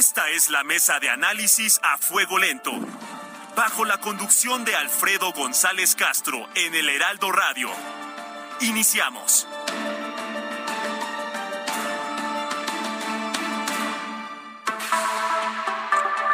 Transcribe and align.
Esta 0.00 0.30
es 0.30 0.48
la 0.48 0.64
mesa 0.64 0.98
de 0.98 1.10
análisis 1.10 1.78
a 1.82 1.98
fuego 1.98 2.38
lento. 2.38 2.72
Bajo 3.54 3.84
la 3.84 4.00
conducción 4.00 4.64
de 4.64 4.74
Alfredo 4.74 5.30
González 5.34 5.94
Castro 5.94 6.48
en 6.54 6.74
el 6.74 6.88
Heraldo 6.88 7.30
Radio. 7.30 7.68
Iniciamos. 8.62 9.46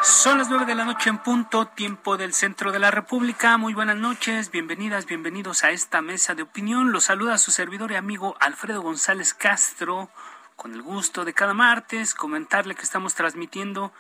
Son 0.05 0.39
las 0.39 0.49
nueve 0.49 0.65
de 0.65 0.77
la 0.77 0.85
noche 0.85 1.11
en 1.11 1.19
punto, 1.19 1.67
tiempo 1.67 2.17
del 2.17 2.35
centro 2.35 2.71
de 2.71 2.79
la 2.79 2.93
República. 2.93 3.57
Muy 3.59 3.75
buenas 3.75 3.97
noches, 3.97 4.53
bienvenidas, 4.53 5.07
bienvenidos 5.07 5.65
a 5.65 5.71
esta 5.71 6.01
mesa 6.03 6.37
de 6.37 6.43
opinión. 6.43 6.93
Los 6.93 7.07
saluda 7.07 7.37
su 7.37 7.51
servidor 7.51 7.91
y 7.91 7.97
amigo 7.97 8.37
Alfredo 8.39 8.81
González 8.83 9.35
Castro, 9.35 10.09
con 10.57 10.73
el 10.73 10.83
gusto 10.83 11.25
de 11.25 11.35
cada 11.35 11.55
martes 11.55 12.15
comentarle 12.15 12.75
que 12.75 12.83
estamos 12.83 13.15
transmitiendo 13.15 13.93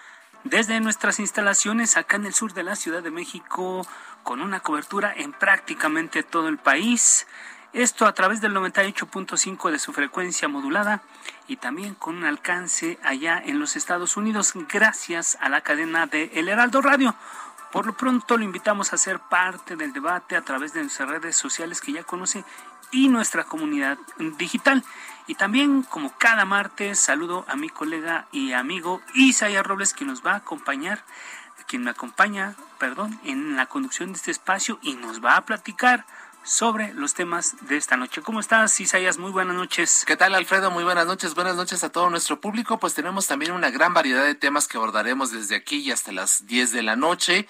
desde 0.45 0.81
nuestras 0.81 1.21
instalaciones 1.21 1.97
acá 1.97 2.17
en 2.17 2.27
el 2.27 2.35
sur 2.35 2.55
de 2.55 2.63
la 2.63 2.77
Ciudad 2.77 3.03
de 3.03 3.11
México, 3.11 3.87
con 4.23 4.41
una 4.41 4.61
cobertura 4.61 5.13
en 5.15 5.33
prácticamente 5.33 6.23
todo 6.23 6.49
el 6.49 6.59
país. 6.59 7.27
Esto 7.73 8.07
a 8.07 8.15
través 8.15 8.41
del 8.41 8.55
98.5 8.55 9.71
de 9.71 9.79
su 9.79 9.93
frecuencia 9.93 10.49
modulada 10.49 11.03
y 11.47 11.57
también 11.57 11.95
con 11.95 12.17
un 12.17 12.25
alcance 12.25 12.99
allá 13.03 13.43
en 13.45 13.59
los 13.59 13.77
Estados 13.77 14.17
Unidos 14.17 14.53
gracias 14.73 15.37
a 15.41 15.49
la 15.49 15.61
cadena 15.61 16.07
de 16.07 16.31
El 16.35 16.49
Heraldo 16.49 16.81
Radio. 16.81 17.15
Por 17.71 17.85
lo 17.85 17.97
pronto 17.97 18.39
lo 18.39 18.45
invitamos 18.45 18.93
a 18.93 18.99
ser 18.99 19.19
parte 19.19 19.77
del 19.77 19.93
debate 19.93 20.37
a 20.37 20.43
través 20.43 20.73
de 20.73 20.81
nuestras 20.81 21.11
redes 21.11 21.37
sociales 21.37 21.81
que 21.83 21.93
ya 21.93 22.05
conoce 22.05 22.45
y 22.93 23.09
nuestra 23.09 23.45
comunidad 23.45 23.99
digital. 24.39 24.83
Y 25.27 25.35
también, 25.35 25.83
como 25.83 26.17
cada 26.19 26.45
martes, 26.45 27.01
saludo 27.01 27.45
a 27.49 27.57
mi 27.57 27.69
colega 27.69 28.27
y 28.31 28.53
amigo 28.53 29.03
Isaías 29.15 29.67
Robles, 29.67 29.93
que 29.93 30.05
nos 30.05 30.25
va 30.25 30.33
a 30.33 30.37
acompañar, 30.37 31.05
quien 31.67 31.83
me 31.83 31.91
acompaña, 31.91 32.55
perdón, 32.79 33.19
en 33.25 33.57
la 33.57 33.67
conducción 33.67 34.13
de 34.13 34.19
este 34.19 34.31
espacio 34.31 34.79
y 34.83 34.95
nos 34.95 35.25
va 35.25 35.37
a 35.37 35.45
platicar 35.45 36.07
sobre 36.45 36.95
los 36.95 37.15
temas 37.15 37.57
de 37.63 37.77
esta 37.77 37.97
noche. 37.97 38.23
¿Cómo 38.23 38.39
estás, 38.39 38.79
Isaías? 38.81 39.19
Muy 39.19 39.33
buenas 39.33 39.57
noches. 39.57 40.05
¿Qué 40.07 40.17
tal, 40.17 40.33
Alfredo? 40.37 40.71
Muy 40.71 40.85
buenas 40.85 41.07
noches. 41.07 41.35
Buenas 41.35 41.57
noches 41.57 41.83
a 41.83 41.91
todo 41.91 42.09
nuestro 42.09 42.41
público. 42.41 42.79
Pues 42.79 42.95
tenemos 42.95 43.27
también 43.27 43.51
una 43.51 43.71
gran 43.71 43.93
variedad 43.93 44.25
de 44.25 44.37
temas 44.37 44.69
que 44.69 44.77
abordaremos 44.77 45.33
desde 45.33 45.57
aquí 45.57 45.79
y 45.79 45.91
hasta 45.91 46.13
las 46.13 46.47
10 46.47 46.71
de 46.71 46.83
la 46.85 46.95
noche. 46.95 47.49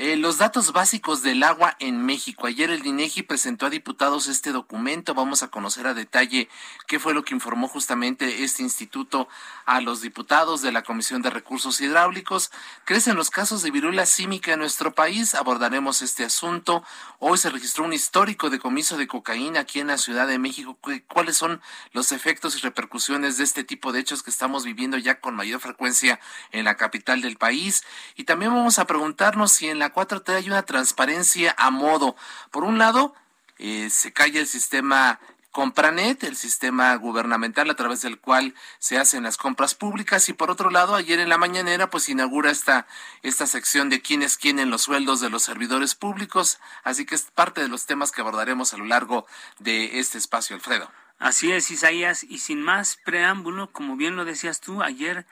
Eh, 0.00 0.16
los 0.16 0.38
datos 0.38 0.72
básicos 0.72 1.24
del 1.24 1.42
agua 1.42 1.74
en 1.80 2.06
México. 2.06 2.46
Ayer 2.46 2.70
el 2.70 2.86
INEGI 2.86 3.22
presentó 3.24 3.66
a 3.66 3.70
diputados 3.70 4.28
este 4.28 4.52
documento. 4.52 5.12
Vamos 5.12 5.42
a 5.42 5.48
conocer 5.48 5.88
a 5.88 5.94
detalle 5.94 6.48
qué 6.86 7.00
fue 7.00 7.14
lo 7.14 7.24
que 7.24 7.34
informó 7.34 7.66
justamente 7.66 8.44
este 8.44 8.62
instituto 8.62 9.26
a 9.66 9.80
los 9.80 10.00
diputados 10.00 10.62
de 10.62 10.70
la 10.70 10.84
Comisión 10.84 11.20
de 11.20 11.30
Recursos 11.30 11.80
Hidráulicos. 11.80 12.52
Crecen 12.84 13.16
los 13.16 13.30
casos 13.30 13.62
de 13.62 13.72
viruela 13.72 14.06
símica 14.06 14.52
en 14.52 14.60
nuestro 14.60 14.94
país. 14.94 15.34
Abordaremos 15.34 16.00
este 16.00 16.24
asunto. 16.24 16.84
Hoy 17.18 17.36
se 17.36 17.50
registró 17.50 17.84
un 17.84 17.92
histórico 17.92 18.50
decomiso 18.50 18.98
de 18.98 19.08
cocaína 19.08 19.58
aquí 19.58 19.80
en 19.80 19.88
la 19.88 19.98
Ciudad 19.98 20.28
de 20.28 20.38
México. 20.38 20.78
¿Cuáles 21.08 21.36
son 21.36 21.60
los 21.90 22.12
efectos 22.12 22.56
y 22.56 22.60
repercusiones 22.60 23.36
de 23.36 23.42
este 23.42 23.64
tipo 23.64 23.90
de 23.90 23.98
hechos 23.98 24.22
que 24.22 24.30
estamos 24.30 24.64
viviendo 24.64 24.96
ya 24.96 25.18
con 25.18 25.34
mayor 25.34 25.58
frecuencia 25.58 26.20
en 26.52 26.66
la 26.66 26.76
capital 26.76 27.20
del 27.20 27.36
país? 27.36 27.82
Y 28.14 28.22
también 28.22 28.54
vamos 28.54 28.78
a 28.78 28.86
preguntarnos 28.86 29.50
si 29.50 29.66
en 29.66 29.80
la 29.80 29.87
4T 29.92 30.34
hay 30.34 30.48
una 30.48 30.62
transparencia 30.62 31.54
a 31.58 31.70
modo. 31.70 32.16
Por 32.50 32.64
un 32.64 32.78
lado, 32.78 33.14
eh, 33.58 33.88
se 33.90 34.12
calla 34.12 34.40
el 34.40 34.46
sistema 34.46 35.20
Compranet, 35.50 36.22
el 36.24 36.36
sistema 36.36 36.94
gubernamental 36.94 37.68
a 37.70 37.74
través 37.74 38.02
del 38.02 38.20
cual 38.20 38.54
se 38.78 38.98
hacen 38.98 39.24
las 39.24 39.36
compras 39.36 39.74
públicas 39.74 40.28
y 40.28 40.32
por 40.32 40.50
otro 40.50 40.70
lado, 40.70 40.94
ayer 40.94 41.18
en 41.20 41.30
la 41.30 41.38
mañanera 41.38 41.90
pues 41.90 42.08
inaugura 42.08 42.50
esta 42.50 42.86
esta 43.22 43.46
sección 43.46 43.88
de 43.88 44.00
quién 44.00 44.22
es 44.22 44.36
quién 44.36 44.58
en 44.58 44.70
los 44.70 44.82
sueldos 44.82 45.20
de 45.20 45.30
los 45.30 45.42
servidores 45.42 45.94
públicos, 45.94 46.60
así 46.84 47.06
que 47.06 47.14
es 47.14 47.22
parte 47.22 47.62
de 47.62 47.68
los 47.68 47.86
temas 47.86 48.12
que 48.12 48.20
abordaremos 48.20 48.74
a 48.74 48.76
lo 48.76 48.84
largo 48.84 49.26
de 49.58 49.98
este 49.98 50.18
espacio, 50.18 50.54
Alfredo. 50.54 50.90
Así 51.18 51.50
es, 51.50 51.70
Isaías, 51.72 52.22
y 52.22 52.38
sin 52.38 52.62
más 52.62 52.96
preámbulo, 53.04 53.72
como 53.72 53.96
bien 53.96 54.14
lo 54.14 54.24
decías 54.24 54.60
tú, 54.60 54.82
ayer 54.82 55.26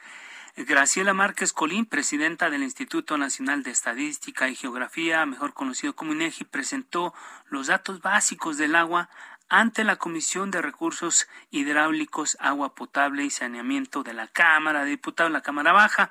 Graciela 0.58 1.12
Márquez 1.12 1.52
Colín, 1.52 1.84
presidenta 1.84 2.48
del 2.48 2.62
Instituto 2.62 3.18
Nacional 3.18 3.62
de 3.62 3.70
Estadística 3.70 4.48
y 4.48 4.54
Geografía, 4.54 5.26
mejor 5.26 5.52
conocido 5.52 5.94
como 5.94 6.14
INEGI, 6.14 6.44
presentó 6.44 7.12
los 7.50 7.66
datos 7.66 8.00
básicos 8.00 8.56
del 8.56 8.74
agua 8.74 9.10
ante 9.50 9.84
la 9.84 9.96
Comisión 9.96 10.50
de 10.50 10.62
Recursos 10.62 11.28
Hidráulicos, 11.50 12.38
Agua 12.40 12.74
Potable 12.74 13.22
y 13.24 13.30
Saneamiento 13.30 14.02
de 14.02 14.14
la 14.14 14.28
Cámara 14.28 14.84
de 14.84 14.90
Diputados, 14.90 15.30
la 15.30 15.42
Cámara 15.42 15.72
Baja. 15.72 16.10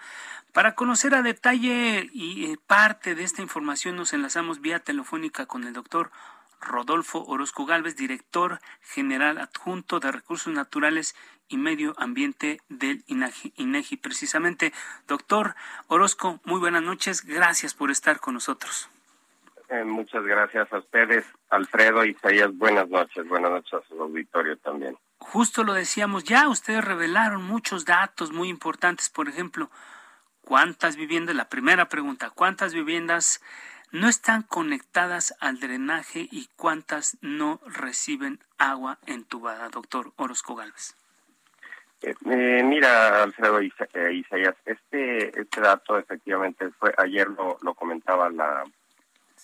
Para 0.53 0.75
conocer 0.75 1.15
a 1.15 1.23
detalle 1.23 2.07
y 2.13 2.45
eh, 2.45 2.59
parte 2.67 3.15
de 3.15 3.23
esta 3.23 3.41
información 3.41 3.95
nos 3.95 4.13
enlazamos 4.13 4.61
vía 4.61 4.79
telefónica 4.79 5.47
con 5.47 5.63
el 5.63 5.73
doctor 5.73 6.11
Rodolfo 6.61 7.23
Orozco 7.25 7.65
Galvez, 7.65 7.95
director 7.95 8.59
general 8.81 9.37
adjunto 9.37 9.99
de 9.99 10.11
Recursos 10.11 10.53
Naturales 10.53 11.15
y 11.47 11.57
Medio 11.57 11.93
Ambiente 11.97 12.59
del 12.69 13.03
INEGI. 13.07 13.97
Precisamente, 13.97 14.73
doctor 15.07 15.55
Orozco, 15.87 16.39
muy 16.45 16.59
buenas 16.59 16.83
noches. 16.83 17.23
Gracias 17.23 17.73
por 17.73 17.91
estar 17.91 18.19
con 18.19 18.33
nosotros. 18.35 18.89
Eh, 19.69 19.83
muchas 19.83 20.23
gracias 20.23 20.71
a 20.71 20.77
ustedes, 20.77 21.25
Alfredo 21.49 22.05
y 22.05 22.11
Isaías. 22.11 22.55
Buenas 22.55 22.87
noches. 22.89 23.27
Buenas 23.27 23.51
noches 23.51 23.73
a 23.73 23.87
su 23.87 24.01
auditorio 24.01 24.57
también. 24.57 24.97
Justo 25.17 25.63
lo 25.63 25.73
decíamos 25.73 26.23
ya, 26.23 26.47
ustedes 26.49 26.83
revelaron 26.83 27.43
muchos 27.43 27.85
datos 27.85 28.31
muy 28.31 28.49
importantes. 28.49 29.09
Por 29.09 29.27
ejemplo, 29.27 29.71
¿cuántas 30.41 30.97
viviendas? 30.97 31.35
La 31.35 31.49
primera 31.49 31.89
pregunta, 31.89 32.29
¿cuántas 32.29 32.73
viviendas 32.73 33.41
no 33.95 34.09
están 34.09 34.43
conectadas 34.43 35.33
al 35.39 35.59
drenaje 35.61 36.27
y 36.29 36.49
cuántas 36.57 37.17
no 37.21 37.61
reciben 37.65 38.39
agua 38.57 38.97
entubada, 39.07 39.69
doctor 39.69 40.11
Orozco 40.17 40.53
Galvez? 40.53 40.95
Eh, 42.01 42.13
eh, 42.25 42.61
mira, 42.63 43.23
Alfredo 43.23 43.61
eh, 43.61 44.13
Isaías, 44.13 44.55
este, 44.65 45.39
este 45.39 45.61
dato 45.61 45.97
efectivamente 45.97 46.69
fue, 46.71 46.93
ayer 46.97 47.29
lo, 47.29 47.57
lo 47.61 47.73
comentaba 47.73 48.29
la, 48.29 48.65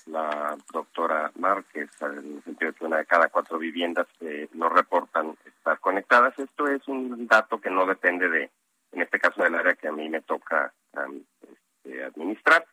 la 0.08 0.58
doctora 0.74 1.32
Márquez, 1.36 1.90
en 2.02 2.36
el 2.36 2.44
sentido 2.44 2.72
de 2.72 2.78
que 2.78 2.86
una 2.86 2.98
de 2.98 3.06
cada 3.06 3.30
cuatro 3.30 3.58
viviendas 3.58 4.08
eh, 4.20 4.50
no 4.52 4.68
reportan 4.68 5.38
estar 5.46 5.80
conectadas. 5.80 6.38
Esto 6.38 6.68
es 6.68 6.86
un 6.90 7.26
dato 7.26 7.62
que 7.62 7.70
no 7.70 7.86
depende 7.86 8.28
de, 8.28 8.50
en 8.92 9.02
este 9.02 9.18
caso 9.18 9.44
del 9.44 9.56
área 9.56 9.76
que 9.76 9.88
a 9.88 9.94
mí 9.94 10.10
me 10.10 10.22
toca 10.22 10.74
este, 11.42 12.04
administrar, 12.04 12.66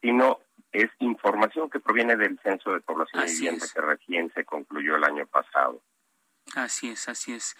sino 0.00 0.40
es 0.72 0.90
información 1.00 1.70
que 1.70 1.80
proviene 1.80 2.16
del 2.16 2.38
Censo 2.42 2.72
de 2.72 2.80
Población 2.80 3.24
y 3.26 3.30
Vivienda 3.32 3.66
que 3.72 3.80
recién 3.80 4.32
se 4.34 4.44
concluyó 4.44 4.96
el 4.96 5.04
año 5.04 5.26
pasado. 5.26 5.82
Así 6.54 6.90
es, 6.90 7.08
así 7.08 7.32
es. 7.32 7.56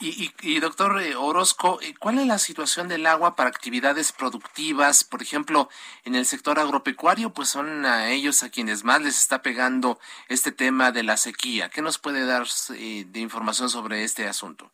Y, 0.00 0.32
y, 0.42 0.58
doctor 0.58 1.00
eh, 1.00 1.14
Orozco, 1.14 1.78
eh, 1.80 1.94
¿cuál 1.96 2.18
es 2.18 2.26
la 2.26 2.38
situación 2.38 2.88
del 2.88 3.06
agua 3.06 3.36
para 3.36 3.48
actividades 3.48 4.10
productivas? 4.10 5.04
Por 5.04 5.22
ejemplo, 5.22 5.68
en 6.04 6.16
el 6.16 6.26
sector 6.26 6.58
agropecuario, 6.58 7.32
pues 7.32 7.50
son 7.50 7.86
a 7.86 8.10
ellos 8.10 8.42
a 8.42 8.50
quienes 8.50 8.82
más 8.82 9.00
les 9.00 9.16
está 9.16 9.42
pegando 9.42 10.00
este 10.28 10.50
tema 10.50 10.90
de 10.90 11.04
la 11.04 11.16
sequía. 11.16 11.68
¿Qué 11.68 11.82
nos 11.82 11.98
puede 11.98 12.26
dar 12.26 12.48
eh, 12.74 13.04
de 13.06 13.20
información 13.20 13.68
sobre 13.68 14.02
este 14.02 14.26
asunto? 14.26 14.72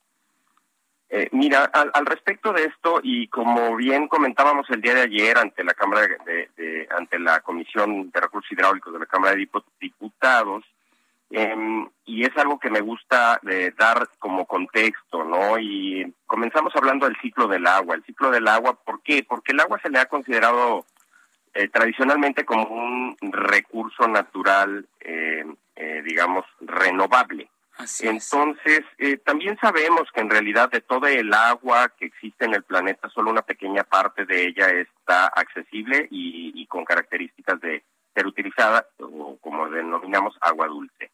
Eh, 1.10 1.28
mira, 1.32 1.64
al, 1.64 1.90
al, 1.94 2.04
respecto 2.04 2.52
de 2.52 2.64
esto 2.64 3.00
y 3.02 3.28
como 3.28 3.76
bien 3.76 4.08
comentábamos 4.08 4.68
el 4.68 4.82
día 4.82 4.94
de 4.94 5.02
ayer 5.02 5.38
ante 5.38 5.64
la 5.64 5.72
Cámara 5.72 6.02
de, 6.02 6.50
de 6.56 6.88
ante 6.90 7.18
la 7.18 7.40
Comisión 7.40 8.10
de 8.10 8.20
Recursos 8.20 8.52
Hidráulicos 8.52 8.92
de 8.92 8.98
la 8.98 9.06
Cámara 9.06 9.34
de 9.34 9.48
Diputados, 9.80 10.64
eh, 11.30 11.86
y 12.06 12.24
es 12.24 12.36
algo 12.36 12.58
que 12.58 12.70
me 12.70 12.80
gusta 12.80 13.38
de 13.42 13.70
dar 13.72 14.08
como 14.18 14.46
contexto, 14.46 15.24
¿no? 15.24 15.58
Y 15.58 16.14
comenzamos 16.26 16.74
hablando 16.74 17.06
del 17.06 17.18
ciclo 17.20 17.48
del 17.48 17.66
agua. 17.66 17.96
El 17.96 18.04
ciclo 18.04 18.30
del 18.30 18.48
agua, 18.48 18.74
¿por 18.74 19.02
qué? 19.02 19.24
Porque 19.28 19.52
el 19.52 19.60
agua 19.60 19.78
se 19.82 19.90
le 19.90 19.98
ha 19.98 20.06
considerado 20.06 20.86
eh, 21.54 21.68
tradicionalmente 21.68 22.44
como 22.44 22.66
un 22.68 23.16
recurso 23.20 24.08
natural, 24.08 24.86
eh, 25.00 25.44
eh, 25.76 26.02
digamos, 26.04 26.44
renovable. 26.60 27.50
Entonces, 28.00 28.82
eh, 28.98 29.18
también 29.18 29.56
sabemos 29.60 30.10
que 30.12 30.20
en 30.20 30.30
realidad 30.30 30.68
de 30.70 30.80
todo 30.80 31.06
el 31.06 31.32
agua 31.32 31.88
que 31.96 32.06
existe 32.06 32.44
en 32.44 32.54
el 32.54 32.64
planeta, 32.64 33.08
solo 33.08 33.30
una 33.30 33.42
pequeña 33.42 33.84
parte 33.84 34.24
de 34.24 34.48
ella 34.48 34.68
está 34.70 35.26
accesible 35.28 36.08
y, 36.10 36.66
con 36.66 36.84
características 36.84 37.60
de 37.60 37.84
ser 38.14 38.26
utilizada, 38.26 38.86
o 38.98 39.36
como 39.40 39.70
denominamos, 39.70 40.36
agua 40.40 40.66
dulce. 40.66 41.12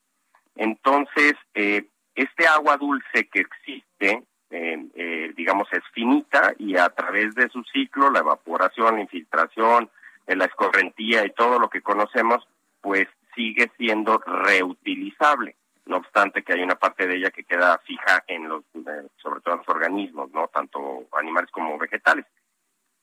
Entonces, 0.57 1.35
eh, 1.55 1.87
este 2.15 2.47
agua 2.47 2.79
dulce 2.79 3.29
que 3.29 3.41
existe, 3.41 4.23
eh, 4.51 5.33
digamos, 5.37 5.69
es 5.73 5.83
finita 5.93 6.55
y 6.59 6.77
a 6.77 6.89
través 6.89 7.35
de 7.35 7.49
su 7.51 7.63
ciclo, 7.65 8.11
la 8.11 8.21
evaporación, 8.21 8.95
la 8.95 9.03
infiltración, 9.03 9.91
la 10.27 10.45
escorrentía 10.47 11.27
y 11.27 11.31
todo 11.31 11.59
lo 11.59 11.69
que 11.69 11.83
conocemos, 11.83 12.47
pues 12.81 13.07
sigue 13.35 13.71
siendo 13.77 14.19
reutilizable 14.19 15.57
no 15.87 15.99
obstante 15.99 16.43
que 16.43 16.55
hay 16.55 16.63
una 16.63 16.77
parte 16.77 17.07
de 17.07 17.17
ella 17.17 17.31
que 17.31 17.45
queda 17.45 17.79
fija 17.79 18.25
en 18.27 18.49
los, 18.49 18.65
eh, 18.75 19.07
sobre 19.17 19.41
todo 19.41 19.55
en 19.55 19.59
los 19.59 19.69
organismos, 19.69 20.31
no 20.33 20.49
tanto 20.49 21.07
animales 21.13 21.51
como 21.51 21.79
vegetales. 21.79 22.25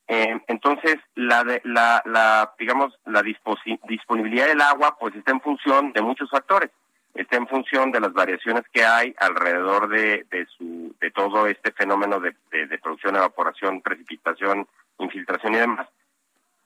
Eh, 0.07 0.42
entonces, 0.48 0.98
la, 1.16 1.44
de, 1.44 1.62
la, 1.63 2.01
la, 2.06 2.54
digamos, 2.57 2.98
la 3.06 3.22
disponibilidad 3.24 4.48
del 4.48 4.62
agua, 4.62 4.98
pues 5.00 5.16
está 5.16 5.31
en 5.31 5.42
función 5.42 5.94
de 5.94 6.01
muchos 6.01 6.30
factores. 6.30 6.72
Está 7.13 7.36
en 7.38 7.48
función 7.48 7.92
de 7.92 8.00
las 8.00 8.13
variaciones 8.13 8.63
que 8.72 8.84
hay 8.84 9.13
alrededor 9.18 9.89
de, 9.89 10.25
de, 10.30 10.45
su, 10.57 10.95
de 11.00 11.12
todo 11.12 11.45
este 11.48 11.72
fenómeno 11.74 12.19
de, 12.19 12.34
producción, 12.81 13.16
evaporación, 13.16 13.81
precipitación, 13.81 14.68
infiltración 14.98 15.54
y 15.54 15.57
demás. 15.57 15.88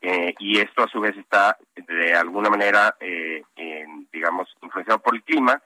Eh, 0.01 0.35
y 0.39 0.59
esto 0.59 0.83
a 0.83 0.87
su 0.87 0.99
vez 0.99 1.17
está 1.17 1.57
de 1.75 2.13
alguna 2.13 2.49
manera, 2.49 2.95
digamos, 4.11 4.55
influenciado 4.61 4.99
por 4.99 5.15
el 5.15 5.23
clima, 5.23 5.61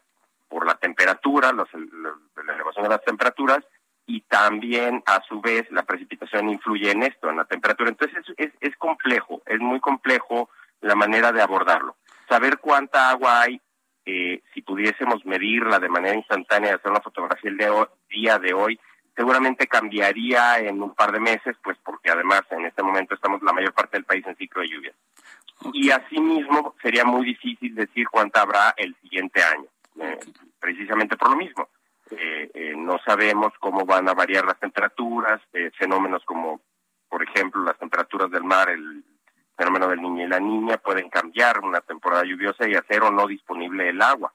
por 0.49 0.65
la 0.65 0.75
temperatura, 0.75 1.51
los, 1.53 1.69
la 1.73 2.53
elevación 2.53 2.83
de 2.83 2.89
las 2.89 3.03
temperaturas, 3.03 3.63
y 4.09 4.21
también 4.21 5.03
a 5.05 5.21
su 5.27 5.39
vez 5.39 5.69
la 5.69 5.83
precipitación 5.83 6.49
influye 6.49 6.89
en 6.89 7.03
esto, 7.03 7.29
en 7.29 7.37
la 7.37 7.45
temperatura. 7.45 7.91
Entonces 7.91 8.17
es, 8.37 8.51
es, 8.59 8.75
complejo, 8.77 9.43
es 9.45 9.59
muy 9.59 9.79
complejo 9.79 10.49
la 10.81 10.95
manera 10.95 11.31
de 11.31 11.43
abordarlo. 11.43 11.95
Saber 12.27 12.57
cuánta 12.57 13.11
agua 13.11 13.41
hay, 13.41 13.61
eh, 14.05 14.41
si 14.53 14.63
pudiésemos 14.63 15.23
medirla 15.25 15.77
de 15.77 15.89
manera 15.89 16.15
instantánea, 16.15 16.75
hacer 16.75 16.89
una 16.89 17.01
fotografía 17.01 17.51
el 17.51 17.57
de 17.57 17.69
día 18.09 18.39
de 18.39 18.53
hoy, 18.53 18.79
seguramente 19.15 19.67
cambiaría 19.67 20.57
en 20.57 20.81
un 20.81 20.95
par 20.95 21.11
de 21.11 21.19
meses, 21.19 21.55
pues 21.63 21.77
porque 21.83 22.09
además 22.09 22.41
en 22.49 22.65
este 22.65 22.81
momento 22.81 23.13
estamos 23.13 23.43
la 23.43 23.53
mayor 23.53 23.73
parte 23.73 23.97
del 23.97 24.05
país 24.05 24.25
en 24.25 24.35
ciclo 24.37 24.63
de 24.63 24.69
lluvia. 24.69 24.93
Y 25.73 25.91
asimismo 25.91 26.73
sería 26.81 27.05
muy 27.05 27.25
difícil 27.25 27.75
decir 27.75 28.07
cuánta 28.09 28.41
habrá 28.41 28.73
el 28.77 28.95
siguiente 29.01 29.43
año. 29.43 29.67
Eh, 29.99 30.17
precisamente 30.59 31.17
por 31.17 31.29
lo 31.29 31.35
mismo. 31.35 31.69
Eh, 32.11 32.49
eh, 32.53 32.73
no 32.75 32.99
sabemos 33.05 33.53
cómo 33.59 33.85
van 33.85 34.07
a 34.09 34.13
variar 34.13 34.45
las 34.45 34.59
temperaturas, 34.59 35.41
fenómenos 35.77 36.23
como, 36.25 36.61
por 37.07 37.21
ejemplo, 37.21 37.61
las 37.63 37.77
temperaturas 37.77 38.31
del 38.31 38.43
mar, 38.43 38.69
el 38.69 39.03
fenómeno 39.55 39.89
del 39.89 40.01
niño 40.01 40.25
y 40.25 40.29
la 40.29 40.39
niña 40.39 40.77
pueden 40.77 41.09
cambiar 41.09 41.59
una 41.59 41.81
temporada 41.81 42.23
lluviosa 42.23 42.67
y 42.67 42.75
hacer 42.75 43.03
o 43.03 43.11
no 43.11 43.27
disponible 43.27 43.89
el 43.89 44.01
agua 44.01 44.33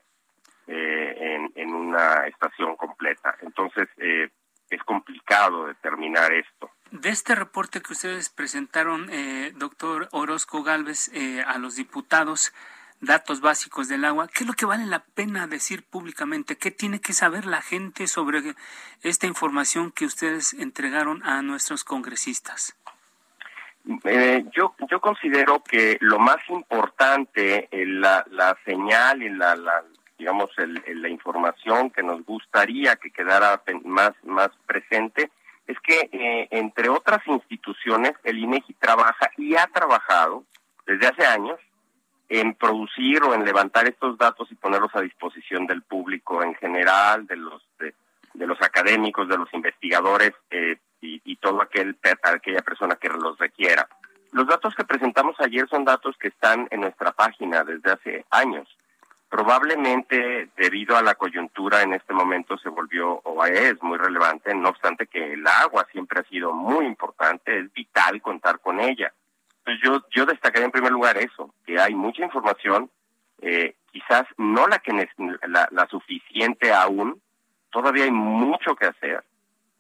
en, 0.67 1.51
en, 1.55 1.75
una 1.75 2.27
estación 2.27 2.77
completa. 2.77 3.37
Entonces, 3.41 3.89
es 3.99 4.83
complicado 4.85 5.67
determinar 5.67 6.33
esto. 6.33 6.71
De 6.91 7.09
este 7.09 7.35
reporte 7.35 7.81
que 7.81 7.93
ustedes 7.93 8.29
presentaron, 8.29 9.11
doctor 9.57 10.09
Orozco 10.13 10.63
Galvez, 10.63 11.11
a 11.47 11.59
los 11.59 11.77
diputados, 11.77 12.53
datos 13.05 13.41
básicos 13.41 13.89
del 13.89 14.05
agua, 14.05 14.29
¿qué 14.29 14.45
es 14.45 14.47
lo 14.47 14.55
que 14.55 14.67
vale 14.67 14.87
la 14.87 15.05
pena 15.05 15.47
decir 15.47 15.85
públicamente? 15.85 16.57
¿Qué 16.57 16.71
tiene 16.71 17.01
que 17.01 17.13
saber 17.13 17.47
la 17.47 17.63
gente 17.63 18.07
sobre 18.07 18.55
esta 19.03 19.27
información 19.27 19.93
que 19.93 20.07
ustedes 20.07 20.55
entregaron 20.55 21.23
a 21.25 21.43
nuestros 21.43 21.85
congresistas? 21.85 22.77
Eh, 24.05 24.45
yo, 24.57 24.75
yo 24.91 25.01
considero 25.01 25.63
que 25.63 25.99
lo 26.01 26.19
más 26.19 26.39
importante, 26.49 27.69
la, 27.71 28.25
la 28.31 28.57
señal 28.65 29.23
y 29.23 29.29
la, 29.29 29.57
la 29.57 29.85
digamos, 30.19 30.51
el, 30.59 30.83
la 31.03 31.09
información 31.09 31.91
que 31.91 32.03
nos 32.03 32.25
gustaría 32.25 32.97
que 32.97 33.11
quedara 33.11 33.63
más, 33.85 34.13
más 34.23 34.51
presente, 34.67 35.31
es 35.67 35.79
que, 35.81 36.09
eh, 36.13 36.49
entre 36.51 36.89
otras 36.89 37.27
instituciones, 37.27 38.13
el 38.23 38.39
INEGI 38.39 38.75
trabaja 38.75 39.31
y 39.37 39.57
ha 39.57 39.67
trabajado 39.67 40.45
desde 40.87 41.07
hace 41.07 41.27
años 41.27 41.59
en 42.29 42.55
producir 42.55 43.23
o 43.23 43.35
en 43.35 43.45
levantar 43.45 43.87
estos 43.87 44.17
datos 44.17 44.51
y 44.51 44.55
ponerlos 44.55 44.95
a 44.95 45.01
disposición 45.01 45.67
del 45.67 45.83
público 45.83 46.43
en 46.43 46.55
general, 46.55 47.27
de 47.27 47.37
los 47.37 47.63
de, 47.79 47.95
los 48.47 48.61
académicos, 48.63 49.29
de 49.29 49.39
los 49.39 49.53
investigadores 49.55 50.33
eh, 50.51 50.77
y, 51.01 51.37
todo 51.37 51.61
aquel 51.61 51.97
aquella 52.23 52.63
persona 52.63 52.97
que 52.97 53.09
los 53.09 53.39
requiera. 53.39 53.87
Los 54.33 54.47
datos 54.47 54.75
que 54.75 54.85
presentamos 54.85 55.37
ayer 55.39 55.69
son 55.69 55.85
datos 55.85 56.17
que 56.19 56.29
están 56.29 56.67
en 56.71 56.81
nuestra 56.81 57.13
página 57.13 57.63
desde 57.63 57.93
hace 57.93 58.25
años. 58.31 58.67
Probablemente 59.29 60.49
debido 60.57 60.97
a 60.97 61.03
la 61.03 61.15
coyuntura 61.15 61.83
en 61.83 61.93
este 61.93 62.15
momento 62.15 62.57
se 62.57 62.71
volvió 62.71 63.21
o 63.25 63.45
es 63.45 63.81
muy 63.83 63.99
relevante, 63.99 64.55
no 64.55 64.71
obstante 64.71 65.07
que 65.07 65.35
el 65.35 65.47
agua 65.47 65.87
siempre 65.93 66.21
ha 66.21 66.25
sido 66.25 66.53
muy 66.53 66.87
importante, 66.87 67.59
es 67.59 67.73
vital 67.73 68.23
contar 68.23 68.61
con 68.61 68.81
ella 68.81 69.13
pues 69.65 69.79
yo, 69.83 70.03
yo 70.15 70.27
destacaría 70.27 70.67
en 70.67 70.73
primer 70.73 70.93
lugar 70.93 71.17
eso, 71.17 71.55
que 71.67 71.81
hay 71.81 71.95
mucha 71.95 72.23
información, 72.23 72.91
eh, 73.41 73.77
quizás 73.91 74.25
no 74.37 74.67
la 74.67 74.79
que 74.79 74.93
la, 75.49 75.69
la 75.71 75.87
suficiente 75.89 76.73
aún, 76.73 77.21
todavía 77.71 78.05
hay 78.05 78.11
mucho 78.11 78.77
que 78.77 78.87
hacer. 78.87 79.25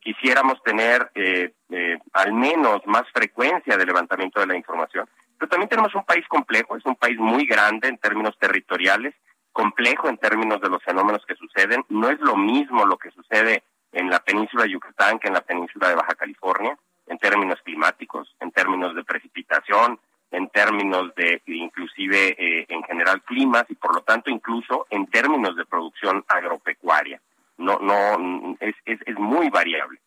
Quisiéramos 0.01 0.63
tener 0.63 1.11
eh, 1.15 1.53
eh, 1.71 1.99
al 2.13 2.33
menos 2.33 2.87
más 2.87 3.05
frecuencia 3.13 3.77
de 3.77 3.87
levantamiento 3.87 4.41
de 4.41 4.47
la 4.47 4.57
información. 4.57 5.09
Pero 5.39 5.49
también 5.49 5.69
tenemos 5.69 5.95
un 5.95 6.05
país 6.05 6.27
complejo, 6.29 6.77
es 6.77 6.85
un 6.85 6.97
país 6.97 7.19
muy 7.19 7.47
grande 7.47 7.89
en 7.89 7.99
términos 7.99 8.37
territoriales, 8.39 9.15
complejo 9.53 10.09
en 10.09 10.19
términos 10.19 10.61
de 10.61 10.69
los 10.69 10.83
fenómenos 10.83 11.25
que 11.27 11.37
suceden. 11.37 11.85
No 11.89 12.09
es 12.11 12.21
lo 12.21 12.37
mismo 12.37 12.85
lo 12.85 12.99
que 12.99 13.11
sucede 13.11 13.63
en 13.93 14.11
la 14.11 14.21
península 14.21 14.65
de 14.65 14.71
Yucatán 14.71 15.19
que 15.19 15.29
en 15.29 15.35
la 15.35 15.41
península 15.41 15.89
de 15.89 15.95
Baja 15.95 16.15
California 16.15 16.77
en 17.06 17.19
términos 17.19 17.61
climáticos, 17.62 18.35
en 18.41 18.51
términos 18.51 18.95
de 18.95 19.05
precipitación, 19.05 19.99
en 20.31 20.49
términos 20.49 21.15
de 21.15 21.43
inclusive 21.47 22.35
eh, 22.39 22.67
en 22.69 22.83
general 22.85 23.23
climas 23.23 23.65
y 23.69 23.75
por 23.75 23.95
lo 23.95 24.03
tanto 24.03 24.31
incluso 24.31 24.87
en 24.91 25.06
términos 25.06 25.56
de 25.56 25.65
producción 25.65 26.25
agropecuaria. 26.27 27.21
No, 27.56 27.79
no, 27.79 28.56
es, 28.59 28.75
es, 28.85 28.99
es 29.06 29.17
muy 29.17 29.49
variable. 29.49 30.01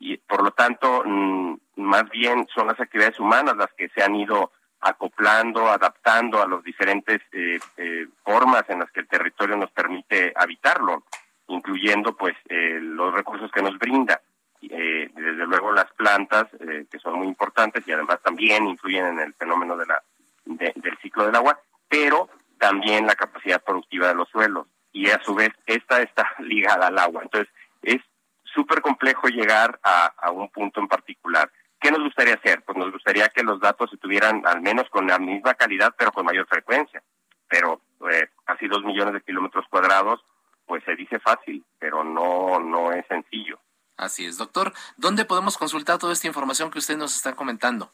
Y 0.00 0.16
por 0.16 0.42
lo 0.42 0.50
tanto, 0.50 1.02
mm, 1.04 1.54
más 1.76 2.08
bien 2.10 2.46
son 2.52 2.66
las 2.66 2.80
actividades 2.80 3.20
humanas 3.20 3.56
las 3.56 3.72
que 3.74 3.88
se 3.90 4.02
han 4.02 4.16
ido 4.16 4.50
acoplando, 4.80 5.68
adaptando 5.68 6.42
a 6.42 6.48
las 6.48 6.62
diferentes 6.62 7.20
eh, 7.32 7.58
eh, 7.76 8.06
formas 8.24 8.64
en 8.68 8.80
las 8.80 8.90
que 8.90 9.00
el 9.00 9.08
territorio 9.08 9.56
nos 9.56 9.70
permite 9.70 10.32
habitarlo, 10.34 11.04
incluyendo 11.48 12.16
pues 12.16 12.36
los 12.48 13.14
recursos 13.14 13.50
que 13.50 13.62
nos 13.62 13.78
brinda 13.78 14.20
eh, 14.62 15.10
desde 15.14 15.46
luego 15.46 15.72
las 15.72 15.90
plantas, 15.92 16.46
eh, 16.60 16.86
que 16.90 16.98
son 16.98 17.14
muy 17.14 17.26
importantes 17.26 17.86
y 17.86 17.92
además 17.92 18.20
también 18.22 18.66
influyen 18.66 19.06
en 19.06 19.18
el 19.20 19.34
fenómeno 19.34 19.76
de 19.76 19.86
la, 19.86 20.02
del 20.44 20.98
ciclo 21.02 21.26
del 21.26 21.36
agua, 21.36 21.58
pero 21.88 22.28
también 22.58 23.06
la 23.06 23.14
capacidad 23.14 23.62
productiva 23.62 24.08
de 24.08 24.14
los 24.14 24.28
suelos. 24.28 24.66
Y 24.92 25.08
a 25.10 25.20
su 25.22 25.34
vez, 25.34 25.50
esta 25.66 26.02
está 26.02 26.28
ligada 26.40 26.88
al 26.88 26.98
agua. 26.98 27.22
Entonces, 27.22 27.52
es 27.82 27.98
súper 28.44 28.80
complejo 28.80 29.28
llegar 29.28 29.78
a, 29.82 30.06
a 30.06 30.30
un 30.30 30.48
punto 30.50 30.80
en 30.80 30.88
particular. 30.88 31.50
¿Qué 31.80 31.90
nos 31.90 32.02
gustaría 32.02 32.34
hacer? 32.34 32.62
Pues 32.62 32.76
nos 32.76 32.90
gustaría 32.90 33.28
que 33.28 33.44
los 33.44 33.60
datos 33.60 33.92
estuvieran 33.92 34.42
al 34.46 34.60
menos 34.60 34.88
con 34.90 35.06
la 35.06 35.18
misma 35.18 35.54
calidad, 35.54 35.94
pero 35.96 36.10
con 36.10 36.26
mayor 36.26 36.46
frecuencia. 36.48 37.02
Pero 37.48 37.80
eh, 38.10 38.28
casi 38.44 38.66
dos 38.66 38.82
millones 38.82 39.14
de 39.14 39.20
kilómetros 39.20 39.64
cuadrados, 39.70 40.24
pues 40.66 40.82
se 40.84 40.96
dice 40.96 41.18
fácil, 41.20 41.64
pero 41.78 42.02
no, 42.02 42.58
no 42.58 42.92
es 42.92 43.06
sencillo. 43.06 43.60
Así 43.98 44.24
es, 44.24 44.38
doctor. 44.38 44.72
¿Dónde 44.96 45.24
podemos 45.24 45.58
consultar 45.58 45.98
toda 45.98 46.12
esta 46.12 46.28
información 46.28 46.70
que 46.70 46.78
usted 46.78 46.96
nos 46.96 47.16
está 47.16 47.34
comentando? 47.34 47.90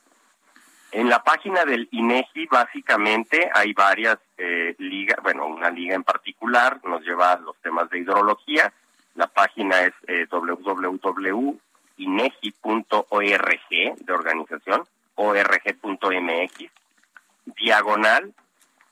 En 0.92 1.08
la 1.08 1.24
página 1.24 1.64
del 1.64 1.88
INEGI 1.90 2.46
básicamente 2.46 3.50
hay 3.52 3.72
varias 3.72 4.18
eh, 4.36 4.76
ligas, 4.78 5.18
bueno, 5.22 5.46
una 5.46 5.70
liga 5.70 5.94
en 5.94 6.04
particular 6.04 6.78
nos 6.84 7.02
lleva 7.02 7.32
a 7.32 7.38
los 7.38 7.56
temas 7.56 7.88
de 7.88 8.00
hidrología. 8.00 8.72
La 9.14 9.26
página 9.28 9.80
es 9.80 9.94
eh, 10.06 10.26
www.inegi.org 10.30 11.56
de 13.96 14.12
organización, 14.12 14.84
org.mx, 15.14 16.70
diagonal, 17.56 18.34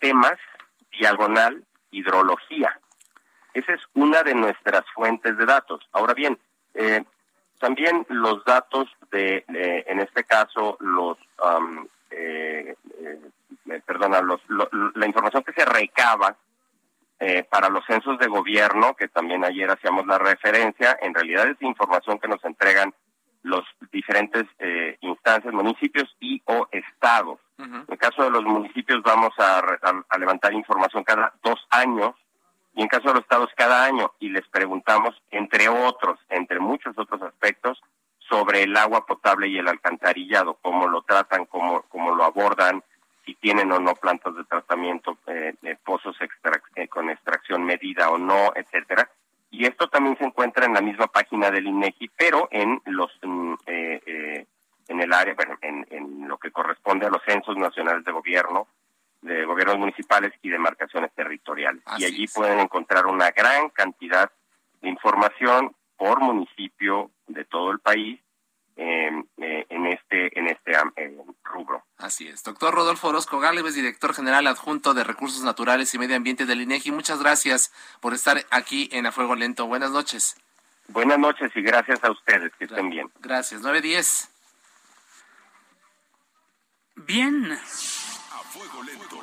temas, 0.01 0.39
diagonal, 0.99 1.63
hidrología. 1.91 2.81
Esa 3.53 3.75
es 3.75 3.83
una 3.93 4.23
de 4.23 4.35
nuestras 4.35 4.85
fuentes 4.95 5.37
de 5.37 5.45
datos. 5.45 5.87
Ahora 5.93 6.15
bien, 6.15 6.39
eh, 6.75 7.03
también 7.59 8.07
los 8.09 8.45
datos 8.45 8.89
de, 9.11 9.45
en 9.47 10.01
este 10.01 10.25
caso, 10.25 10.77
los, 10.81 11.17
eh, 12.11 12.75
eh, 12.99 13.81
perdona, 13.87 14.21
los, 14.21 14.41
la 14.95 15.07
información 15.07 15.45
que 15.45 15.53
se 15.53 15.65
recaba 15.65 16.37
eh, 17.25 17.45
para 17.45 17.69
los 17.69 17.85
censos 17.87 18.19
de 18.19 18.27
gobierno, 18.27 18.95
que 18.95 19.07
también 19.07 19.45
ayer 19.45 19.71
hacíamos 19.71 20.07
la 20.07 20.19
referencia, 20.19 20.99
en 21.01 21.15
realidad 21.15 21.47
es 21.47 21.63
información 21.63 22.19
que 22.19 22.27
nos 22.27 22.45
entregan 22.45 22.93
los 23.45 23.65
diferentes 23.93 24.45
eh, 24.59 24.97
instancias, 25.03 25.55
municipios 25.55 26.17
y 26.19 26.43
o 26.47 26.67
estados. 26.73 27.39
En 27.59 27.85
el 27.87 27.99
caso 27.99 28.25
de 28.25 28.31
los 28.31 28.43
municipios 28.43 29.01
vamos 29.05 29.33
a, 29.39 29.63
levantar 30.19 30.53
información 30.53 31.05
cada 31.05 31.33
dos 31.45 31.65
años 31.71 32.17
y 32.75 32.83
en 32.83 32.89
caso 32.89 33.09
de 33.09 33.15
los 33.15 33.23
estados 33.23 33.51
cada 33.57 33.85
año 33.85 34.13
y 34.19 34.31
les 34.31 34.47
preguntamos, 34.49 35.15
entre 35.31 35.69
otros, 35.69 36.19
entre 36.29 36.59
muchos 36.59 36.97
otros 36.97 37.23
aspectos, 37.23 37.81
sobre 38.19 38.63
el 38.63 38.77
agua 38.77 39.05
potable 39.05 39.49
y 39.49 39.59
el 39.59 39.69
alcantarillado, 39.69 40.59
cómo 40.63 40.89
lo 40.89 41.03
tratan, 41.03 41.45
cómo, 41.47 41.83
cómo 41.89 42.15
lo 42.15 42.25
abordan, 42.25 42.83
si 43.27 43.35
tienen 43.35 43.71
o 43.73 43.79
no 43.79 43.95
plantas 43.95 44.35
de 44.35 44.45
tratamiento, 44.45 45.19
eh, 45.27 45.55
pozos 45.85 46.17
eh, 46.75 46.89
con 46.89 47.11
extracción 47.11 47.65
medida 47.65 48.11
o 48.11 48.19
no, 48.19 48.53
etcétera. 48.55 49.09
Y 49.51 49.67
esto 49.67 49.87
también 49.89 50.17
se 50.17 50.25
encuentra 50.25 50.65
en 50.65 50.73
la 50.73 50.81
misma 50.81 51.09
página 51.09 51.51
del 51.51 51.67
INEGI, 51.67 52.11
pero 52.17 52.49
en 52.51 52.81
los 52.87 53.11
mm, 53.23 53.55
eh, 53.67 54.03
eh, 54.07 54.47
en 54.89 55.01
el 55.01 55.13
área, 55.13 55.37
en, 55.61 55.87
en 55.91 56.27
lo 56.27 56.39
que 56.39 56.51
corresponde 56.51 57.07
a 57.07 57.11
los 57.11 57.23
censos 57.25 57.57
nacionales 57.57 58.05
de 58.05 58.13
gobierno, 58.13 58.67
de 59.23 59.45
gobiernos 59.45 59.79
municipales 59.79 60.33
y 60.43 60.51
demarcaciones 60.51 61.13
territoriales. 61.15 61.83
y 61.99 62.05
allí 62.05 62.27
pueden 62.29 62.59
encontrar 62.61 63.07
una 63.07 63.31
gran 63.31 63.71
cantidad 63.71 64.31
de 64.81 64.89
información 64.89 65.75
por 65.97 66.21
municipio 66.21 67.11
de 67.29 67.45
todo 67.45 67.71
el 67.71 67.79
país 67.79 68.21
eh, 68.77 69.11
en 69.37 69.87
este 69.87 70.39
en 70.39 70.49
este 70.49 70.73
rubro. 71.45 71.85
Así 71.99 72.27
es. 72.27 72.43
Doctor 72.43 72.75
Rodolfo 72.75 73.09
Orozco 73.09 73.39
Gálvez, 73.39 73.75
director 73.75 74.15
general 74.15 74.47
adjunto 74.47 74.95
de 74.95 75.05
Recursos 75.05 75.45
Naturales 75.45 75.95
y 75.95 75.99
Medio 75.99 76.17
Ambiente 76.17 76.47
del 76.47 76.63
INEGI. 76.63 76.91
Muchas 76.91 77.21
gracias 77.21 77.73
por 78.01 78.15
estar 78.15 78.45
aquí 78.51 78.89
en 78.93 79.07
A 79.07 79.13
Fuego 79.13 79.37
Lento. 79.37 79.67
Buenas 79.67 79.91
noches. 79.91 80.37
Buenas 80.89 81.19
noches 81.19 81.53
y 81.55 81.63
gracias 81.63 82.03
a 82.03 82.11
ustedes. 82.11 82.53
Que 82.59 82.65
estén 82.65 82.91
bien. 82.91 83.11
Gracias. 83.21 83.61
910. 83.61 84.29
Bien. 86.97 87.59
Fuego 88.53 88.83
Lento. 88.83 89.19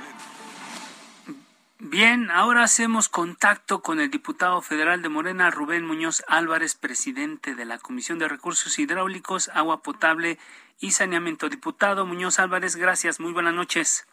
Bien, 1.78 2.32
ahora 2.32 2.64
hacemos 2.64 3.10
contacto 3.10 3.84
con 3.84 4.00
el 4.00 4.10
diputado 4.10 4.60
federal 4.64 5.04
de 5.04 5.10
Morena, 5.10 5.52
Rubén 5.52 5.86
Muñoz 5.86 6.24
Álvarez, 6.28 6.74
presidente 6.74 7.54
de 7.54 7.64
la 7.64 7.78
Comisión 7.78 8.18
de 8.18 8.28
Recursos 8.28 8.80
Hidráulicos, 8.80 9.52
Agua 9.54 9.84
Potable 9.84 10.40
y 10.80 10.92
Saneamiento. 10.92 11.48
Diputado 11.48 12.08
Muñoz 12.08 12.40
Álvarez, 12.40 12.76
gracias. 12.76 13.20
Muy 13.20 13.32
buenas 13.32 13.54
noches. 13.54 14.08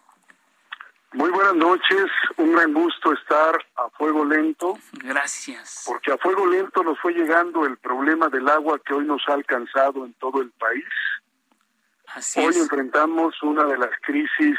Muy 1.14 1.30
buenas 1.30 1.54
noches, 1.54 2.04
un 2.36 2.52
gran 2.52 2.74
gusto 2.74 3.14
estar 3.14 3.56
a 3.76 3.88
fuego 3.96 4.22
lento. 4.22 4.78
Gracias. 4.92 5.84
Porque 5.86 6.12
a 6.12 6.18
fuego 6.18 6.46
lento 6.46 6.82
nos 6.82 7.00
fue 7.00 7.14
llegando 7.14 7.64
el 7.64 7.78
problema 7.78 8.28
del 8.28 8.46
agua 8.50 8.78
que 8.84 8.92
hoy 8.92 9.06
nos 9.06 9.22
ha 9.28 9.32
alcanzado 9.32 10.04
en 10.04 10.12
todo 10.14 10.42
el 10.42 10.50
país. 10.50 10.84
Así 12.08 12.38
hoy 12.38 12.54
enfrentamos 12.56 13.42
una 13.42 13.64
de 13.64 13.78
las 13.78 13.90
crisis 14.02 14.58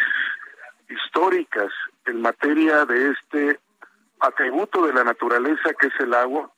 históricas 0.89 1.71
en 2.05 2.21
materia 2.21 2.85
de 2.85 3.11
este 3.11 3.59
atributo 4.19 4.85
de 4.85 4.93
la 4.93 5.03
naturaleza 5.03 5.73
que 5.79 5.87
es 5.87 5.99
el 5.99 6.13
agua, 6.13 6.51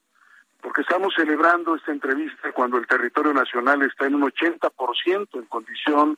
porque 0.62 0.82
estamos 0.82 1.14
celebrando 1.16 1.76
esta 1.76 1.92
entrevista 1.92 2.52
cuando 2.52 2.78
el 2.78 2.88
territorio 2.88 3.34
nacional 3.34 3.82
está 3.82 4.06
en 4.06 4.16
un 4.16 4.24
80% 4.24 5.28
en 5.34 5.46
condición 5.46 6.18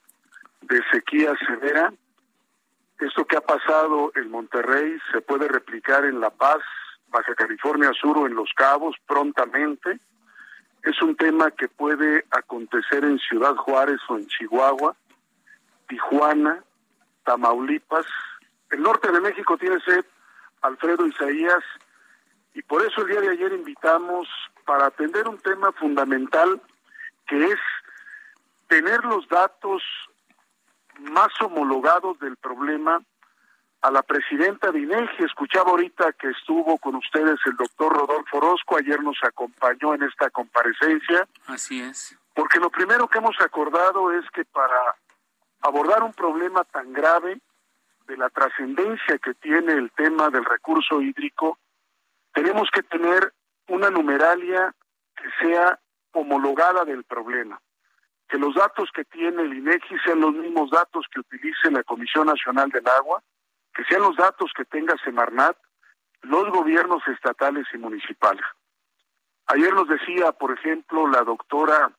de 0.61 0.81
sequía 0.91 1.33
severa. 1.45 1.93
Esto 2.99 3.25
que 3.25 3.37
ha 3.37 3.41
pasado 3.41 4.11
en 4.15 4.29
Monterrey 4.29 4.97
se 5.11 5.21
puede 5.21 5.47
replicar 5.47 6.05
en 6.05 6.19
La 6.19 6.29
Paz, 6.29 6.61
Baja 7.07 7.33
California 7.35 7.91
Sur 7.99 8.17
o 8.17 8.27
en 8.27 8.35
Los 8.35 8.51
Cabos 8.55 8.95
prontamente. 9.07 9.99
Es 10.83 11.01
un 11.01 11.15
tema 11.15 11.51
que 11.51 11.67
puede 11.67 12.25
acontecer 12.31 13.03
en 13.03 13.19
Ciudad 13.19 13.55
Juárez 13.55 13.99
o 14.09 14.17
en 14.17 14.27
Chihuahua, 14.27 14.95
Tijuana, 15.87 16.63
Tamaulipas, 17.31 18.05
el 18.71 18.81
norte 18.81 19.09
de 19.09 19.21
México 19.21 19.57
tiene 19.57 19.79
sed, 19.85 20.03
Alfredo 20.63 21.05
Isaías, 21.07 21.63
y 22.53 22.61
por 22.61 22.85
eso 22.85 23.01
el 23.01 23.07
día 23.07 23.21
de 23.21 23.29
ayer 23.29 23.53
invitamos 23.53 24.27
para 24.65 24.87
atender 24.87 25.29
un 25.29 25.37
tema 25.37 25.71
fundamental 25.71 26.61
que 27.25 27.45
es 27.45 27.59
tener 28.67 29.05
los 29.05 29.25
datos 29.29 29.81
más 30.99 31.29
homologados 31.39 32.19
del 32.19 32.35
problema 32.35 33.01
a 33.81 33.91
la 33.91 34.03
presidenta 34.03 34.69
de 34.71 34.79
INEGI. 34.79 35.23
Escuchaba 35.23 35.71
ahorita 35.71 36.11
que 36.13 36.31
estuvo 36.31 36.77
con 36.79 36.95
ustedes 36.95 37.39
el 37.45 37.55
doctor 37.55 37.93
Rodolfo 37.95 38.37
Orozco, 38.39 38.75
ayer 38.75 39.01
nos 39.01 39.17
acompañó 39.23 39.93
en 39.93 40.03
esta 40.03 40.29
comparecencia. 40.31 41.25
Así 41.47 41.81
es. 41.81 42.17
Porque 42.35 42.59
lo 42.59 42.69
primero 42.69 43.07
que 43.07 43.19
hemos 43.19 43.39
acordado 43.39 44.11
es 44.11 44.29
que 44.31 44.43
para 44.43 44.95
abordar 45.61 46.03
un 46.03 46.13
problema 46.13 46.63
tan 46.65 46.93
grave, 46.93 47.41
de 48.07 48.17
la 48.17 48.29
trascendencia 48.29 49.17
que 49.19 49.33
tiene 49.35 49.73
el 49.73 49.91
tema 49.91 50.29
del 50.29 50.43
recurso 50.43 51.01
hídrico, 51.01 51.57
tenemos 52.33 52.69
que 52.73 52.83
tener 52.83 53.33
una 53.69 53.89
numeralia 53.89 54.75
que 55.15 55.29
sea 55.39 55.79
homologada 56.11 56.83
del 56.83 57.03
problema, 57.05 57.61
que 58.27 58.37
los 58.37 58.55
datos 58.55 58.89
que 58.93 59.05
tiene 59.05 59.43
el 59.43 59.53
INEGI 59.53 59.97
sean 60.03 60.19
los 60.19 60.33
mismos 60.33 60.69
datos 60.71 61.05
que 61.11 61.21
utilice 61.21 61.71
la 61.71 61.83
Comisión 61.83 62.27
Nacional 62.27 62.69
del 62.69 62.87
Agua, 62.87 63.23
que 63.73 63.83
sean 63.85 64.01
los 64.01 64.17
datos 64.17 64.51
que 64.55 64.65
tenga 64.65 64.95
Semarnat, 65.03 65.55
los 66.21 66.49
gobiernos 66.49 67.07
estatales 67.07 67.65
y 67.73 67.77
municipales. 67.77 68.43
Ayer 69.47 69.73
nos 69.73 69.87
decía, 69.87 70.33
por 70.33 70.51
ejemplo, 70.51 71.07
la 71.07 71.21
doctora 71.21 71.91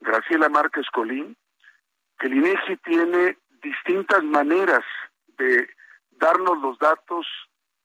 Graciela 0.00 0.48
Márquez 0.48 0.86
Colín, 0.92 1.36
el 2.22 2.34
INEGI 2.34 2.76
tiene 2.78 3.36
distintas 3.62 4.22
maneras 4.22 4.84
de 5.38 5.68
darnos 6.12 6.58
los 6.62 6.78
datos 6.78 7.26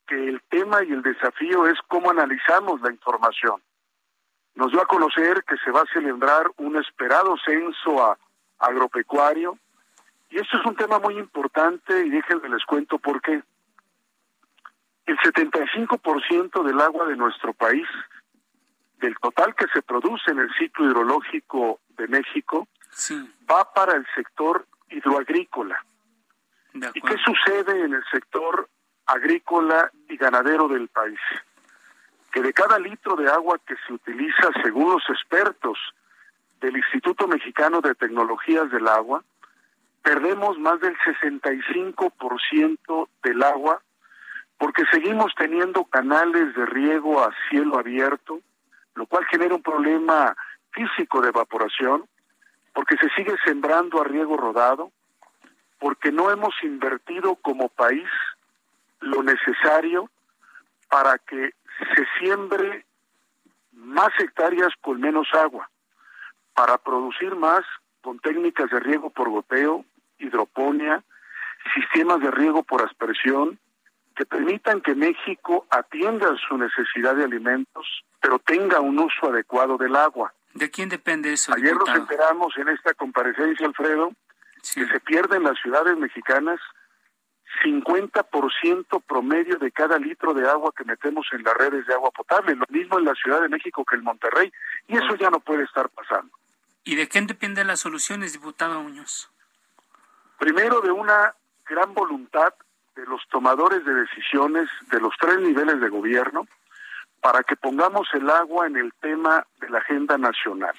que 0.06 0.15
el 0.15 0.41
tema 0.50 0.84
y 0.84 0.91
el 0.91 1.01
desafío 1.01 1.67
es 1.67 1.79
cómo 1.88 2.12
analizamos 2.12 2.79
la 2.82 2.91
información. 2.91 3.62
Nos 4.53 4.72
dio 4.72 4.82
a 4.82 4.86
conocer 4.86 5.44
que 5.44 5.58
se 5.58 5.72
va 5.72 5.82
a 5.82 5.94
celebrar 5.94 6.51
un 6.58 6.77
esperado 6.77 7.36
censo 7.44 8.17
agropecuario 8.60 9.58
y 10.29 10.38
esto 10.38 10.58
es 10.60 10.65
un 10.65 10.75
tema 10.75 11.00
muy 11.00 11.17
importante 11.17 12.06
y 12.06 12.10
déjenme 12.10 12.50
les 12.50 12.63
cuento 12.65 13.00
por 13.00 13.22
qué. 13.22 13.41
El 15.08 15.17
75% 15.17 16.63
del 16.63 16.82
agua 16.82 17.08
de 17.08 17.15
nuestro 17.15 17.53
país, 17.53 17.88
del 19.00 19.15
total 19.17 19.56
que 19.56 19.65
se 19.74 19.82
produce 19.82 20.32
en 20.32 20.39
el 20.39 20.53
ciclo 20.60 20.86
hidrológico 20.86 21.79
de 21.89 22.08
México, 22.08 22.67
va 23.50 23.74
para 23.74 23.96
el 23.96 24.06
sector 24.16 24.68
hidroagrícola. 24.89 25.84
¿Y 26.74 27.01
qué 27.01 27.16
sucede 27.18 27.86
en 27.86 27.94
el 27.94 28.04
sector 28.12 28.70
agrícola 29.06 29.89
y 30.10 30.18
ganadero 30.18 30.68
del 30.68 30.89
país? 30.89 31.20
Que 32.32 32.42
de 32.42 32.54
cada 32.54 32.77
litro 32.77 33.16
de 33.16 33.30
agua 33.30 33.58
que 33.66 33.75
se 33.86 33.94
utiliza, 33.94 34.50
según 34.63 34.92
los 34.92 35.04
expertos 35.10 35.77
del 36.60 36.75
Instituto 36.77 37.27
Mexicano 37.27 37.82
de 37.82 37.96
Tecnologías 37.96 38.70
del 38.70 38.88
Agua, 38.88 39.24
perdemos 40.04 40.60
más 40.60 40.80
del 40.80 40.96
65% 40.98 43.10
del 43.24 43.44
agua 43.44 43.82
porque 44.58 44.84
seguimos 44.92 45.34
teniendo 45.38 45.86
canales 45.86 46.54
de 46.56 46.66
riego 46.66 47.24
a 47.24 47.32
cielo 47.50 47.77
abierto, 47.77 48.39
lo 48.96 49.06
cual 49.06 49.24
genera 49.25 49.54
un 49.54 49.62
problema 49.62 50.36
físico 50.72 51.22
de 51.22 51.30
evaporación, 51.30 52.06
porque 52.78 52.96
se 52.98 53.10
sigue 53.16 53.36
sembrando 53.44 54.00
a 54.00 54.04
riego 54.04 54.38
rodado, 54.38 54.92
porque 55.80 56.12
no 56.12 56.30
hemos 56.30 56.54
invertido 56.62 57.34
como 57.38 57.70
país 57.70 58.08
lo 59.00 59.24
necesario 59.24 60.12
para 60.88 61.18
que 61.18 61.56
se 61.80 62.06
siembre 62.20 62.86
más 63.72 64.10
hectáreas 64.20 64.70
con 64.80 65.02
menos 65.02 65.28
agua, 65.34 65.72
para 66.54 66.78
producir 66.78 67.36
más 67.36 67.62
con 68.02 68.20
técnicas 68.20 68.70
de 68.70 68.80
riego 68.80 69.10
por 69.10 69.32
goteo, 69.32 69.84
hidroponía, 70.20 71.04
sistemas 71.74 72.20
de 72.20 72.30
riego 72.30 72.62
por 72.62 72.84
aspersión, 72.84 73.58
que 74.16 74.28
permitan 74.28 74.82
que 74.82 74.94
México 74.94 75.66
atienda 75.72 76.28
su 76.48 76.56
necesidad 76.60 77.16
de 77.16 77.24
alimentos, 77.24 78.04
pero 78.22 78.38
tenga 78.38 78.82
un 78.82 79.00
uso 79.00 79.30
adecuado 79.30 79.78
del 79.78 79.96
agua. 79.96 80.32
¿De 80.58 80.72
quién 80.72 80.90
depende 80.90 81.34
eso? 81.34 81.54
Ayer 81.54 81.76
nos 81.76 81.88
enteramos 81.90 82.58
en 82.58 82.70
esta 82.70 82.94
comparecencia, 82.96 83.68
Alfredo, 83.68 84.12
que 84.74 84.88
se 84.88 85.00
pierde 85.02 85.38
en 85.38 85.44
las 85.44 85.60
ciudades 85.60 85.96
mexicanas 85.98 86.60
50% 87.64 89.04
promedio 89.08 89.58
de 89.58 89.72
cada 89.72 90.00
litro 90.00 90.34
de 90.34 90.50
agua 90.50 90.74
que 90.76 90.84
metemos 90.84 91.28
en 91.32 91.44
las 91.44 91.54
redes 91.54 91.86
de 91.86 91.94
agua 91.94 92.10
potable, 92.10 92.56
lo 92.56 92.66
mismo 92.70 92.98
en 92.98 93.06
la 93.06 93.14
Ciudad 93.14 93.42
de 93.42 93.50
México 93.50 93.86
que 93.86 93.98
en 93.98 94.04
Monterrey, 94.04 94.52
y 94.88 94.98
eso 94.98 95.16
ya 95.16 95.30
no 95.30 95.40
puede 95.40 95.64
estar 95.64 95.90
pasando. 95.90 96.36
¿Y 96.84 96.96
de 96.96 97.08
quién 97.08 97.28
dependen 97.28 97.68
las 97.68 97.80
soluciones, 97.80 98.34
diputado 98.34 98.82
Muñoz? 98.82 99.30
Primero 100.40 100.82
de 100.82 100.92
una 100.92 101.36
gran 101.70 101.94
voluntad 101.94 102.54
de 102.96 103.06
los 103.06 103.22
tomadores 103.30 103.86
de 103.86 103.94
decisiones 103.94 104.68
de 104.90 105.00
los 105.00 105.14
tres 105.20 105.40
niveles 105.40 105.80
de 105.80 105.90
gobierno 105.90 106.48
para 107.28 107.44
que 107.44 107.58
pongamos 107.58 108.08
el 108.14 108.30
agua 108.30 108.68
en 108.68 108.78
el 108.78 108.94
tema 109.02 109.46
de 109.60 109.70
la 109.70 109.80
agenda 109.80 110.18
nacional. 110.18 110.74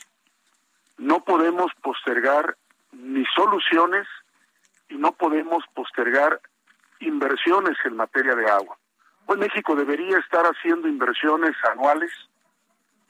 No 0.97 1.23
podemos 1.23 1.71
postergar 1.83 2.57
ni 2.93 3.23
soluciones 3.37 4.09
y 4.89 4.95
no 4.95 5.13
podemos 5.13 5.63
postergar 5.75 6.41
inversiones 7.01 7.77
en 7.85 7.97
materia 7.97 8.35
de 8.35 8.49
agua. 8.49 8.79
Hoy 9.27 9.37
México 9.37 9.77
debería 9.77 10.17
estar 10.17 10.47
haciendo 10.47 10.89
inversiones 10.89 11.55
anuales 11.71 12.13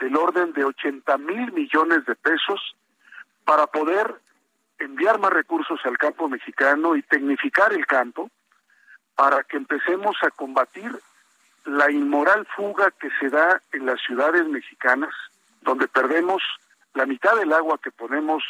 del 0.00 0.16
orden 0.16 0.52
de 0.52 0.64
80 0.64 1.16
mil 1.18 1.52
millones 1.52 2.04
de 2.06 2.16
pesos 2.16 2.74
para 3.44 3.68
poder 3.68 4.16
enviar 4.80 5.20
más 5.20 5.32
recursos 5.32 5.78
al 5.84 5.96
campo 5.96 6.28
mexicano 6.28 6.96
y 6.96 7.02
tecnificar 7.02 7.72
el 7.72 7.86
campo 7.86 8.32
para 9.14 9.44
que 9.44 9.58
empecemos 9.58 10.16
a 10.22 10.30
combatir 10.30 10.90
la 11.68 11.90
inmoral 11.90 12.46
fuga 12.56 12.90
que 12.98 13.08
se 13.20 13.28
da 13.28 13.62
en 13.72 13.86
las 13.86 14.00
ciudades 14.00 14.46
mexicanas, 14.48 15.14
donde 15.60 15.86
perdemos 15.86 16.42
la 16.94 17.06
mitad 17.06 17.36
del 17.36 17.52
agua 17.52 17.78
que 17.82 17.90
ponemos 17.90 18.42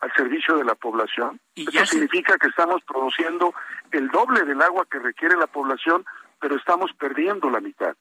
al 0.00 0.12
servicio 0.14 0.56
de 0.56 0.64
la 0.64 0.74
población. 0.74 1.40
¿Y 1.54 1.68
Eso 1.74 1.86
significa 1.86 2.36
que 2.38 2.48
estamos 2.48 2.82
produciendo 2.84 3.54
el 3.92 4.08
doble 4.08 4.44
del 4.44 4.60
agua 4.60 4.86
que 4.90 4.98
requiere 4.98 5.36
la 5.36 5.46
población, 5.46 6.04
pero 6.38 6.56
estamos 6.56 6.92
perdiendo 6.98 7.48
la 7.48 7.60
mitad. 7.60 7.96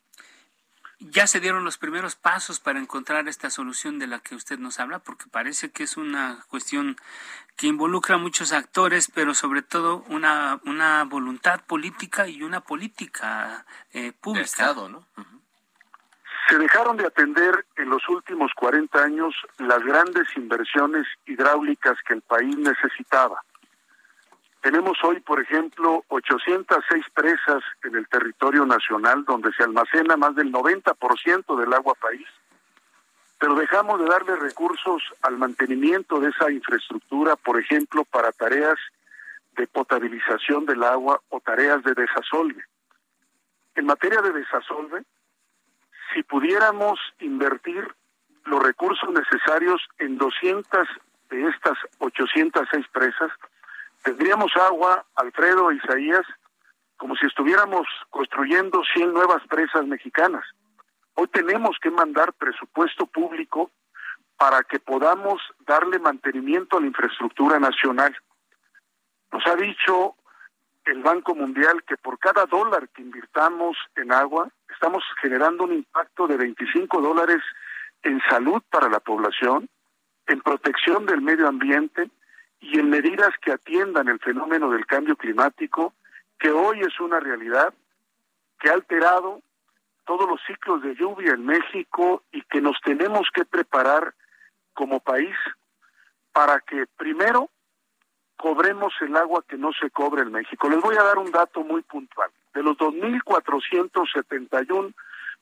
¿Ya 1.11 1.27
se 1.27 1.39
dieron 1.39 1.63
los 1.63 1.77
primeros 1.77 2.15
pasos 2.15 2.59
para 2.59 2.79
encontrar 2.79 3.27
esta 3.27 3.51
solución 3.51 3.99
de 3.99 4.07
la 4.07 4.19
que 4.19 4.33
usted 4.33 4.57
nos 4.57 4.79
habla? 4.79 4.99
Porque 4.99 5.25
parece 5.29 5.69
que 5.69 5.83
es 5.83 5.97
una 5.97 6.43
cuestión 6.47 6.95
que 7.55 7.67
involucra 7.67 8.15
a 8.15 8.17
muchos 8.17 8.51
actores, 8.51 9.11
pero 9.13 9.35
sobre 9.35 9.61
todo 9.61 10.03
una, 10.09 10.59
una 10.65 11.03
voluntad 11.03 11.61
política 11.65 12.27
y 12.27 12.41
una 12.41 12.61
política 12.61 13.65
eh, 13.93 14.13
pública. 14.19 14.45
Estado, 14.45 14.89
¿no? 14.89 15.05
Se 16.49 16.57
dejaron 16.57 16.97
de 16.97 17.05
atender 17.05 17.65
en 17.75 17.89
los 17.89 18.07
últimos 18.09 18.51
40 18.55 19.03
años 19.03 19.35
las 19.57 19.83
grandes 19.83 20.27
inversiones 20.35 21.05
hidráulicas 21.25 21.97
que 22.07 22.13
el 22.15 22.21
país 22.21 22.57
necesitaba. 22.57 23.43
Tenemos 24.65 24.97
hoy, 25.03 25.19
por 25.19 25.39
ejemplo, 25.39 26.03
806 26.07 27.05
presas 27.13 27.63
en 27.83 27.93
el 27.93 28.07
territorio 28.07 28.65
nacional 28.65 29.23
donde 29.23 29.53
se 29.53 29.61
almacena 29.61 30.17
más 30.17 30.33
del 30.33 30.51
90% 30.51 31.55
del 31.55 31.71
agua 31.71 31.93
país, 31.93 32.25
pero 33.37 33.53
dejamos 33.53 33.99
de 33.99 34.07
darle 34.07 34.35
recursos 34.37 35.03
al 35.21 35.37
mantenimiento 35.37 36.19
de 36.19 36.29
esa 36.29 36.49
infraestructura, 36.49 37.35
por 37.35 37.59
ejemplo, 37.59 38.05
para 38.05 38.31
tareas 38.31 38.79
de 39.55 39.67
potabilización 39.67 40.65
del 40.65 40.81
agua 40.81 41.21
o 41.29 41.39
tareas 41.41 41.83
de 41.83 41.93
desasolve. 41.93 42.63
En 43.75 43.85
materia 43.85 44.23
de 44.23 44.31
desasolve, 44.33 45.03
si 46.11 46.23
pudiéramos 46.23 46.99
invertir 47.19 47.87
los 48.45 48.63
recursos 48.63 49.11
necesarios 49.11 49.79
en 49.99 50.17
200 50.17 50.87
de 51.29 51.49
estas 51.49 51.77
806 51.99 52.87
presas, 52.91 53.29
tendríamos 54.05 54.55
agua, 54.55 55.03
Alfredo, 55.15 55.71
Isaías, 55.71 56.25
como 56.95 57.15
si 57.15 57.25
estuviéramos 57.25 57.87
construyendo 58.11 58.83
100 58.93 59.11
nuevas 59.11 59.45
presas 59.47 59.85
mexicanas. 59.85 60.45
Hoy 61.15 61.27
tenemos 61.27 61.77
que 61.81 61.89
mandar 61.89 62.31
presupuesto 62.33 63.07
público 63.07 63.71
para 64.37 64.63
que 64.63 64.79
podamos 64.79 65.41
darle 65.65 65.97
mantenimiento 65.97 66.77
a 66.77 66.81
la 66.81 66.87
infraestructura 66.87 67.59
nacional. 67.59 68.15
Nos 69.31 69.45
ha 69.47 69.55
dicho 69.55 70.15
el 70.85 71.01
Banco 71.01 71.33
Mundial 71.33 71.83
que 71.83 71.97
por 71.97 72.19
cada 72.19 72.45
dólar 72.45 72.89
que 72.89 73.01
invirtamos 73.01 73.75
en 73.95 74.11
agua, 74.11 74.49
estamos 74.69 75.03
generando 75.19 75.63
un 75.63 75.73
impacto 75.73 76.27
de 76.27 76.37
25 76.37 77.01
dólares 77.01 77.41
en 78.03 78.21
salud 78.29 78.61
para 78.69 78.87
la 78.87 78.99
población, 78.99 79.67
en 80.27 80.41
protección 80.41 81.07
del 81.07 81.21
medio 81.21 81.47
ambiente 81.47 82.11
y 82.65 82.79
en 82.79 82.89
medidas 82.89 83.29
que 83.41 83.51
atiendan 83.51 84.07
el 84.07 84.17
fenómeno 84.19 84.71
del 84.71 84.87
cambio 84.87 85.15
climático, 85.15 85.93
que 86.39 86.49
hoy 86.49 86.79
es 86.81 86.99
una 86.99 87.19
realidad, 87.19 87.71
que 88.59 88.69
ha 88.69 88.73
alterado 88.73 89.43
todos 90.05 90.27
los 90.27 90.41
ciclos 90.47 90.81
de 90.81 90.95
lluvia 90.95 91.33
en 91.33 91.45
México 91.45 92.23
y 92.31 92.41
que 92.43 92.61
nos 92.61 92.81
tenemos 92.81 93.27
que 93.33 93.43
preparar 93.45 94.15
como 94.73 94.99
país 94.99 95.35
para 96.33 96.59
que 96.59 96.87
primero 96.97 97.51
cobremos 98.35 98.93
el 99.01 99.15
agua 99.15 99.45
que 99.47 99.57
no 99.57 99.71
se 99.73 99.91
cobra 99.91 100.23
en 100.23 100.31
México. 100.31 100.67
Les 100.67 100.81
voy 100.81 100.95
a 100.97 101.03
dar 101.03 101.19
un 101.19 101.29
dato 101.31 101.63
muy 101.63 101.83
puntual. 101.83 102.31
De 102.53 102.63
los 102.63 102.75
2.471 102.77 104.93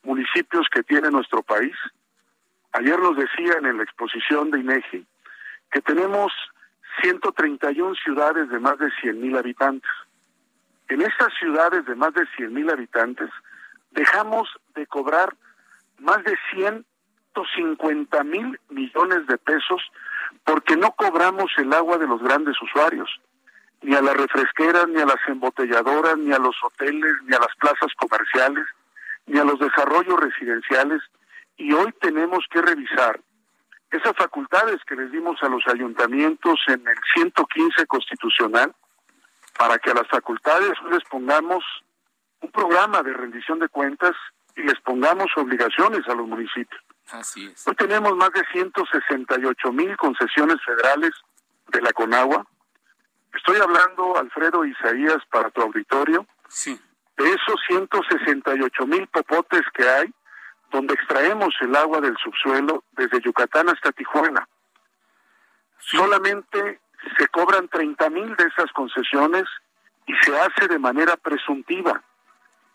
municipios 0.04 0.67
que 0.69 0.84
tiene 0.84 1.10
nuestro 1.10 1.41
país, 1.41 1.74
ayer 2.74 3.00
nos 3.00 3.15
decían 3.15 3.65
en 3.65 3.78
la 3.78 3.84
exposición 3.84 4.52
de 4.52 4.60
INEGI 4.60 5.08
que 5.71 5.82
tenemos 5.82 6.34
131 7.01 7.95
ciudades 7.95 8.49
de 8.49 8.60
más 8.60 8.77
de 8.77 8.88
100.000 8.88 9.38
habitantes. 9.38 9.91
En 10.89 11.01
estas 11.01 11.34
ciudades 11.39 11.86
de 11.86 11.95
más 11.95 12.13
de 12.13 12.21
100.000 12.38 12.71
habitantes 12.71 13.29
dejamos 13.91 14.49
de 14.75 14.86
cobrar 14.88 15.36
más 15.99 16.23
de 16.23 16.36
150 16.51 18.23
mil 18.23 18.60
millones 18.69 19.25
de 19.27 19.38
pesos 19.38 19.82
porque 20.43 20.75
no 20.75 20.91
cobramos 20.91 21.51
el 21.58 21.71
agua 21.73 21.97
de 21.97 22.08
los 22.08 22.21
grandes 22.21 22.62
usuarios, 22.62 23.10
ni 23.82 23.95
a 23.95 24.01
las 24.01 24.15
refresqueras, 24.15 24.88
ni 24.89 25.01
a 25.01 25.06
las 25.06 25.19
embotelladoras, 25.27 26.17
ni 26.17 26.34
a 26.34 26.39
los 26.39 26.56
hoteles, 26.63 27.13
ni 27.25 27.36
a 27.36 27.39
las 27.39 27.56
plazas 27.60 27.91
comerciales, 27.97 28.65
ni 29.25 29.39
a 29.39 29.43
los 29.43 29.60
desarrollos 29.60 30.19
residenciales, 30.19 31.01
y 31.58 31.71
hoy 31.71 31.93
tenemos 32.01 32.45
que 32.49 32.62
revisar 32.62 33.19
esas 33.93 34.15
facultades 34.15 34.79
que 34.88 34.95
les 34.95 35.12
dimos 35.12 35.41
a 35.43 35.47
los 35.47 35.63
ayuntamientos 35.67 36.60
en 36.67 36.88
el 36.88 36.97
115 37.13 37.86
constitucional, 37.86 38.73
para 39.58 39.77
que 39.77 39.91
a 39.91 39.93
las 39.93 40.08
facultades 40.08 40.73
les 40.89 41.03
pongamos 41.03 41.63
un 42.41 42.51
programa 42.51 43.03
de 43.03 43.13
rendición 43.13 43.60
de 43.60 43.69
cuentas 43.69 44.13
y 44.56 44.63
les 44.63 44.79
pongamos 44.82 45.27
obligaciones 45.38 46.08
a 46.08 46.15
los 46.15 46.27
municipios. 46.27 46.82
Así 47.12 47.45
es. 47.45 47.67
Hoy 47.67 47.75
tenemos 47.75 48.15
más 48.15 48.32
de 48.32 48.43
168 48.51 49.71
mil 49.71 49.95
concesiones 49.97 50.58
federales 50.65 51.12
de 51.67 51.82
la 51.82 51.93
Conagua. 51.93 52.45
Estoy 53.34 53.58
hablando, 53.58 54.17
Alfredo 54.17 54.65
Isaías, 54.65 55.19
para 55.32 55.51
tu 55.51 55.62
auditorio. 55.62 56.25
Sí. 56.47 56.79
De 57.17 57.25
esos 57.29 57.62
168 57.67 58.88
mil 58.88 59.08
popotes 59.08 59.62
que 59.73 59.88
hay, 59.88 60.13
donde 60.74 60.96
extraemos 60.96 61.54
el 61.62 61.76
agua 61.76 62.02
del 62.02 62.18
subsuelo 62.18 62.84
desde 62.94 63.22
Yucatán 63.22 63.70
hasta 63.70 63.92
Tijuana. 63.92 64.50
Solamente 65.78 66.82
se 67.18 67.28
cobran 67.28 67.68
30 67.68 68.10
mil 68.10 68.36
de 68.36 68.46
esas 68.46 68.72
concesiones 68.74 69.44
y 70.08 70.14
se 70.16 70.38
hace 70.38 70.68
de 70.68 70.80
manera 70.80 71.16
presuntiva. 71.16 72.02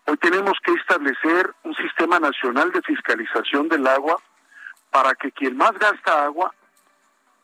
Hoy 0.05 0.17
tenemos 0.17 0.53
que 0.63 0.71
establecer 0.73 1.53
un 1.63 1.75
sistema 1.75 2.19
nacional 2.19 2.71
de 2.71 2.81
fiscalización 2.81 3.67
del 3.67 3.85
agua 3.85 4.17
para 4.91 5.13
que 5.13 5.31
quien 5.33 5.57
más 5.57 5.73
gasta 5.73 6.23
agua, 6.23 6.55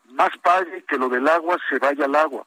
más 0.06 0.36
pague 0.42 0.84
que 0.86 0.98
lo 0.98 1.10
del 1.10 1.28
agua 1.28 1.58
se 1.70 1.80
vaya 1.80 2.06
al 2.06 2.16
agua. 2.16 2.46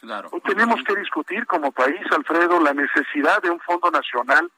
Claro. 0.00 0.28
Hoy 0.32 0.40
tenemos 0.42 0.82
que 0.84 0.94
discutir 0.94 1.46
como 1.46 1.72
país, 1.72 2.00
Alfredo, 2.12 2.60
la 2.60 2.72
necesidad 2.72 3.42
de 3.42 3.50
un 3.50 3.60
fondo 3.60 3.90
nacional 3.90 4.50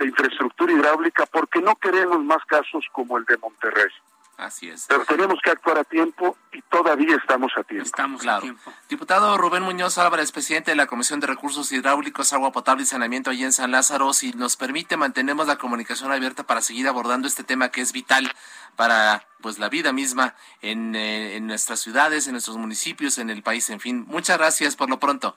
de 0.00 0.06
infraestructura 0.06 0.72
hidráulica 0.72 1.26
porque 1.26 1.60
no 1.60 1.76
queremos 1.76 2.24
más 2.24 2.44
casos 2.46 2.84
como 2.92 3.18
el 3.18 3.24
de 3.26 3.36
Monterrey. 3.36 3.90
Así 4.38 4.70
es. 4.70 4.86
Pero 4.88 5.04
tenemos 5.04 5.38
que 5.44 5.50
actuar 5.50 5.76
a 5.76 5.84
tiempo 5.84 6.34
y 6.50 6.62
todavía 6.62 7.14
estamos 7.16 7.52
a 7.58 7.62
tiempo. 7.62 7.84
Estamos 7.84 8.26
a 8.26 8.40
tiempo. 8.40 8.72
Diputado 8.88 9.36
Rubén 9.36 9.62
Muñoz 9.62 9.98
Álvarez, 9.98 10.32
presidente 10.32 10.70
de 10.70 10.78
la 10.78 10.86
Comisión 10.86 11.20
de 11.20 11.26
Recursos 11.26 11.70
Hidráulicos, 11.70 12.32
Agua 12.32 12.50
Potable 12.50 12.84
y 12.84 12.86
Saneamiento 12.86 13.28
allí 13.28 13.44
en 13.44 13.52
San 13.52 13.70
Lázaro, 13.70 14.14
si 14.14 14.32
nos 14.32 14.56
permite, 14.56 14.96
mantenemos 14.96 15.46
la 15.46 15.56
comunicación 15.56 16.10
abierta 16.10 16.44
para 16.44 16.62
seguir 16.62 16.88
abordando 16.88 17.28
este 17.28 17.44
tema 17.44 17.68
que 17.68 17.82
es 17.82 17.92
vital 17.92 18.32
para 18.76 19.26
pues 19.42 19.58
la 19.58 19.68
vida 19.68 19.92
misma 19.92 20.34
en, 20.62 20.96
eh, 20.96 21.36
en 21.36 21.46
nuestras 21.46 21.80
ciudades, 21.80 22.26
en 22.26 22.32
nuestros 22.32 22.56
municipios, 22.56 23.18
en 23.18 23.28
el 23.28 23.42
país, 23.42 23.68
en 23.68 23.78
fin. 23.78 24.06
Muchas 24.08 24.38
gracias 24.38 24.74
por 24.74 24.88
lo 24.88 24.98
pronto. 24.98 25.36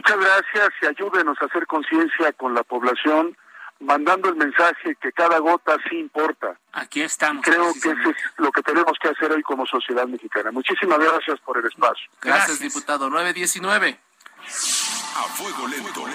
Muchas 0.00 0.18
gracias 0.18 0.70
y 0.80 0.86
ayúdenos 0.86 1.36
a 1.42 1.44
hacer 1.44 1.66
conciencia 1.66 2.32
con 2.32 2.54
la 2.54 2.62
población 2.62 3.36
mandando 3.80 4.30
el 4.30 4.36
mensaje 4.36 4.94
que 4.94 5.12
cada 5.12 5.38
gota 5.40 5.76
sí 5.90 5.98
importa. 5.98 6.58
Aquí 6.72 7.02
estamos. 7.02 7.44
Creo 7.44 7.70
que 7.74 7.90
eso 7.90 8.08
es 8.08 8.16
lo 8.38 8.50
que 8.50 8.62
tenemos 8.62 8.96
que 8.98 9.08
hacer 9.08 9.30
hoy 9.30 9.42
como 9.42 9.66
sociedad 9.66 10.06
mexicana. 10.06 10.52
Muchísimas 10.52 10.98
gracias 10.98 11.38
por 11.40 11.58
el 11.58 11.66
espacio. 11.66 12.10
Gracias, 12.22 12.60
diputado. 12.60 13.10
919. 13.10 14.00
A 14.38 15.22
fuego 15.34 15.68
lento. 15.68 16.06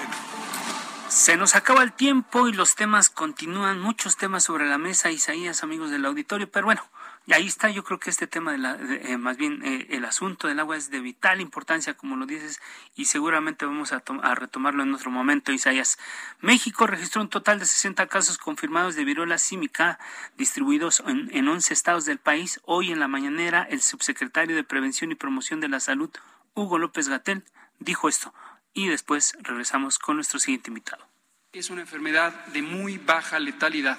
Se 1.06 1.36
nos 1.36 1.54
acaba 1.54 1.84
el 1.84 1.92
tiempo 1.92 2.48
y 2.48 2.52
los 2.52 2.74
temas 2.74 3.08
continúan, 3.08 3.78
muchos 3.80 4.16
temas 4.16 4.42
sobre 4.42 4.66
la 4.66 4.78
mesa, 4.78 5.12
Isaías, 5.12 5.62
amigos 5.62 5.92
del 5.92 6.04
auditorio, 6.06 6.50
pero 6.50 6.66
bueno, 6.66 6.82
Y 7.28 7.32
ahí 7.32 7.48
está, 7.48 7.68
yo 7.70 7.82
creo 7.82 7.98
que 7.98 8.08
este 8.08 8.28
tema 8.28 8.52
de 8.52 8.58
la, 8.58 8.78
eh, 8.80 9.18
más 9.18 9.36
bien 9.36 9.60
eh, 9.64 9.88
el 9.90 10.04
asunto 10.04 10.46
del 10.46 10.60
agua 10.60 10.76
es 10.76 10.90
de 10.90 11.00
vital 11.00 11.40
importancia, 11.40 11.94
como 11.94 12.14
lo 12.14 12.24
dices, 12.24 12.60
y 12.94 13.06
seguramente 13.06 13.66
vamos 13.66 13.92
a, 13.92 14.00
retomarlo 14.36 14.84
en 14.84 14.94
otro 14.94 15.10
momento, 15.10 15.50
Isaías. 15.50 15.98
México 16.38 16.86
registró 16.86 17.20
un 17.20 17.28
total 17.28 17.58
de 17.58 17.66
60 17.66 18.06
casos 18.06 18.38
confirmados 18.38 18.94
de 18.94 19.04
viruela 19.04 19.38
símica 19.38 19.98
distribuidos 20.36 21.02
en, 21.04 21.28
en 21.36 21.48
11 21.48 21.74
estados 21.74 22.04
del 22.04 22.18
país. 22.18 22.60
Hoy 22.64 22.92
en 22.92 23.00
la 23.00 23.08
mañanera, 23.08 23.66
el 23.68 23.82
subsecretario 23.82 24.54
de 24.54 24.62
Prevención 24.62 25.10
y 25.10 25.16
Promoción 25.16 25.58
de 25.58 25.68
la 25.68 25.80
Salud, 25.80 26.10
Hugo 26.54 26.78
López 26.78 27.08
Gatel, 27.08 27.42
dijo 27.80 28.08
esto. 28.08 28.32
Y 28.72 28.86
después 28.86 29.36
regresamos 29.40 29.98
con 29.98 30.14
nuestro 30.14 30.38
siguiente 30.38 30.70
invitado. 30.70 31.04
Es 31.52 31.70
una 31.70 31.80
enfermedad 31.80 32.46
de 32.46 32.62
muy 32.62 32.98
baja 32.98 33.40
letalidad 33.40 33.98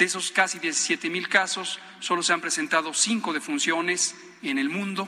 de 0.00 0.06
esos 0.06 0.32
casi 0.32 0.58
17 0.58 1.10
mil 1.10 1.28
casos, 1.28 1.78
solo 1.98 2.22
se 2.22 2.32
han 2.32 2.40
presentado 2.40 2.94
cinco 2.94 3.34
defunciones 3.34 4.16
en 4.42 4.56
el 4.56 4.70
mundo 4.70 5.06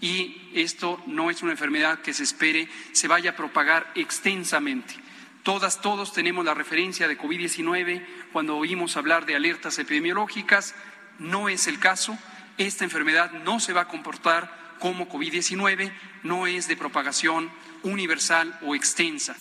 y 0.00 0.50
esto 0.54 0.98
no 1.06 1.30
es 1.30 1.42
una 1.42 1.52
enfermedad 1.52 2.00
que 2.00 2.14
se 2.14 2.22
espere 2.22 2.66
se 2.92 3.06
vaya 3.06 3.32
a 3.32 3.36
propagar 3.36 3.92
extensamente. 3.94 4.94
Todas, 5.42 5.82
todos 5.82 6.14
tenemos 6.14 6.42
la 6.42 6.54
referencia 6.54 7.06
de 7.06 7.18
COVID-19 7.18 8.02
cuando 8.32 8.56
oímos 8.56 8.96
hablar 8.96 9.26
de 9.26 9.36
alertas 9.36 9.78
epidemiológicas. 9.78 10.74
No 11.18 11.50
es 11.50 11.66
el 11.66 11.78
caso. 11.78 12.18
Esta 12.56 12.84
enfermedad 12.84 13.32
no 13.44 13.60
se 13.60 13.74
va 13.74 13.82
a 13.82 13.88
comportar 13.88 14.76
como 14.78 15.06
COVID-19, 15.06 15.92
no 16.22 16.46
es 16.46 16.66
de 16.66 16.78
propagación 16.78 17.50
universal 17.82 18.58
o 18.62 18.74
extensa. 18.74 19.36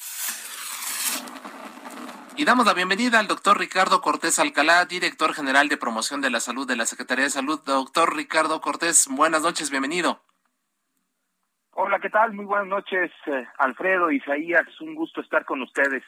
Y 2.39 2.45
damos 2.45 2.65
la 2.65 2.73
bienvenida 2.73 3.19
al 3.19 3.27
doctor 3.27 3.59
Ricardo 3.59 3.99
Cortés 3.99 4.39
Alcalá, 4.39 4.85
director 4.85 5.33
general 5.33 5.67
de 5.67 5.75
promoción 5.75 6.21
de 6.21 6.29
la 6.29 6.39
salud 6.39 6.65
de 6.65 6.77
la 6.77 6.85
Secretaría 6.85 7.25
de 7.25 7.31
Salud. 7.31 7.59
Doctor 7.65 8.15
Ricardo 8.15 8.61
Cortés, 8.61 9.09
buenas 9.11 9.41
noches, 9.41 9.69
bienvenido. 9.69 10.21
Hola, 11.71 11.99
¿qué 11.99 12.09
tal? 12.09 12.31
Muy 12.31 12.45
buenas 12.45 12.67
noches, 12.67 13.11
eh, 13.25 13.45
Alfredo, 13.57 14.09
Isaías, 14.09 14.63
un 14.79 14.95
gusto 14.95 15.19
estar 15.19 15.43
con 15.43 15.61
ustedes. 15.61 16.01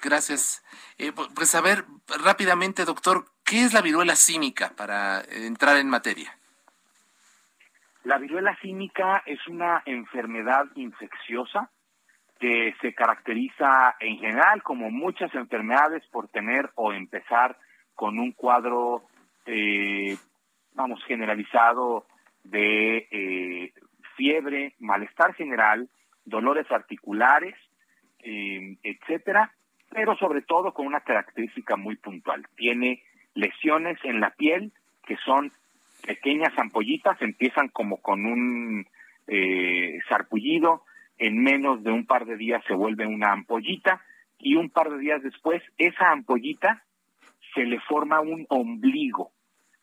Gracias. 0.00 0.64
Eh, 0.98 1.10
pues 1.34 1.52
a 1.56 1.60
ver, 1.60 1.84
rápidamente, 2.22 2.84
doctor, 2.84 3.24
¿qué 3.44 3.64
es 3.64 3.74
la 3.74 3.80
viruela 3.80 4.14
símica 4.14 4.74
para 4.76 5.22
entrar 5.22 5.78
en 5.78 5.90
materia? 5.90 6.38
La 8.04 8.18
viruela 8.18 8.56
símica 8.62 9.24
es 9.26 9.44
una 9.48 9.82
enfermedad 9.86 10.66
infecciosa 10.76 11.72
que 12.42 12.74
se 12.80 12.92
caracteriza 12.92 13.94
en 14.00 14.18
general, 14.18 14.64
como 14.64 14.90
muchas 14.90 15.32
enfermedades, 15.32 16.04
por 16.08 16.26
tener 16.26 16.70
o 16.74 16.92
empezar 16.92 17.56
con 17.94 18.18
un 18.18 18.32
cuadro, 18.32 19.04
eh, 19.46 20.16
vamos, 20.74 21.00
generalizado 21.04 22.04
de 22.42 23.06
eh, 23.12 23.72
fiebre, 24.16 24.74
malestar 24.80 25.34
general, 25.34 25.88
dolores 26.24 26.68
articulares, 26.72 27.54
eh, 28.24 28.76
etcétera, 28.82 29.52
pero 29.88 30.16
sobre 30.16 30.42
todo 30.42 30.74
con 30.74 30.88
una 30.88 31.02
característica 31.02 31.76
muy 31.76 31.94
puntual. 31.94 32.44
Tiene 32.56 33.04
lesiones 33.34 33.98
en 34.02 34.18
la 34.18 34.30
piel 34.30 34.72
que 35.06 35.16
son 35.18 35.52
pequeñas 36.04 36.58
ampollitas, 36.58 37.22
empiezan 37.22 37.68
como 37.68 37.98
con 37.98 38.26
un 38.26 38.84
eh, 39.28 40.00
sarpullido, 40.08 40.82
en 41.22 41.40
menos 41.40 41.84
de 41.84 41.92
un 41.92 42.04
par 42.04 42.26
de 42.26 42.36
días 42.36 42.64
se 42.66 42.74
vuelve 42.74 43.06
una 43.06 43.30
ampollita 43.30 44.02
y 44.38 44.56
un 44.56 44.70
par 44.70 44.90
de 44.90 44.98
días 44.98 45.22
después 45.22 45.62
esa 45.78 46.10
ampollita 46.10 46.82
se 47.54 47.62
le 47.64 47.78
forma 47.78 48.20
un 48.20 48.44
ombligo, 48.48 49.30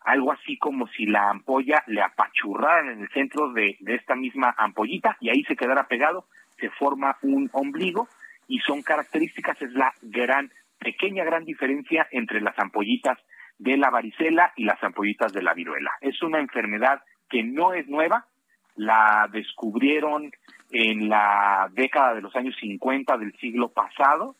algo 0.02 0.32
así 0.32 0.58
como 0.58 0.86
si 0.88 1.06
la 1.06 1.30
ampolla 1.30 1.82
le 1.86 2.02
apachurrara 2.02 2.92
en 2.92 3.00
el 3.00 3.08
centro 3.08 3.52
de, 3.54 3.78
de 3.80 3.94
esta 3.94 4.16
misma 4.16 4.54
ampollita 4.58 5.16
y 5.18 5.30
ahí 5.30 5.42
se 5.44 5.56
quedara 5.56 5.88
pegado, 5.88 6.26
se 6.58 6.68
forma 6.68 7.16
un 7.22 7.48
ombligo 7.54 8.06
y 8.46 8.58
son 8.58 8.82
características, 8.82 9.62
es 9.62 9.72
la 9.72 9.94
gran, 10.02 10.52
pequeña 10.78 11.24
gran 11.24 11.46
diferencia 11.46 12.06
entre 12.10 12.42
las 12.42 12.58
ampollitas 12.58 13.16
de 13.58 13.78
la 13.78 13.88
varicela 13.88 14.52
y 14.56 14.64
las 14.64 14.82
ampollitas 14.82 15.32
de 15.32 15.42
la 15.42 15.54
viruela. 15.54 15.92
Es 16.02 16.22
una 16.22 16.38
enfermedad 16.38 17.00
que 17.30 17.42
no 17.42 17.72
es 17.72 17.88
nueva, 17.88 18.26
la 18.76 19.26
descubrieron 19.32 20.32
en 20.70 21.08
la 21.08 21.70
década 21.72 22.14
de 22.14 22.22
los 22.22 22.34
años 22.36 22.54
50 22.60 23.16
del 23.18 23.32
siglo 23.38 23.68
pasado 23.68 24.36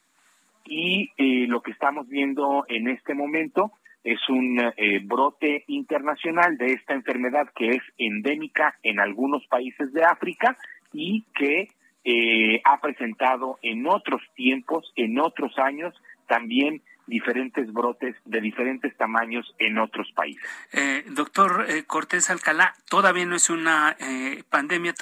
y 0.64 1.10
eh, 1.16 1.46
lo 1.48 1.62
que 1.62 1.72
estamos 1.72 2.08
viendo 2.08 2.64
en 2.68 2.88
este 2.88 3.14
momento 3.14 3.72
es 4.04 4.20
un 4.28 4.58
eh, 4.76 5.00
brote 5.04 5.64
internacional 5.66 6.56
de 6.56 6.72
esta 6.72 6.94
enfermedad 6.94 7.48
que 7.54 7.70
es 7.70 7.82
endémica 7.98 8.78
en 8.82 9.00
algunos 9.00 9.46
países 9.46 9.92
de 9.92 10.04
África 10.04 10.56
y 10.92 11.24
que 11.34 11.68
eh, 12.04 12.62
ha 12.64 12.80
presentado 12.80 13.58
en 13.62 13.86
otros 13.86 14.22
tiempos, 14.34 14.90
en 14.96 15.18
otros 15.18 15.58
años, 15.58 15.94
también 16.26 16.82
diferentes 17.10 17.70
brotes 17.72 18.16
de 18.24 18.40
diferentes 18.40 18.96
tamaños 18.96 19.54
en 19.58 19.78
otros 19.78 20.10
países. 20.12 20.42
Eh, 20.72 21.04
doctor 21.08 21.66
eh, 21.68 21.84
Cortés 21.84 22.30
Alcalá, 22.30 22.72
todavía 22.88 23.26
no 23.26 23.34
es 23.36 23.50
una 23.50 23.96
eh, 23.98 24.44
pandemia, 24.48 24.94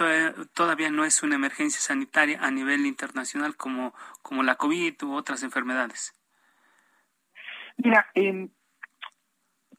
todavía, 0.55 0.91
no 0.91 1.05
es 1.05 1.23
una 1.23 1.37
emergencia 1.37 1.81
sanitaria 1.81 2.41
a 2.41 2.51
nivel 2.51 2.87
internacional 2.87 3.57
como, 3.57 3.95
como 4.23 4.43
la 4.43 4.57
COVID 4.57 4.95
u 5.03 5.15
otras 5.15 5.43
enfermedades. 5.43 6.15
Mira, 7.77 8.09
en 8.15 8.51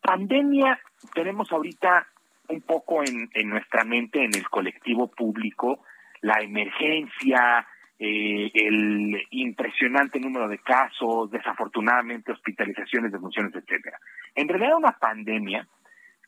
pandemia 0.02 0.80
tenemos 1.14 1.52
ahorita 1.52 2.08
un 2.48 2.62
poco 2.62 3.04
en, 3.04 3.30
en 3.34 3.50
nuestra 3.50 3.84
mente, 3.84 4.24
en 4.24 4.36
el 4.36 4.48
colectivo 4.50 5.10
público, 5.10 5.84
la 6.22 6.42
emergencia, 6.42 7.68
eh, 8.02 8.50
el 8.54 9.22
impresionante 9.32 10.22
número 10.22 10.48
de 10.48 10.60
casos, 10.60 11.30
desafortunadamente 11.32 12.32
hospitalizaciones, 12.32 13.12
defunciones, 13.12 13.54
etcétera. 13.54 14.00
En 14.36 14.48
realidad 14.48 14.78
una 14.78 14.94
pandemia 14.94 15.68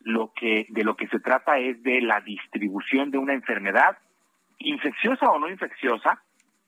lo 0.02 0.34
que 0.34 0.66
de 0.68 0.84
lo 0.84 0.98
que 0.98 1.08
se 1.08 1.20
trata 1.20 1.58
es 1.60 1.82
de 1.82 2.02
la 2.02 2.20
distribución 2.20 3.10
de 3.10 3.20
una 3.20 3.34
enfermedad 3.34 3.98
infecciosa 4.58 5.28
o 5.30 5.40
no 5.40 5.50
infecciosa 5.50 6.22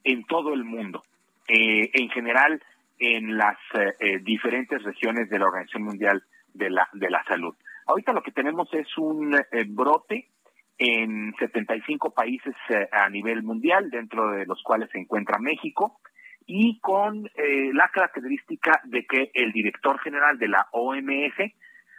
en 0.05 0.23
todo 0.23 0.53
el 0.53 0.63
mundo. 0.63 1.03
Eh, 1.49 1.89
en 1.93 2.09
general 2.09 2.63
en 2.97 3.37
las 3.37 3.57
eh, 3.99 4.19
diferentes 4.21 4.81
regiones 4.83 5.29
de 5.29 5.37
la 5.37 5.47
Organización 5.47 5.83
Mundial 5.83 6.23
de 6.53 6.69
la 6.69 6.87
de 6.93 7.09
la 7.09 7.21
Salud. 7.25 7.53
Ahorita 7.87 8.13
lo 8.13 8.23
que 8.23 8.31
tenemos 8.31 8.73
es 8.73 8.87
un 8.97 9.35
brote 9.67 10.29
en 10.77 11.33
75 11.39 12.13
países 12.13 12.55
eh, 12.69 12.87
a 12.91 13.09
nivel 13.09 13.43
mundial, 13.43 13.89
dentro 13.89 14.31
de 14.31 14.45
los 14.45 14.61
cuales 14.63 14.89
se 14.91 14.99
encuentra 14.99 15.39
México, 15.39 15.99
y 16.45 16.79
con 16.79 17.25
eh, 17.35 17.71
la 17.73 17.89
característica 17.89 18.81
de 18.85 19.05
que 19.05 19.31
el 19.33 19.51
director 19.51 19.99
general 19.99 20.37
de 20.37 20.49
la 20.49 20.67
OMS, 20.71 21.53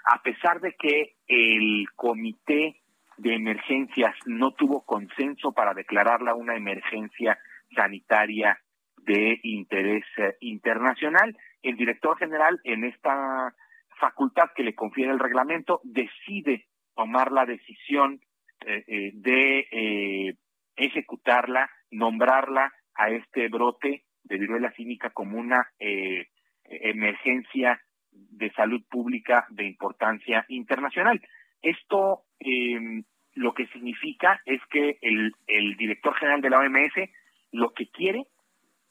a 0.04 0.22
pesar 0.22 0.60
de 0.60 0.74
que 0.74 1.14
el 1.26 1.87
comité 1.96 2.80
de 3.16 3.34
emergencias 3.34 4.14
no 4.26 4.52
tuvo 4.52 4.84
consenso 4.84 5.52
para 5.52 5.72
declararla 5.72 6.34
una 6.34 6.56
emergencia 6.56 7.38
sanitaria 7.74 8.58
de 8.98 9.38
interés 9.42 10.04
eh, 10.18 10.37
internacional, 10.40 11.37
el 11.62 11.76
director 11.76 12.18
general 12.18 12.60
en 12.64 12.84
esta 12.84 13.54
facultad 13.98 14.50
que 14.54 14.64
le 14.64 14.74
confiere 14.74 15.12
el 15.12 15.18
reglamento 15.18 15.80
decide 15.84 16.66
tomar 16.94 17.32
la 17.32 17.46
decisión 17.46 18.20
eh, 18.66 18.85
eh, 18.87 19.11
de 19.12 19.68
eh, 19.70 20.37
ejecutarla, 20.77 21.68
nombrarla 21.90 22.72
a 22.94 23.11
este 23.11 23.48
brote 23.48 24.05
de 24.22 24.38
viruela 24.38 24.72
cínica 24.72 25.11
como 25.11 25.38
una 25.38 25.68
emergencia 25.79 27.79
de 28.11 28.50
salud 28.53 28.83
pública 28.88 29.46
de 29.50 29.64
importancia 29.64 30.46
internacional. 30.48 31.20
Esto 31.61 32.22
em, 32.38 33.05
lo 33.35 33.53
que 33.53 33.66
significa 33.66 34.40
es 34.46 34.62
que 34.70 34.96
el, 35.03 35.35
el 35.46 35.77
director 35.77 36.14
general 36.14 36.40
de 36.40 36.50
la 36.50 36.61
OMS 36.61 37.11
lo 37.53 37.74
que 37.74 37.88
quiere 37.88 38.24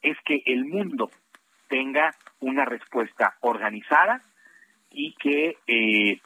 es 0.02 0.16
que 0.24 0.40
el 0.46 0.66
mundo 0.66 1.10
tenga 1.68 2.14
una 2.38 2.64
respuesta 2.64 3.36
organizada 3.40 4.22
y 4.90 5.14
que 5.14 5.56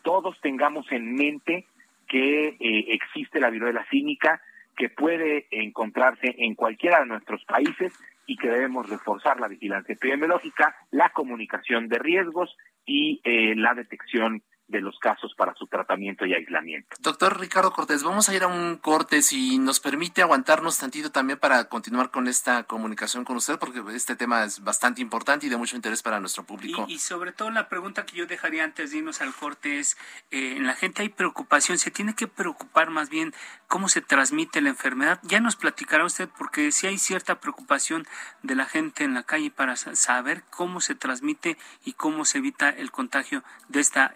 todos 0.02 0.38
tengamos 0.42 0.92
en 0.92 1.14
mente 1.14 1.66
que 2.08 2.48
eh, 2.48 2.84
existe 2.88 3.40
la 3.40 3.50
viruela 3.50 3.86
cínica, 3.90 4.40
que 4.76 4.88
puede 4.88 5.46
encontrarse 5.50 6.34
en 6.38 6.54
cualquiera 6.54 7.00
de 7.00 7.06
nuestros 7.06 7.44
países 7.44 7.92
y 8.26 8.36
que 8.36 8.48
debemos 8.48 8.88
reforzar 8.88 9.40
la 9.40 9.48
vigilancia 9.48 9.94
epidemiológica, 9.94 10.76
la 10.90 11.10
comunicación 11.10 11.88
de 11.88 11.98
riesgos 11.98 12.56
y 12.84 13.20
eh, 13.24 13.54
la 13.56 13.74
detección 13.74 14.42
de 14.68 14.81
los 14.83 14.98
casos 14.98 15.35
para 15.35 15.54
su 15.54 15.66
tratamiento 15.66 16.26
y 16.26 16.35
aislamiento. 16.35 16.96
Doctor 17.00 17.40
Ricardo 17.40 17.72
Cortés, 17.72 18.02
vamos 18.02 18.28
a 18.28 18.35
ir 18.35 18.42
a 18.42 18.46
un 18.46 18.76
corte 18.76 19.22
si 19.22 19.59
nos 19.59 19.81
permite 19.81 20.22
aguantarnos 20.22 20.78
tantito 20.78 21.11
también 21.11 21.38
para 21.38 21.64
continuar 21.68 22.11
con 22.11 22.28
esta 22.28 22.64
comunicación 22.64 23.24
con 23.24 23.37
usted, 23.37 23.59
porque 23.59 23.83
este 23.94 24.14
tema 24.14 24.44
es 24.44 24.62
bastante 24.62 25.00
importante 25.00 25.46
y 25.46 25.48
de 25.48 25.57
mucho 25.57 25.74
interés 25.74 26.02
para 26.02 26.20
nuestro 26.20 26.44
público. 26.44 26.85
Y, 26.87 26.98
sobre 26.98 27.33
todo 27.33 27.50
la 27.50 27.68
pregunta 27.68 28.04
que 28.04 28.16
yo 28.16 28.26
dejaría 28.26 28.64
antes 28.64 28.90
de 28.90 28.98
irnos 28.98 29.22
al 29.22 29.35
corte 29.35 29.78
es, 29.78 29.96
eh, 30.31 30.54
en 30.57 30.66
la 30.66 30.74
gente 30.74 31.02
hay 31.02 31.09
preocupación, 31.09 31.78
se 31.78 31.90
tiene 31.90 32.14
que 32.14 32.28
preocupar 32.28 32.90
más 32.90 33.09
bien 33.09 33.33
cómo 33.68 33.88
se 33.88 34.02
transmite 34.02 34.61
la 34.61 34.68
enfermedad. 34.68 35.18
Ya 35.22 35.40
nos 35.40 35.57
platicará 35.57 36.04
usted, 36.04 36.28
porque 36.37 36.72
si 36.72 36.87
hay 36.87 36.98
cierta 36.98 37.40
preocupación 37.40 38.07
de 38.42 38.54
la 38.54 38.66
gente 38.66 39.04
en 39.04 39.14
la 39.14 39.22
calle 39.22 39.50
para 39.50 39.76
saber 39.76 40.42
cómo 40.50 40.81
se 40.83 40.94
transmite 40.94 41.57
y 41.85 41.94
cómo 41.94 42.26
se 42.26 42.38
evita 42.38 42.68
el 42.68 42.90
contagio 42.90 43.42
de 43.68 43.81
esta 43.81 44.12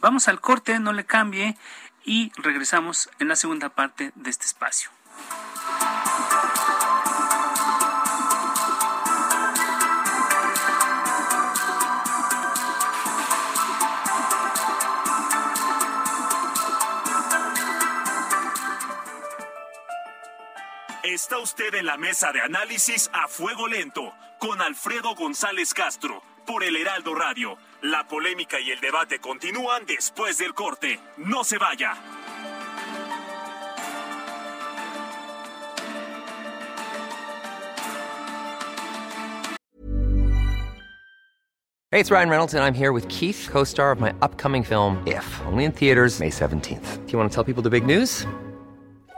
Vamos 0.00 0.28
al 0.28 0.40
corte, 0.40 0.78
no 0.78 0.92
le 0.92 1.04
cambie 1.04 1.56
y 2.04 2.32
regresamos 2.36 3.10
en 3.18 3.28
la 3.28 3.36
segunda 3.36 3.70
parte 3.70 4.12
de 4.14 4.30
este 4.30 4.46
espacio. 4.46 4.90
Está 21.02 21.38
usted 21.38 21.74
en 21.74 21.86
la 21.86 21.96
mesa 21.96 22.32
de 22.32 22.40
análisis 22.40 23.10
a 23.12 23.28
fuego 23.28 23.68
lento 23.68 24.12
con 24.38 24.60
Alfredo 24.60 25.14
González 25.14 25.72
Castro 25.72 26.22
por 26.44 26.64
el 26.64 26.76
Heraldo 26.76 27.14
Radio 27.14 27.56
la 27.84 28.08
polémica 28.08 28.58
y 28.60 28.70
el 28.70 28.80
debate 28.80 29.18
continúan 29.18 29.84
después 29.86 30.38
del 30.38 30.54
corte. 30.54 30.98
No 31.18 31.44
se 31.44 31.58
vaya. 31.58 31.94
Hey, 41.90 42.00
it's 42.00 42.10
Ryan 42.10 42.28
Reynolds, 42.28 42.54
and 42.54 42.64
I'm 42.64 42.74
here 42.74 42.92
with 42.92 43.06
Keith, 43.08 43.48
co 43.52 43.62
star 43.62 43.92
of 43.92 44.00
my 44.00 44.12
upcoming 44.20 44.64
film, 44.64 45.00
If, 45.06 45.24
only 45.46 45.64
in 45.64 45.70
theaters, 45.70 46.18
May 46.18 46.30
17th. 46.30 47.06
Do 47.06 47.12
you 47.12 47.18
want 47.18 47.30
to 47.30 47.34
tell 47.34 47.44
people 47.44 47.62
the 47.62 47.70
big 47.70 47.86
news? 47.86 48.26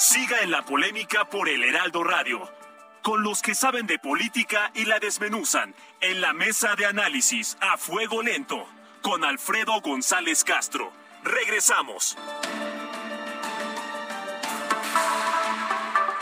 Siga 0.00 0.40
en 0.40 0.50
la 0.50 0.64
polémica 0.64 1.26
por 1.26 1.46
el 1.46 1.62
Heraldo 1.62 2.02
Radio, 2.02 2.50
con 3.02 3.22
los 3.22 3.42
que 3.42 3.54
saben 3.54 3.86
de 3.86 3.98
política 3.98 4.70
y 4.74 4.86
la 4.86 4.98
desmenuzan 4.98 5.74
en 6.00 6.22
la 6.22 6.32
mesa 6.32 6.74
de 6.74 6.86
análisis 6.86 7.58
a 7.60 7.76
fuego 7.76 8.22
lento, 8.22 8.66
con 9.02 9.24
Alfredo 9.24 9.78
González 9.82 10.42
Castro. 10.42 10.90
Regresamos. 11.22 12.16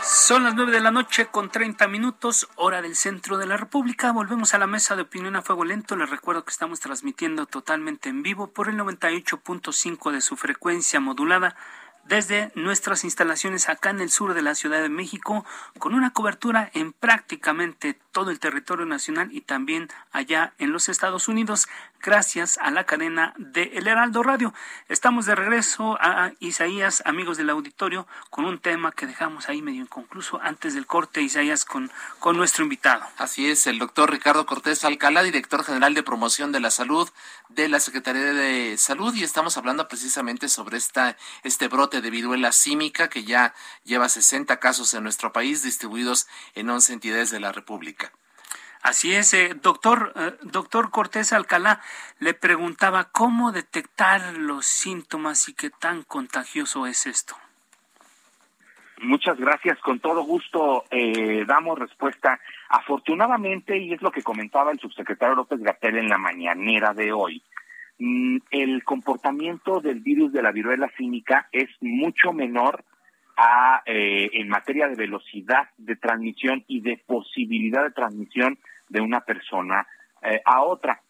Son 0.03 0.43
las 0.43 0.55
nueve 0.55 0.73
de 0.73 0.81
la 0.81 0.91
noche 0.91 1.27
con 1.27 1.49
30 1.49 1.87
minutos, 1.87 2.49
hora 2.55 2.81
del 2.81 2.97
centro 2.97 3.37
de 3.37 3.47
la 3.47 3.55
República. 3.55 4.11
Volvemos 4.11 4.53
a 4.53 4.57
la 4.57 4.67
mesa 4.67 4.97
de 4.97 5.03
opinión 5.03 5.37
a 5.37 5.41
fuego 5.41 5.63
lento. 5.63 5.95
Les 5.95 6.09
recuerdo 6.09 6.43
que 6.43 6.51
estamos 6.51 6.81
transmitiendo 6.81 7.45
totalmente 7.45 8.09
en 8.09 8.23
vivo 8.23 8.47
por 8.47 8.67
el 8.67 8.75
98.5 8.75 10.11
de 10.11 10.19
su 10.19 10.35
frecuencia 10.35 10.99
modulada 10.99 11.55
desde 12.09 12.51
nuestras 12.55 13.03
instalaciones 13.03 13.69
acá 13.69 13.91
en 13.91 14.01
el 14.01 14.09
sur 14.09 14.33
de 14.33 14.41
la 14.41 14.55
Ciudad 14.55 14.81
de 14.81 14.89
México, 14.89 15.45
con 15.77 15.93
una 15.93 16.11
cobertura 16.11 16.71
en 16.73 16.91
prácticamente 16.91 17.99
todo 18.11 18.31
el 18.31 18.39
territorio 18.39 18.87
nacional 18.87 19.29
y 19.31 19.41
también 19.41 19.89
allá 20.11 20.53
en 20.57 20.73
los 20.73 20.89
Estados 20.89 21.27
Unidos, 21.27 21.67
gracias 22.01 22.57
a 22.57 22.71
la 22.71 22.85
cadena 22.85 23.33
de 23.37 23.71
El 23.75 23.87
Heraldo 23.87 24.23
Radio. 24.23 24.53
Estamos 24.87 25.25
de 25.25 25.35
regreso 25.35 25.97
a 25.99 26.31
Isaías, 26.39 27.03
amigos 27.05 27.37
del 27.37 27.49
auditorio, 27.49 28.07
con 28.29 28.45
un 28.45 28.59
tema 28.59 28.91
que 28.91 29.05
dejamos 29.05 29.49
ahí 29.49 29.61
medio 29.61 29.81
inconcluso 29.81 30.39
antes 30.41 30.73
del 30.73 30.85
corte, 30.85 31.21
Isaías, 31.21 31.65
con, 31.65 31.91
con 32.19 32.37
nuestro 32.37 32.63
invitado. 32.63 33.03
Así 33.17 33.49
es, 33.49 33.67
el 33.67 33.79
doctor 33.79 34.11
Ricardo 34.11 34.45
Cortés 34.45 34.83
Alcalá, 34.85 35.23
director 35.23 35.63
general 35.63 35.93
de 35.93 36.03
promoción 36.03 36.51
de 36.51 36.59
la 36.59 36.71
salud 36.71 37.09
de 37.49 37.67
la 37.67 37.79
Secretaría 37.79 38.33
de 38.33 38.77
Salud, 38.77 39.13
y 39.15 39.23
estamos 39.23 39.57
hablando 39.57 39.87
precisamente 39.87 40.49
sobre 40.49 40.77
esta, 40.77 41.17
este 41.43 41.67
brote 41.67 42.01
de 42.01 42.09
viruela 42.09 42.51
símica 42.51 43.09
que 43.09 43.23
ya 43.23 43.53
lleva 43.83 44.09
60 44.09 44.57
casos 44.59 44.93
en 44.93 45.03
nuestro 45.03 45.33
país 45.33 45.63
distribuidos 45.63 46.27
en 46.55 46.69
11 46.69 46.93
entidades 46.93 47.31
de 47.31 47.39
la 47.39 47.51
República. 47.51 48.11
Así 48.81 49.13
es, 49.13 49.33
eh, 49.33 49.55
doctor, 49.61 50.13
eh, 50.15 50.31
doctor 50.43 50.89
Cortés 50.89 51.33
Alcalá 51.33 51.81
le 52.19 52.33
preguntaba 52.33 53.09
cómo 53.11 53.51
detectar 53.51 54.37
los 54.37 54.65
síntomas 54.65 55.49
y 55.49 55.53
qué 55.53 55.69
tan 55.69 56.03
contagioso 56.03 56.87
es 56.87 57.05
esto. 57.05 57.35
Muchas 59.01 59.37
gracias, 59.37 59.79
con 59.79 59.99
todo 59.99 60.23
gusto 60.23 60.85
eh, 60.91 61.43
damos 61.45 61.77
respuesta. 61.77 62.39
Afortunadamente, 62.69 63.77
y 63.77 63.93
es 63.93 64.01
lo 64.01 64.11
que 64.11 64.23
comentaba 64.23 64.71
el 64.71 64.79
subsecretario 64.79 65.35
López 65.35 65.59
Gatel 65.61 65.97
en 65.97 66.09
la 66.09 66.17
mañanera 66.17 66.93
de 66.93 67.11
hoy, 67.11 67.41
mm, 67.97 68.37
el 68.51 68.83
comportamiento 68.83 69.81
del 69.81 69.99
virus 69.99 70.31
de 70.31 70.41
la 70.41 70.51
viruela 70.51 70.89
cínica 70.97 71.47
es 71.51 71.69
mucho 71.81 72.31
menor 72.33 72.83
a, 73.41 73.81
eh, 73.85 74.29
en 74.33 74.49
materia 74.49 74.89
de 74.89 74.95
velocidad 74.95 75.69
de 75.77 75.95
transmisión 75.95 76.65
y 76.67 76.81
de 76.81 77.01
posibilidad 77.07 77.83
de 77.83 77.91
transmisión 77.91 78.59
de 78.89 78.99
una 78.99 79.21
persona 79.21 79.87
eh, 80.21 80.41
a 80.43 80.61
otra. 80.63 81.01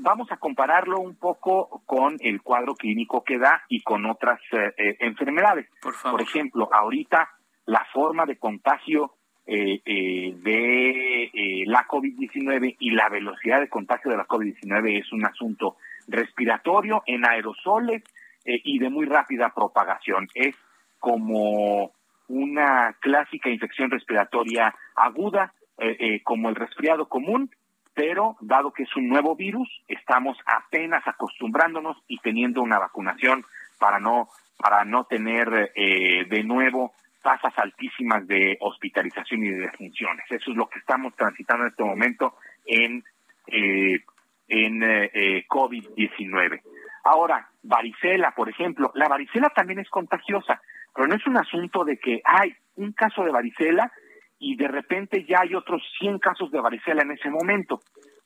Vamos 0.00 0.32
a 0.32 0.38
compararlo 0.38 0.98
un 0.98 1.14
poco 1.14 1.82
con 1.86 2.16
el 2.18 2.42
cuadro 2.42 2.74
clínico 2.74 3.22
que 3.22 3.38
da 3.38 3.62
y 3.68 3.82
con 3.82 4.06
otras 4.06 4.40
eh, 4.50 4.96
enfermedades. 4.98 5.68
Por, 5.80 5.94
favor. 5.94 6.18
Por 6.18 6.28
ejemplo, 6.28 6.68
ahorita 6.72 7.30
la 7.66 7.86
forma 7.92 8.26
de 8.26 8.36
contagio 8.38 9.14
de 9.46 11.30
la 11.66 11.86
COVID-19 11.86 12.76
y 12.80 12.90
la 12.90 13.08
velocidad 13.08 13.60
de 13.60 13.70
contagio 13.70 14.10
de 14.10 14.18
la 14.18 14.26
COVID-19 14.26 15.00
es 15.00 15.10
un 15.10 15.24
asunto 15.24 15.78
respiratorio 16.06 17.02
en 17.06 17.24
aerosoles 17.24 18.02
y 18.44 18.78
de 18.78 18.90
muy 18.90 19.06
rápida 19.06 19.54
propagación. 19.54 20.28
Es 20.34 20.54
como 20.98 21.92
una 22.28 22.94
clásica 23.00 23.48
infección 23.48 23.90
respiratoria 23.90 24.74
aguda, 24.94 25.52
eh, 25.78 25.96
eh, 25.98 26.22
como 26.22 26.48
el 26.48 26.54
resfriado 26.54 27.08
común, 27.08 27.50
pero 27.94 28.36
dado 28.40 28.72
que 28.72 28.84
es 28.84 28.96
un 28.96 29.08
nuevo 29.08 29.34
virus, 29.34 29.68
estamos 29.88 30.36
apenas 30.46 31.06
acostumbrándonos 31.06 31.96
y 32.06 32.18
teniendo 32.18 32.62
una 32.62 32.78
vacunación 32.78 33.44
para 33.78 33.98
no 33.98 34.28
para 34.58 34.84
no 34.84 35.04
tener 35.04 35.70
eh, 35.76 36.24
de 36.28 36.42
nuevo 36.42 36.92
tasas 37.22 37.56
altísimas 37.58 38.26
de 38.26 38.56
hospitalización 38.60 39.44
y 39.44 39.50
de 39.50 39.60
defunciones. 39.60 40.24
Eso 40.30 40.50
es 40.50 40.56
lo 40.56 40.68
que 40.68 40.80
estamos 40.80 41.14
transitando 41.14 41.64
en 41.64 41.70
este 41.70 41.84
momento 41.84 42.34
en 42.66 43.04
en 44.50 44.80
COVID-19. 45.48 46.60
Ahora, 47.04 47.48
varicela, 47.62 48.32
por 48.32 48.48
ejemplo, 48.48 48.90
la 48.94 49.08
varicela 49.08 49.50
también 49.50 49.78
es 49.78 49.88
contagiosa. 49.88 50.60
Pero 50.98 51.10
no 51.10 51.14
es 51.14 51.24
un 51.28 51.36
asunto 51.36 51.84
de 51.84 51.96
que 51.96 52.20
hay 52.24 52.56
un 52.74 52.90
caso 52.90 53.22
de 53.22 53.30
varicela 53.30 53.92
y 54.36 54.56
de 54.56 54.66
repente 54.66 55.24
ya 55.28 55.42
hay 55.42 55.54
otros 55.54 55.80
100 56.00 56.18
casos 56.18 56.50
de 56.50 56.60
varicela 56.60 57.02
en 57.02 57.12
ese 57.12 57.30
momento. 57.30 57.78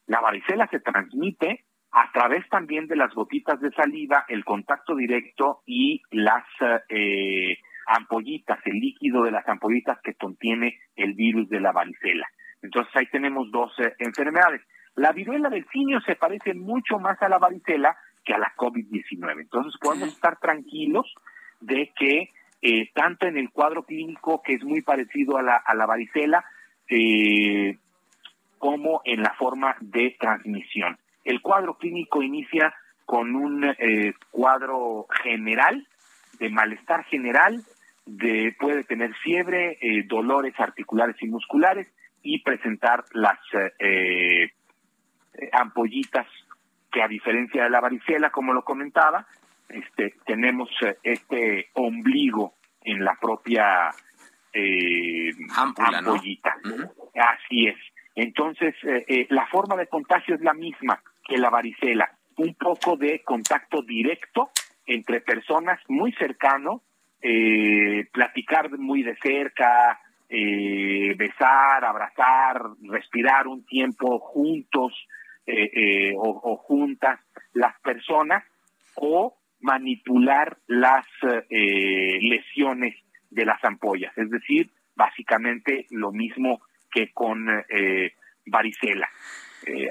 La 0.06 0.22
varicela 0.22 0.66
se 0.68 0.80
transmite 0.80 1.66
a 1.90 2.11
través 2.12 2.48
también 2.48 2.87
de 2.87 2.96
las 2.96 3.12
gotitas 3.12 3.61
de 3.61 3.72
saliva, 3.72 4.24
el 4.26 4.42
contacto 4.46 4.96
directo 4.96 5.61
y 5.66 6.00
las 6.12 6.46
eh, 6.88 7.58
ampollitas, 7.88 8.58
el 8.64 8.78
líquido 8.78 9.24
de 9.24 9.32
las 9.32 9.46
ampollitas 9.46 9.98
que 10.02 10.14
contiene 10.14 10.78
el 10.96 11.12
virus 11.12 11.50
de 11.50 11.61
la 11.61 11.72
varicela. 11.72 12.26
Entonces 12.62 12.96
ahí 12.96 13.06
tenemos 13.12 13.50
dos 13.50 13.70
eh, 13.80 13.92
enfermedades. 13.98 14.62
La 14.94 15.12
viruela 15.12 15.50
del 15.50 15.66
simio 15.68 16.00
se 16.00 16.16
parece 16.16 16.54
mucho 16.54 16.98
más 16.98 17.20
a 17.20 17.28
la 17.28 17.37
varicela 17.37 17.94
que 18.24 18.32
a 18.32 18.38
la 18.38 18.54
COVID-19. 18.56 19.42
Entonces 19.42 19.78
podemos 19.78 20.08
estar 20.08 20.38
tranquilos 20.38 21.12
de 21.61 21.92
que 21.94 22.30
eh, 22.62 22.90
tanto 22.94 23.27
en 23.27 23.37
el 23.37 23.51
cuadro 23.51 23.83
clínico, 23.83 24.40
que 24.42 24.55
es 24.55 24.64
muy 24.64 24.83
parecido 24.83 25.37
a 25.37 25.42
la, 25.42 25.57
a 25.57 25.75
la 25.75 25.85
varicela, 25.85 26.44
eh, 26.88 27.77
como 28.59 29.03
en 29.05 29.22
la 29.22 29.35
forma 29.35 29.77
de 29.81 30.16
transmisión. 30.18 30.96
El 31.25 31.42
cuadro 31.42 31.75
clínico 31.75 32.22
inicia 32.22 32.72
con 33.05 33.35
un 33.35 33.64
eh, 33.64 34.14
cuadro 34.31 35.07
general 35.22 35.87
de 36.38 36.48
malestar 36.48 37.05
general, 37.05 37.62
de 38.07 38.55
puede 38.59 38.85
tener 38.85 39.14
fiebre, 39.16 39.79
eh, 39.81 40.05
dolores 40.07 40.55
articulares 40.59 41.16
y 41.20 41.27
musculares 41.27 41.88
y 42.22 42.42
presentar 42.42 43.05
las 43.12 43.38
eh, 43.79 44.53
ampollitas 45.53 46.27
que 46.90 47.03
a 47.03 47.09
diferencia 47.09 47.64
de 47.64 47.70
la 47.70 47.81
varicela, 47.81 48.31
como 48.31 48.53
lo 48.53 48.62
comentaba, 48.62 49.27
este, 49.72 50.14
tenemos 50.26 50.70
este 51.02 51.70
ombligo 51.74 52.54
en 52.82 53.04
la 53.04 53.16
propia 53.20 53.90
ampollita. 55.56 56.56
Así 57.14 57.68
es. 57.68 57.76
Entonces, 58.14 58.74
la 59.30 59.46
forma 59.46 59.76
de 59.76 59.87
contagio 59.87 60.35
es 60.35 60.40
la 60.42 60.54
misma 60.54 61.02
que 61.24 61.38
la 61.38 61.50
varicela 61.50 62.11
un 62.37 62.54
poco 62.54 62.96
de 62.96 63.22
contacto 63.22 63.82
directo 63.82 64.50
entre 64.87 65.20
personas 65.20 65.80
muy 65.88 66.12
cercano, 66.12 66.82
eh, 67.20 68.08
platicar 68.12 68.76
muy 68.78 69.02
de 69.02 69.16
cerca, 69.16 70.00
eh, 70.28 71.14
besar, 71.16 71.85
abrazar, 71.85 72.62
respirar 72.82 73.46
un 73.46 73.64
tiempo 73.64 74.18
juntos 74.18 74.92
eh, 75.46 76.14
o, 76.16 76.56
juntas 76.56 77.20
las 77.52 77.78
personas 77.80 78.44
o 78.94 79.37
manipular 79.62 80.59
las 80.66 81.07
lesiones 81.51 82.96
de 83.31 83.44
las 83.44 83.62
ampollas, 83.64 84.16
es 84.18 84.31
decir, 84.31 84.70
básicamente 84.94 85.87
lo 85.90 86.12
mismo 86.12 86.61
que 86.90 87.12
con 87.12 87.46
varicela. 88.46 89.09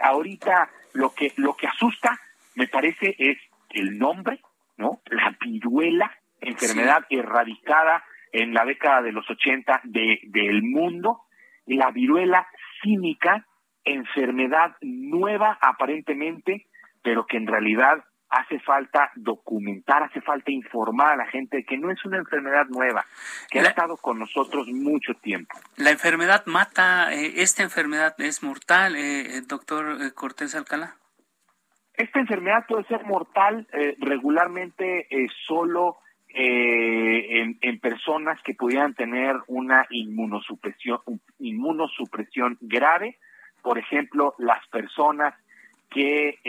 ahorita 0.03 0.69
lo 0.93 1.13
que 1.13 1.31
lo 1.37 1.55
que 1.55 1.67
asusta 1.67 2.19
me 2.55 2.67
parece 2.67 3.15
es 3.17 3.37
el 3.69 3.97
nombre, 3.97 4.39
¿no? 4.77 5.01
La 5.09 5.35
viruela, 5.39 6.11
enfermedad 6.41 7.05
erradicada 7.09 8.03
en 8.31 8.53
la 8.53 8.65
década 8.65 9.01
de 9.01 9.11
los 9.11 9.29
80 9.29 9.81
de, 9.83 10.19
del 10.23 10.63
mundo, 10.63 11.21
la 11.65 11.91
viruela 11.91 12.47
cínica, 12.81 13.45
enfermedad 13.83 14.75
nueva 14.81 15.57
aparentemente, 15.61 16.67
pero 17.03 17.25
que 17.25 17.37
en 17.37 17.47
realidad 17.47 18.03
hace 18.31 18.59
falta 18.59 19.11
documentar, 19.15 20.03
hace 20.03 20.21
falta 20.21 20.51
informar 20.51 21.13
a 21.13 21.17
la 21.17 21.27
gente 21.27 21.57
de 21.57 21.63
que 21.65 21.77
no 21.77 21.91
es 21.91 22.03
una 22.05 22.17
enfermedad 22.17 22.65
nueva, 22.69 23.05
que 23.49 23.59
ha 23.59 23.63
estado 23.63 23.97
con 23.97 24.19
nosotros 24.19 24.67
mucho 24.69 25.13
tiempo. 25.15 25.59
¿La 25.75 25.91
enfermedad 25.91 26.45
mata? 26.45 27.13
Eh, 27.13 27.41
¿Esta 27.41 27.61
enfermedad 27.61 28.15
es 28.19 28.41
mortal, 28.41 28.95
eh, 28.95 29.41
doctor 29.47 30.01
eh, 30.01 30.11
Cortés 30.13 30.55
Alcalá? 30.55 30.95
Esta 31.93 32.19
enfermedad 32.19 32.65
puede 32.67 32.85
ser 32.85 33.03
mortal 33.03 33.67
eh, 33.73 33.95
regularmente 33.99 35.07
solo 35.45 35.97
eh, 36.33 37.55
en, 37.59 37.79
personas 37.79 38.41
que 38.43 38.53
pudieran 38.53 38.93
tener 38.93 39.35
una 39.47 39.85
inmunosupresión, 39.89 40.99
inmunosupresión 41.39 42.57
grave. 42.61 43.17
Por 43.61 43.77
ejemplo, 43.77 44.33
las 44.37 44.65
personas 44.69 45.33
que, 45.89 46.39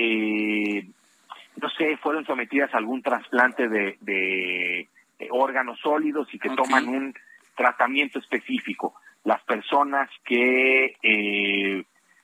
no 1.60 1.68
sé, 1.70 1.96
fueron 1.98 2.24
sometidas 2.24 2.72
a 2.74 2.78
algún 2.78 3.02
trasplante 3.02 3.68
de, 3.68 4.88
órganos 5.30 5.78
sólidos 5.80 6.28
y 6.34 6.38
que 6.38 6.50
toman 6.50 6.88
un 6.88 7.14
tratamiento 7.56 8.18
específico. 8.18 8.94
Las 9.24 9.40
personas 9.44 10.10
que 10.24 10.96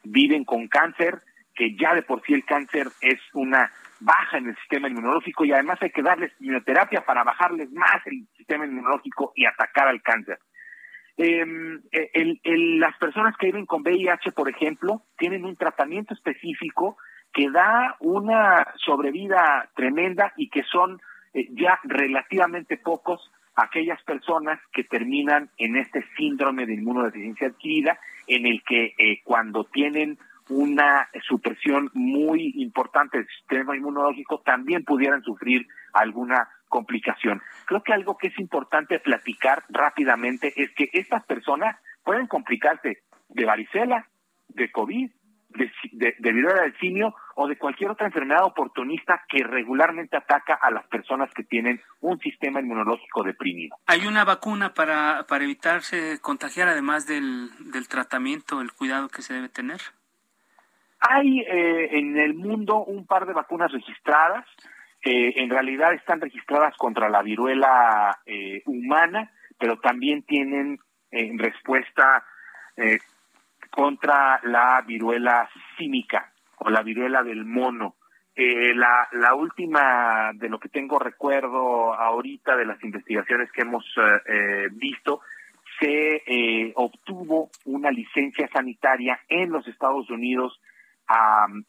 viven 0.02 0.44
con 0.44 0.66
cáncer 0.66 1.22
que 1.58 1.74
ya 1.74 1.92
de 1.92 2.02
por 2.02 2.22
sí 2.22 2.34
el 2.34 2.44
cáncer 2.44 2.86
es 3.00 3.18
una 3.34 3.72
baja 3.98 4.38
en 4.38 4.46
el 4.46 4.56
sistema 4.58 4.88
inmunológico 4.88 5.44
y 5.44 5.50
además 5.50 5.78
hay 5.82 5.90
que 5.90 6.02
darles 6.02 6.32
quimioterapia 6.38 7.04
para 7.04 7.24
bajarles 7.24 7.72
más 7.72 8.00
el 8.06 8.28
sistema 8.36 8.64
inmunológico 8.64 9.32
y 9.34 9.44
atacar 9.44 9.88
al 9.88 10.00
cáncer. 10.00 10.38
Em, 11.16 11.82
el, 11.90 12.78
las 12.78 12.96
personas 12.98 13.36
que 13.36 13.46
viven 13.46 13.66
con 13.66 13.82
VIH, 13.82 14.30
por 14.30 14.48
ejemplo, 14.48 15.02
tienen 15.18 15.44
un 15.44 15.56
tratamiento 15.56 16.14
específico 16.14 16.96
que 17.32 17.50
da 17.50 17.96
una 18.00 18.66
sobrevida 18.76 19.68
tremenda 19.74 20.32
y 20.36 20.48
que 20.48 20.62
son 20.64 21.00
eh, 21.34 21.48
ya 21.50 21.78
relativamente 21.84 22.76
pocos 22.76 23.30
aquellas 23.56 24.00
personas 24.02 24.60
que 24.72 24.84
terminan 24.84 25.50
en 25.58 25.76
este 25.76 26.04
síndrome 26.16 26.64
de 26.64 26.74
inmunodeficiencia 26.74 27.48
adquirida, 27.48 27.98
en 28.26 28.46
el 28.46 28.62
que 28.62 28.94
eh, 28.98 29.20
cuando 29.24 29.64
tienen 29.64 30.18
una 30.48 31.08
supresión 31.26 31.90
muy 31.92 32.54
importante 32.56 33.18
del 33.18 33.26
sistema 33.26 33.76
inmunológico, 33.76 34.40
también 34.40 34.84
pudieran 34.84 35.22
sufrir 35.22 35.66
alguna 35.92 36.48
complicación. 36.68 37.42
Creo 37.66 37.82
que 37.82 37.92
algo 37.92 38.16
que 38.16 38.28
es 38.28 38.38
importante 38.38 38.98
platicar 39.00 39.64
rápidamente 39.68 40.52
es 40.56 40.70
que 40.74 40.88
estas 40.92 41.24
personas 41.24 41.76
pueden 42.04 42.26
complicarse 42.26 43.02
de 43.28 43.44
varicela, 43.44 44.06
de 44.48 44.70
COVID, 44.70 45.10
de, 45.48 45.70
de, 45.92 46.14
de 46.18 46.32
viruela 46.32 46.62
del 46.62 46.78
simio 46.78 47.14
o 47.34 47.46
de 47.46 47.56
cualquier 47.56 47.90
otra 47.90 48.06
enfermedad 48.06 48.44
oportunista 48.44 49.24
que 49.28 49.44
regularmente 49.44 50.16
ataca 50.16 50.54
a 50.54 50.70
las 50.70 50.86
personas 50.88 51.32
que 51.32 51.44
tienen 51.44 51.80
un 52.00 52.18
sistema 52.18 52.60
inmunológico 52.60 53.22
deprimido. 53.22 53.76
¿Hay 53.86 54.06
una 54.06 54.24
vacuna 54.24 54.74
para, 54.74 55.24
para 55.28 55.44
evitarse 55.44 56.20
contagiar 56.20 56.68
además 56.68 57.06
del, 57.06 57.50
del 57.72 57.88
tratamiento, 57.88 58.60
el 58.60 58.72
cuidado 58.72 59.08
que 59.08 59.22
se 59.22 59.34
debe 59.34 59.48
tener? 59.48 59.80
Hay 61.00 61.40
eh, 61.40 61.98
en 61.98 62.18
el 62.18 62.34
mundo 62.34 62.84
un 62.84 63.06
par 63.06 63.26
de 63.26 63.32
vacunas 63.32 63.70
registradas. 63.70 64.44
Eh, 65.04 65.34
en 65.36 65.48
realidad 65.48 65.92
están 65.94 66.20
registradas 66.20 66.76
contra 66.76 67.08
la 67.08 67.22
viruela 67.22 68.18
eh, 68.26 68.62
humana, 68.66 69.30
pero 69.58 69.78
también 69.78 70.22
tienen 70.24 70.78
respuesta 71.10 72.22
contra 73.70 74.40
la 74.44 74.82
viruela 74.86 75.48
símica 75.76 76.32
o 76.58 76.70
la 76.70 76.82
viruela 76.82 77.22
del 77.22 77.44
mono. 77.44 77.96
la, 78.36 79.08
la 79.12 79.34
última 79.34 80.30
de 80.34 80.48
lo 80.48 80.58
que 80.58 80.68
tengo 80.68 80.98
recuerdo 80.98 81.92
ahorita 81.94 82.56
de 82.56 82.66
las 82.66 82.82
investigaciones 82.84 83.50
que 83.52 83.62
hemos 83.62 83.84
visto, 84.72 85.20
se 85.80 86.72
obtuvo 86.76 87.50
una 87.64 87.90
licencia 87.90 88.48
sanitaria 88.52 89.18
en 89.28 89.50
los 89.50 89.66
Estados 89.66 90.08
Unidos 90.10 90.60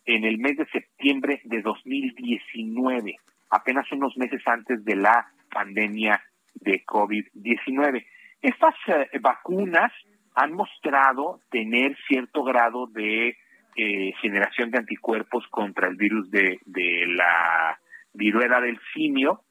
en 0.05 0.25
el 0.25 0.37
mes 0.37 0.57
de 0.57 0.65
septiembre 0.67 1.41
de 1.45 1.61
2019, 1.61 3.15
apenas 3.49 3.91
unos 3.91 4.17
meses 4.17 4.41
antes 4.45 4.83
de 4.83 4.95
la 4.95 5.31
pandemia 5.49 6.21
de 6.55 6.83
COVID-19. 6.85 8.05
Estas 8.41 8.75
eh, 8.87 9.09
vacunas 9.19 9.91
han 10.39 10.53
mostrado 10.53 11.41
tener 11.51 11.97
cierto 12.07 12.43
grado 12.43 12.87
de 12.87 13.37
eh, 13.75 14.13
generación 14.21 14.71
de 14.71 14.77
anticuerpos 14.77 15.45
contra 15.49 15.89
el 15.89 15.97
virus 15.97 16.31
de, 16.31 16.59
de 16.65 17.05
la 17.07 17.77
viruela 18.13 18.61
del 18.61 18.79
simio 18.93 19.43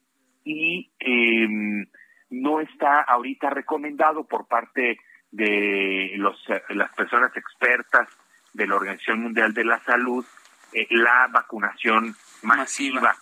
y 0.45 0.91
em, 0.99 1.87
no 2.31 2.61
está 2.61 3.03
ahorita 3.03 3.51
recomendado 3.51 4.25
por 4.25 4.49
parte 4.49 4.99
de 5.31 6.13
los, 6.17 6.43
eh, 6.49 6.63
las 6.71 6.91
personas 6.95 7.37
expertas 7.37 8.09
de 8.55 8.67
la 8.67 8.77
Organización 8.77 9.21
Mundial 9.21 9.53
de 9.53 9.65
la 9.65 9.81
Salud 9.85 10.25
eh, 10.73 10.87
la 10.91 11.29
vacunación 11.31 12.17
masiva. 12.43 13.15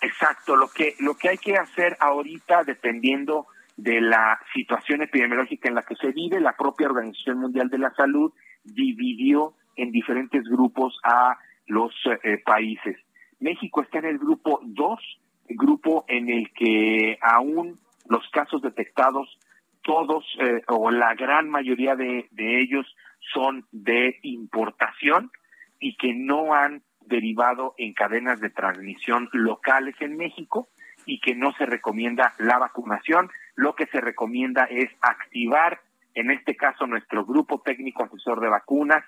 Exacto, 0.00 0.56
lo 0.56 0.68
que 0.68 0.94
lo 1.00 1.16
que 1.16 1.28
hay 1.28 1.38
que 1.38 1.56
hacer 1.56 1.96
ahorita 2.00 2.64
dependiendo 2.64 3.46
de 3.78 4.00
la 4.00 4.40
situación 4.52 5.02
epidemiológica 5.02 5.68
en 5.68 5.76
la 5.76 5.82
que 5.82 5.94
se 5.94 6.10
vive, 6.10 6.40
la 6.40 6.56
propia 6.56 6.88
Organización 6.88 7.38
Mundial 7.38 7.70
de 7.70 7.78
la 7.78 7.94
Salud 7.94 8.32
dividió 8.64 9.54
en 9.76 9.92
diferentes 9.92 10.42
grupos 10.44 10.98
a 11.04 11.38
los 11.68 11.94
eh, 12.24 12.42
países. 12.44 12.96
México 13.38 13.82
está 13.82 13.98
en 14.00 14.06
el 14.06 14.18
grupo 14.18 14.60
2, 14.64 15.20
grupo 15.50 16.04
en 16.08 16.28
el 16.28 16.52
que 16.52 17.18
aún 17.22 17.78
los 18.08 18.28
casos 18.30 18.62
detectados, 18.62 19.38
todos 19.82 20.24
eh, 20.40 20.62
o 20.66 20.90
la 20.90 21.14
gran 21.14 21.48
mayoría 21.48 21.94
de, 21.94 22.26
de 22.32 22.60
ellos 22.60 22.84
son 23.32 23.64
de 23.70 24.18
importación 24.22 25.30
y 25.78 25.96
que 25.96 26.14
no 26.14 26.52
han 26.52 26.82
derivado 27.06 27.74
en 27.78 27.94
cadenas 27.94 28.40
de 28.40 28.50
transmisión 28.50 29.28
locales 29.32 29.94
en 30.00 30.16
México 30.16 30.68
y 31.06 31.20
que 31.20 31.34
no 31.34 31.52
se 31.52 31.64
recomienda 31.64 32.34
la 32.38 32.58
vacunación. 32.58 33.30
Lo 33.58 33.74
que 33.74 33.86
se 33.86 34.00
recomienda 34.00 34.68
es 34.70 34.88
activar, 35.00 35.80
en 36.14 36.30
este 36.30 36.54
caso, 36.54 36.86
nuestro 36.86 37.24
grupo 37.24 37.60
técnico 37.60 38.04
asesor 38.04 38.40
de 38.40 38.48
vacunas 38.48 39.04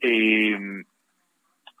eh, 0.00 0.58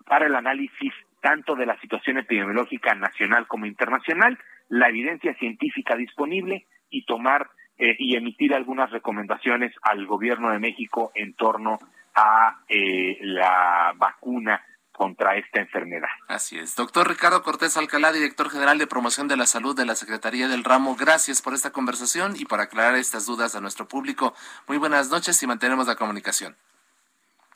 para 0.04 0.26
el 0.26 0.34
análisis 0.34 0.92
tanto 1.22 1.54
de 1.54 1.64
la 1.64 1.80
situación 1.80 2.18
epidemiológica 2.18 2.94
nacional 2.94 3.46
como 3.46 3.64
internacional, 3.64 4.38
la 4.68 4.90
evidencia 4.90 5.32
científica 5.36 5.96
disponible 5.96 6.66
y 6.90 7.06
tomar 7.06 7.48
eh, 7.78 7.96
y 7.98 8.14
emitir 8.16 8.54
algunas 8.54 8.90
recomendaciones 8.90 9.72
al 9.80 10.04
gobierno 10.04 10.50
de 10.50 10.58
México 10.58 11.12
en 11.14 11.32
torno 11.32 11.78
a 12.14 12.60
eh, 12.68 13.16
la 13.22 13.94
vacuna 13.96 14.60
contra 15.00 15.34
esta 15.36 15.62
enfermedad. 15.62 16.10
Así 16.28 16.58
es. 16.58 16.76
Doctor 16.76 17.08
Ricardo 17.08 17.42
Cortés 17.42 17.78
Alcalá, 17.78 18.12
director 18.12 18.50
general 18.50 18.76
de 18.76 18.86
promoción 18.86 19.28
de 19.28 19.38
la 19.38 19.46
salud 19.46 19.74
de 19.74 19.86
la 19.86 19.94
Secretaría 19.94 20.46
del 20.46 20.62
Ramo, 20.62 20.94
gracias 20.94 21.40
por 21.40 21.54
esta 21.54 21.72
conversación 21.72 22.34
y 22.36 22.44
por 22.44 22.60
aclarar 22.60 22.96
estas 22.96 23.24
dudas 23.24 23.56
a 23.56 23.62
nuestro 23.62 23.88
público. 23.88 24.34
Muy 24.68 24.76
buenas 24.76 25.10
noches 25.10 25.42
y 25.42 25.46
mantenemos 25.46 25.86
la 25.86 25.96
comunicación. 25.96 26.54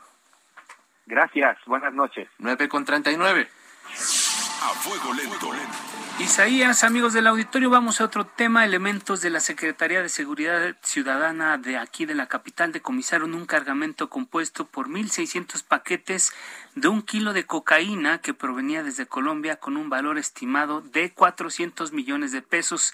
Gracias, 1.05 1.57
buenas 1.65 1.93
noches. 1.93 2.27
9 2.37 2.67
con 2.69 2.85
39. 2.85 3.47
A 4.63 4.69
fuego 4.75 5.13
lento. 5.13 5.51
Isaías, 6.19 6.83
amigos 6.83 7.13
del 7.13 7.27
auditorio, 7.27 7.69
vamos 7.69 7.99
a 7.99 8.05
otro 8.05 8.25
tema. 8.25 8.63
Elementos 8.63 9.21
de 9.21 9.29
la 9.29 9.39
Secretaría 9.39 10.01
de 10.01 10.09
Seguridad 10.09 10.75
Ciudadana 10.81 11.57
de 11.57 11.77
aquí 11.77 12.05
de 12.05 12.15
la 12.15 12.27
capital 12.27 12.71
decomisaron 12.71 13.33
un 13.33 13.45
cargamento 13.45 14.09
compuesto 14.09 14.65
por 14.65 14.89
1.600 14.89 15.63
paquetes 15.63 16.31
de 16.75 16.87
un 16.87 17.01
kilo 17.01 17.33
de 17.33 17.45
cocaína 17.45 18.19
que 18.19 18.33
provenía 18.33 18.83
desde 18.83 19.05
Colombia 19.05 19.55
con 19.55 19.75
un 19.75 19.89
valor 19.89 20.17
estimado 20.17 20.81
de 20.81 21.11
400 21.11 21.91
millones 21.91 22.31
de 22.31 22.41
pesos. 22.41 22.93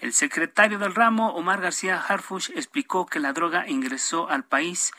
El 0.00 0.12
secretario 0.12 0.78
del 0.78 0.94
ramo, 0.94 1.34
Omar 1.34 1.60
García 1.60 2.00
Harfush, 2.00 2.50
explicó 2.54 3.06
que 3.06 3.20
la 3.20 3.32
droga 3.32 3.68
ingresó 3.68 4.30
al 4.30 4.44
país 4.44 4.92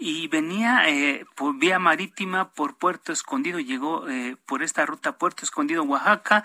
y 0.00 0.28
venía 0.28 0.88
eh, 0.88 1.26
por 1.36 1.58
vía 1.58 1.78
marítima 1.78 2.52
por 2.52 2.76
Puerto 2.76 3.12
Escondido, 3.12 3.60
llegó 3.60 4.08
eh, 4.08 4.36
por 4.46 4.62
esta 4.62 4.86
ruta 4.86 5.18
Puerto 5.18 5.44
Escondido, 5.44 5.82
Oaxaca. 5.84 6.44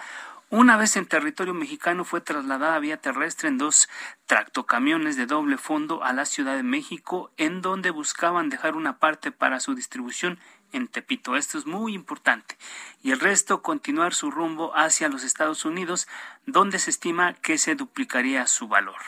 Una 0.49 0.77
vez 0.77 0.95
en 0.97 1.05
territorio 1.05 1.53
mexicano 1.53 2.03
fue 2.03 2.21
trasladada 2.21 2.77
vía 2.79 2.97
terrestre 2.97 3.47
en 3.47 3.57
dos 3.57 3.89
tractocamiones 4.25 5.15
de 5.15 5.25
doble 5.25 5.57
fondo 5.57 6.03
a 6.03 6.13
la 6.13 6.25
Ciudad 6.25 6.55
de 6.55 6.63
México, 6.63 7.31
en 7.37 7.61
donde 7.61 7.91
buscaban 7.91 8.49
dejar 8.49 8.75
una 8.75 8.99
parte 8.99 9.31
para 9.31 9.59
su 9.59 9.73
distribución 9.73 10.37
en 10.75 10.87
Tepito. 10.87 11.35
Esto 11.35 11.57
es 11.57 11.65
muy 11.65 11.93
importante. 11.93 12.57
Y 13.01 13.11
el 13.11 13.19
resto 13.19 13.61
continuar 13.61 14.13
su 14.13 14.31
rumbo 14.31 14.75
hacia 14.75 15.09
los 15.09 15.23
Estados 15.23 15.65
Unidos, 15.65 16.07
donde 16.45 16.79
se 16.79 16.89
estima 16.89 17.33
que 17.33 17.57
se 17.57 17.75
duplicaría 17.75 18.45
su 18.47 18.67
valor. 18.67 18.99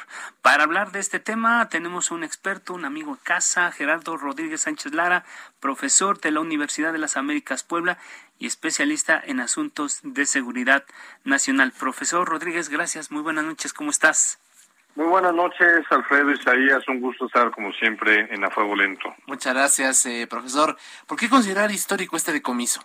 Para 0.41 0.63
hablar 0.63 0.91
de 0.91 0.99
este 0.99 1.19
tema 1.19 1.67
tenemos 1.69 2.11
un 2.11 2.23
experto, 2.23 2.73
un 2.73 2.85
amigo 2.85 3.15
de 3.15 3.21
casa, 3.21 3.71
Gerardo 3.71 4.17
Rodríguez 4.17 4.61
Sánchez 4.61 4.93
Lara, 4.93 5.25
profesor 5.59 6.19
de 6.19 6.31
la 6.31 6.39
Universidad 6.39 6.93
de 6.93 6.99
las 6.99 7.17
Américas 7.17 7.63
Puebla 7.63 7.97
y 8.39 8.47
especialista 8.47 9.21
en 9.23 9.39
asuntos 9.39 9.99
de 10.03 10.25
seguridad 10.25 10.85
nacional. 11.23 11.71
Profesor 11.71 12.27
Rodríguez, 12.27 12.69
gracias. 12.69 13.11
Muy 13.11 13.21
buenas 13.21 13.45
noches. 13.45 13.73
¿Cómo 13.73 13.91
estás? 13.91 14.39
Muy 14.97 15.05
buenas 15.05 15.35
noches, 15.35 15.85
Alfredo 15.91 16.31
Isaías. 16.31 16.87
Un 16.87 16.99
gusto 16.99 17.27
estar, 17.27 17.51
como 17.51 17.71
siempre, 17.73 18.33
en 18.33 18.43
A 18.43 18.49
Fuego 18.49 18.75
Lento. 18.75 19.13
Muchas 19.27 19.53
gracias, 19.53 20.03
eh, 20.07 20.25
profesor. 20.27 20.75
¿Por 21.07 21.19
qué 21.19 21.29
considerar 21.29 21.69
histórico 21.69 22.17
este 22.17 22.33
decomiso? 22.33 22.81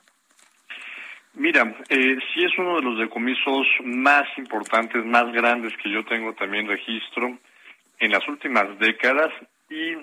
Mira, 1.32 1.74
eh, 1.88 2.18
sí 2.34 2.44
es 2.44 2.52
uno 2.58 2.76
de 2.76 2.82
los 2.82 2.98
decomisos 2.98 3.66
más 3.84 4.24
importantes, 4.36 5.02
más 5.06 5.32
grandes 5.32 5.72
que 5.82 5.90
yo 5.90 6.04
tengo 6.04 6.34
también 6.34 6.68
registro 6.68 7.38
en 7.98 8.10
las 8.12 8.28
últimas 8.28 8.78
décadas 8.78 9.32
y 9.70 9.96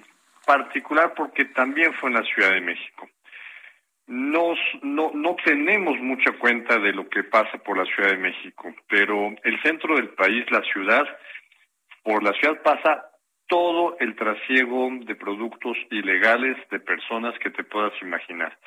particular 0.47 1.14
porque 1.16 1.45
también 1.45 1.93
fue 1.93 2.10
en 2.10 2.16
la 2.16 2.24
Ciudad 2.24 2.53
de 2.53 2.62
México. 2.62 3.07
Nos, 4.07 4.57
no, 4.82 5.12
no 5.14 5.36
tenemos 5.45 5.99
mucha 5.99 6.32
cuenta 6.32 6.80
de 6.80 6.91
lo 6.91 7.07
que 7.07 7.24
pasa 7.24 7.60
por 7.60 7.78
la 7.78 7.86
Ciudad 7.86 8.10
de 8.10 8.18
México, 8.18 8.74
pero 8.88 9.36
el 9.43 9.62
centro 9.62 9.95
del 9.95 10.10
país, 10.10 10.49
la 10.49 10.64
ciudad, 10.64 11.05
por 12.04 12.24
la 12.24 12.34
ciudad 12.34 12.62
pasa 12.64 13.10
todo 13.47 13.97
el 14.00 14.16
trasiego 14.16 14.89
de 15.02 15.16
productos 15.16 15.76
ilegales 15.89 16.56
de 16.70 16.80
personas 16.80 17.38
que 17.39 17.50
te 17.50 17.64
puedas 17.64 17.93
imaginar. 18.02 18.58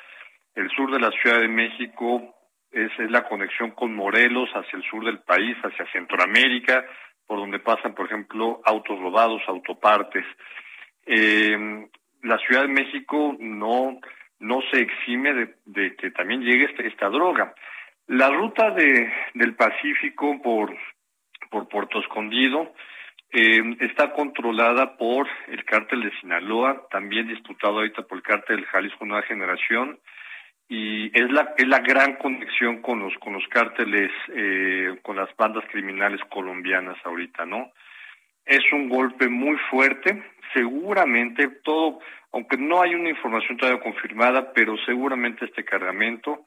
El 0.55 0.69
sur 0.69 0.91
de 0.91 0.99
la 0.99 1.09
Ciudad 1.11 1.39
de 1.39 1.47
México 1.47 2.35
es, 2.71 2.91
la 3.09 3.27
conexión 3.27 3.71
con 3.71 3.95
Morelos 3.95 4.49
hacia 4.53 4.77
el 4.77 4.83
sur 4.83 5.05
del 5.05 5.19
país, 5.19 5.55
hacia 5.63 5.91
Centroamérica, 5.91 6.85
por 7.25 7.39
donde 7.39 7.59
pasan, 7.59 7.95
por 7.95 8.07
ejemplo, 8.07 8.61
autos 8.65 8.99
robados, 8.99 9.41
autopartes. 9.47 10.25
Eh, 11.05 11.87
la 12.23 12.37
Ciudad 12.39 12.63
de 12.63 12.67
México 12.67 13.35
no, 13.39 13.99
no 14.39 14.61
se 14.71 14.79
exime 14.79 15.55
de, 15.65 15.95
que 15.95 16.11
también 16.11 16.41
llegue 16.41 16.65
esta, 16.65 16.83
esta 16.83 17.09
droga. 17.09 17.53
La 18.07 18.29
ruta 18.29 18.71
de, 18.71 19.11
del 19.33 19.55
Pacífico 19.55 20.41
por, 20.41 20.75
por 21.49 21.69
Puerto 21.69 21.99
Escondido, 21.99 22.73
eh, 23.33 23.77
está 23.79 24.13
controlada 24.13 24.95
por 24.95 25.27
el 25.47 25.65
cártel 25.65 26.03
de 26.03 26.19
Sinaloa, 26.19 26.87
también 26.91 27.27
disputado 27.27 27.77
ahorita 27.79 28.03
por 28.03 28.19
el 28.19 28.23
cártel 28.23 28.57
del 28.57 28.65
Jalisco 28.67 29.05
Nueva 29.05 29.23
Generación, 29.23 29.99
y 30.69 31.07
es 31.19 31.31
la, 31.31 31.53
es 31.57 31.67
la 31.67 31.79
gran 31.79 32.15
conexión 32.17 32.81
con 32.81 32.99
los, 32.99 33.13
con 33.17 33.33
los 33.33 33.47
cárteles, 33.47 34.11
eh, 34.35 34.99
con 35.01 35.15
las 35.15 35.35
bandas 35.35 35.65
criminales 35.71 36.21
colombianas 36.29 36.97
ahorita, 37.03 37.45
¿no? 37.45 37.71
Es 38.45 38.61
un 38.71 38.87
golpe 38.87 39.27
muy 39.27 39.57
fuerte, 39.69 40.23
seguramente 40.53 41.47
todo, 41.63 41.99
aunque 42.33 42.57
no 42.57 42.81
hay 42.81 42.93
una 42.93 43.09
información 43.09 43.57
todavía 43.57 43.81
confirmada, 43.81 44.53
pero 44.53 44.75
seguramente 44.85 45.45
este 45.45 45.65
cargamento 45.65 46.45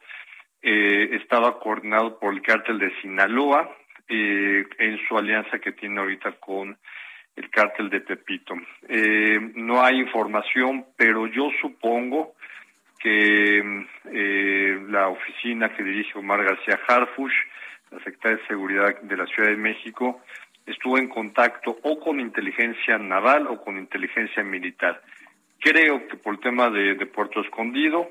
eh, 0.62 1.16
estaba 1.20 1.58
coordinado 1.58 2.18
por 2.20 2.32
el 2.32 2.42
cártel 2.42 2.78
de 2.78 2.92
Sinaloa, 3.00 3.76
eh, 4.08 4.64
en 4.78 4.98
su 5.06 5.16
alianza 5.16 5.58
que 5.58 5.72
tiene 5.72 6.00
ahorita 6.00 6.32
con 6.32 6.76
el 7.36 7.50
cártel 7.50 7.90
de 7.90 8.00
Tepito. 8.00 8.54
Eh, 8.88 9.38
no 9.56 9.82
hay 9.84 9.98
información, 10.00 10.86
pero 10.96 11.26
yo 11.26 11.50
supongo 11.60 12.34
que 12.98 13.86
eh, 14.06 14.80
la 14.88 15.08
oficina 15.08 15.68
que 15.74 15.82
dirige 15.82 16.18
Omar 16.18 16.42
García 16.42 16.80
Harfush, 16.88 17.34
la 17.90 17.98
secretaria 17.98 18.38
de 18.38 18.46
Seguridad 18.46 19.00
de 19.02 19.16
la 19.16 19.26
Ciudad 19.26 19.50
de 19.50 19.56
México, 19.56 20.22
estuvo 20.64 20.98
en 20.98 21.08
contacto 21.08 21.78
o 21.82 22.00
con 22.00 22.20
inteligencia 22.20 22.98
naval 22.98 23.46
o 23.48 23.62
con 23.62 23.76
inteligencia 23.76 24.42
militar. 24.42 25.02
Creo 25.60 26.08
que 26.08 26.16
por 26.16 26.34
el 26.34 26.40
tema 26.40 26.70
de, 26.70 26.94
de 26.94 27.06
Puerto 27.06 27.40
Escondido, 27.40 28.10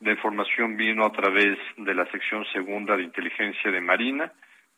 la 0.00 0.12
información 0.12 0.76
vino 0.76 1.06
a 1.06 1.12
través 1.12 1.56
de 1.76 1.94
la 1.94 2.04
sección 2.10 2.44
segunda 2.52 2.96
de 2.96 3.04
inteligencia 3.04 3.70
de 3.70 3.80
Marina, 3.80 4.32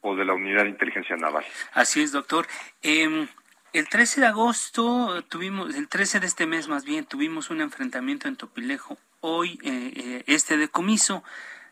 o 0.06 0.16
de 0.16 0.24
la 0.24 0.34
Unidad 0.34 0.64
de 0.64 0.70
Inteligencia 0.70 1.16
Naval. 1.16 1.44
Así 1.72 2.00
es, 2.00 2.12
doctor. 2.12 2.46
Eh, 2.82 3.28
el 3.72 3.88
13 3.88 4.22
de 4.22 4.26
agosto 4.26 5.22
tuvimos, 5.28 5.74
el 5.74 5.88
13 5.88 6.20
de 6.20 6.26
este 6.26 6.46
mes 6.46 6.66
más 6.68 6.84
bien, 6.84 7.04
tuvimos 7.04 7.50
un 7.50 7.60
enfrentamiento 7.60 8.28
en 8.28 8.36
Topilejo. 8.36 8.96
Hoy 9.20 9.58
eh, 9.62 9.92
eh, 9.94 10.24
este 10.26 10.56
decomiso. 10.56 11.22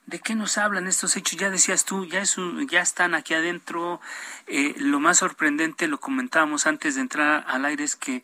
¿De 0.07 0.19
qué 0.19 0.35
nos 0.35 0.59
hablan 0.59 0.87
estos 0.87 1.17
hechos? 1.17 1.39
Ya 1.39 1.49
decías 1.49 1.87
tú, 1.87 2.05
ya, 2.05 2.21
es 2.21 2.37
ya 2.69 2.83
están 2.83 3.15
aquí 3.15 3.33
adentro. 3.33 4.03
Eh, 4.47 4.75
lo 4.77 5.01
más 5.01 5.17
sorprendente, 5.21 5.89
lo 5.89 5.99
comentábamos 5.99 6.67
antes 6.67 6.97
de 6.97 7.01
entrar 7.01 7.43
al 7.49 7.65
aire, 7.65 7.85
es 7.85 7.97
que 7.97 8.23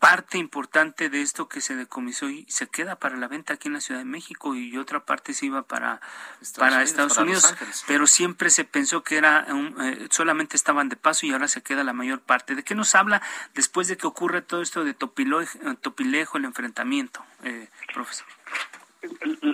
parte 0.00 0.38
importante 0.38 1.10
de 1.10 1.20
esto 1.20 1.48
que 1.48 1.60
se 1.60 1.76
decomisó 1.76 2.28
y 2.30 2.46
se 2.48 2.66
queda 2.66 2.96
para 2.96 3.16
la 3.16 3.28
venta 3.28 3.54
aquí 3.54 3.68
en 3.68 3.74
la 3.74 3.80
Ciudad 3.80 4.00
de 4.00 4.06
México 4.06 4.54
y 4.54 4.76
otra 4.78 5.04
parte 5.04 5.34
se 5.34 5.46
iba 5.46 5.62
para 5.62 6.00
Estados 6.40 6.58
para 6.58 6.76
Unidos, 6.76 6.90
Estados 6.90 7.18
Unidos 7.18 7.84
pero 7.86 8.06
siempre 8.06 8.48
se 8.48 8.64
pensó 8.64 9.04
que 9.04 9.18
era 9.18 9.46
eh, 9.82 10.08
solamente 10.10 10.56
estaban 10.56 10.88
de 10.88 10.96
paso 10.96 11.26
y 11.26 11.32
ahora 11.32 11.48
se 11.48 11.62
queda 11.62 11.84
la 11.84 11.92
mayor 11.92 12.20
parte. 12.20 12.54
¿De 12.54 12.64
qué 12.64 12.74
nos 12.74 12.94
habla 12.94 13.20
después 13.54 13.88
de 13.88 13.98
que 13.98 14.06
ocurre 14.06 14.40
todo 14.40 14.62
esto 14.62 14.84
de 14.84 14.94
Topilejo, 14.94 16.38
el 16.38 16.44
enfrentamiento, 16.46 17.22
eh, 17.44 17.68
profesor? 17.92 18.26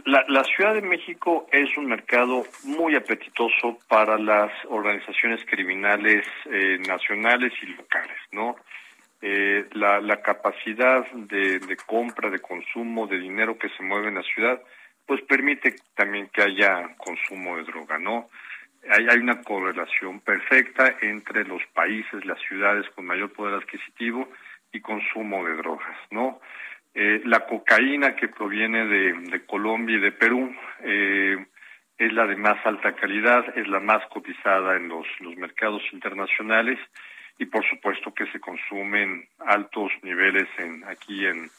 La, 0.05 0.24
la, 0.28 0.44
Ciudad 0.44 0.74
de 0.74 0.82
México 0.82 1.49
es 1.53 1.76
un 1.76 1.86
mercado 1.86 2.44
muy 2.64 2.94
apetitoso 2.97 3.78
para 3.88 4.18
las 4.18 4.53
organizaciones 4.68 5.44
criminales 5.44 6.26
eh, 6.47 6.78
nacionales 6.86 7.53
y 7.62 7.66
locales, 7.66 8.16
¿no? 8.32 8.57
Eh, 9.22 9.66
la, 9.72 10.20
capacidad 10.20 11.10
de, 11.12 11.76
compra, 11.86 12.28
de 12.28 12.38
consumo 12.38 13.06
de 13.06 13.18
dinero 13.18 13.58
que 13.58 13.70
se 13.70 13.82
mueve 13.82 14.08
en 14.08 14.16
la 14.16 14.22
ciudad, 14.22 14.60
pues 15.06 15.22
permite 15.22 15.76
también 15.94 16.28
que 16.28 16.42
haya 16.42 16.94
consumo 16.96 17.56
de 17.56 17.64
droga, 17.64 17.98
¿no? 17.98 18.28
Hay, 18.88 19.18
una 19.18 19.42
correlación 19.42 20.20
perfecta 20.20 20.96
entre 21.00 21.44
los 21.44 21.62
países, 21.72 22.24
las 22.24 22.38
ciudades 22.40 22.88
con 22.90 23.06
mayor 23.06 23.32
poder 23.32 23.54
adquisitivo 23.54 24.28
y 24.72 24.80
consumo 24.80 25.44
de 25.44 25.56
drogas, 25.56 25.96
¿no? 26.10 26.40
Eh, 26.94 27.22
la 27.24 27.46
cocaína 27.46 28.16
que 28.16 28.28
proviene 28.28 28.86
de, 28.86 29.44
Colombia 29.46 29.96
y 29.96 30.00
de 30.00 30.12
Perú 30.12 30.54
eh, 30.82 31.36
es 31.98 32.12
la 32.12 32.26
de 32.26 32.36
más 32.36 32.64
alta 32.66 32.94
calidad, 32.94 33.44
es 33.58 33.66
la 33.68 33.80
más 33.80 34.06
cotizada 34.08 34.76
en 34.76 34.88
los 34.88 35.06
mercados 35.36 35.82
internacionales 35.92 36.78
y 37.39 37.47
por 37.47 37.64
supuesto 37.68 38.12
que 38.14 38.26
se 38.32 38.41
consumen 38.41 39.28
altos 39.47 39.93
niveles 40.03 40.49
en 40.59 40.84
aquí 40.84 41.26
en, 41.26 41.51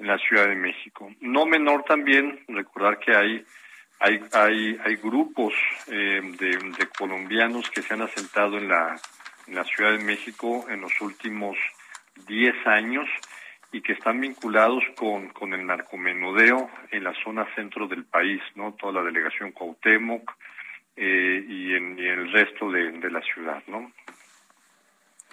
la 0.00 0.16
Ciudad 0.16 0.48
de 0.48 0.54
México. 0.54 1.10
No 1.20 1.44
menor 1.44 1.84
también 1.84 2.42
recordar 2.48 2.98
que 2.98 3.14
hay 3.14 3.44
hay, 3.98 4.18
hay, 4.32 4.78
hay 4.82 4.96
grupos 4.96 5.52
eh, 5.88 6.22
de, 6.38 6.88
colombianos 6.98 7.70
que 7.70 7.82
se 7.82 7.92
han 7.92 8.00
asentado 8.00 8.56
en 8.56 8.66
la, 8.66 8.98
en 9.46 9.54
la 9.54 9.64
Ciudad 9.64 9.92
de 9.92 10.02
México 10.02 10.64
en 10.70 10.80
los 10.80 10.98
últimos 11.02 11.58
10 12.26 12.66
años 12.66 13.06
y 13.72 13.82
que 13.82 13.92
están 13.92 14.20
vinculados 14.20 14.82
con, 14.96 15.28
con 15.28 15.52
el 15.52 15.66
narcomenudeo 15.66 16.70
en 16.90 17.04
la 17.04 17.12
zona 17.22 17.46
centro 17.54 17.86
del 17.86 18.04
país, 18.04 18.40
¿no? 18.54 18.72
Toda 18.72 18.94
la 18.94 19.02
delegación 19.02 19.52
Cuauhtémoc 19.52 20.32
eh, 20.96 21.44
y, 21.46 21.74
en, 21.74 21.98
el 21.98 22.32
resto 22.32 22.70
de, 22.70 22.92
de 22.92 23.10
la 23.10 23.20
ciudad, 23.20 23.62
¿no? 23.68 23.92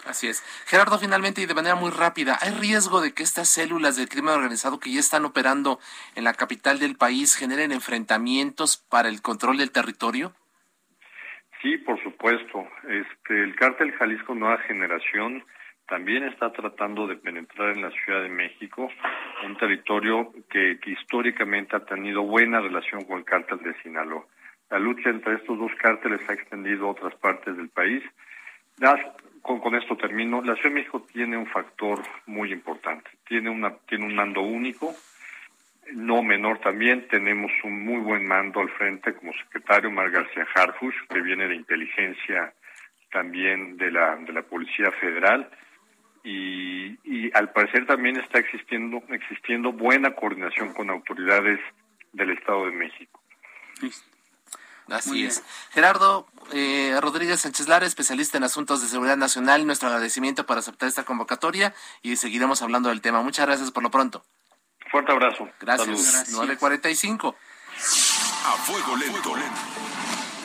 Así 0.05 0.27
es. 0.27 0.41
Gerardo, 0.65 0.99
finalmente 0.99 1.41
y 1.41 1.45
de 1.45 1.53
manera 1.53 1.75
muy 1.75 1.91
rápida, 1.91 2.37
¿hay 2.41 2.51
riesgo 2.51 3.01
de 3.01 3.13
que 3.13 3.23
estas 3.23 3.49
células 3.49 3.95
del 3.97 4.09
crimen 4.09 4.35
organizado 4.35 4.79
que 4.79 4.91
ya 4.91 4.99
están 4.99 5.25
operando 5.25 5.79
en 6.15 6.23
la 6.23 6.33
capital 6.33 6.79
del 6.79 6.95
país 6.95 7.35
generen 7.35 7.71
enfrentamientos 7.71 8.77
para 8.77 9.09
el 9.09 9.21
control 9.21 9.57
del 9.57 9.71
territorio? 9.71 10.33
Sí, 11.61 11.77
por 11.77 12.01
supuesto. 12.03 12.67
Este, 12.87 13.43
el 13.43 13.55
cártel 13.55 13.91
Jalisco 13.93 14.35
Nueva 14.35 14.59
Generación 14.59 15.43
también 15.87 16.23
está 16.23 16.51
tratando 16.51 17.07
de 17.07 17.15
penetrar 17.15 17.75
en 17.75 17.81
la 17.81 17.91
Ciudad 17.91 18.21
de 18.21 18.29
México, 18.29 18.89
un 19.45 19.57
territorio 19.57 20.33
que, 20.49 20.79
históricamente 20.85 21.75
ha 21.75 21.85
tenido 21.85 22.23
buena 22.23 22.59
relación 22.59 23.05
con 23.05 23.19
el 23.19 23.25
cártel 23.25 23.59
de 23.59 23.73
Sinaloa. 23.81 24.25
La 24.69 24.79
lucha 24.79 25.09
entre 25.09 25.35
estos 25.35 25.57
dos 25.57 25.71
cárteles 25.81 26.19
ha 26.29 26.33
extendido 26.33 26.87
a 26.87 26.91
otras 26.91 27.15
partes 27.15 27.55
del 27.55 27.69
país. 27.69 28.03
Con, 29.47 29.61
con, 29.61 29.75
esto 29.75 29.95
termino. 29.95 30.41
La 30.41 30.55
Ciudad 30.55 30.71
de 30.71 30.81
México 30.81 31.07
tiene 31.09 31.37
un 31.37 31.47
factor 31.47 32.03
muy 32.25 32.51
importante. 32.51 33.09
Tiene, 33.25 33.49
una, 33.49 33.77
tiene 33.87 34.05
un 34.05 34.13
mando 34.13 34.41
único, 34.41 34.93
no 35.93 36.21
menor 36.21 36.59
también. 36.59 37.07
Tenemos 37.07 37.49
un 37.63 37.85
muy 37.85 38.01
buen 38.01 38.27
mando 38.27 38.59
al 38.59 38.69
frente 38.71 39.15
como 39.15 39.31
secretario, 39.31 39.89
Mar 39.89 40.11
García 40.11 40.45
Harfush, 40.53 40.95
que 41.09 41.21
viene 41.21 41.47
de 41.47 41.55
inteligencia 41.55 42.53
también 43.09 43.77
de 43.77 43.89
la, 43.89 44.17
de 44.17 44.33
la 44.33 44.41
Policía 44.41 44.91
Federal. 44.91 45.49
Y, 46.25 46.97
y 47.05 47.31
al 47.33 47.53
parecer 47.53 47.85
también 47.85 48.17
está 48.17 48.39
existiendo, 48.39 49.01
existiendo 49.11 49.71
buena 49.71 50.11
coordinación 50.11 50.73
con 50.73 50.89
autoridades 50.89 51.61
del 52.11 52.31
Estado 52.31 52.65
de 52.65 52.71
México. 52.73 53.21
Así 54.89 55.25
es. 55.25 55.43
Gerardo 55.71 56.27
eh, 56.51 56.97
Rodríguez 57.01 57.41
Sánchez 57.41 57.67
Lara, 57.67 57.85
especialista 57.85 58.37
en 58.37 58.43
asuntos 58.43 58.81
de 58.81 58.87
seguridad 58.87 59.17
nacional, 59.17 59.65
nuestro 59.65 59.89
agradecimiento 59.89 60.45
por 60.45 60.57
aceptar 60.57 60.87
esta 60.87 61.03
convocatoria 61.03 61.73
y 62.01 62.15
seguiremos 62.15 62.61
hablando 62.61 62.89
del 62.89 63.01
tema. 63.01 63.21
Muchas 63.21 63.45
gracias 63.45 63.71
por 63.71 63.83
lo 63.83 63.91
pronto. 63.91 64.23
Fuerte 64.89 65.11
abrazo. 65.11 65.49
Gracias. 65.59 66.29
945. 66.31 67.35
A 68.45 68.51
fuego 68.63 68.95
lento. 68.95 69.35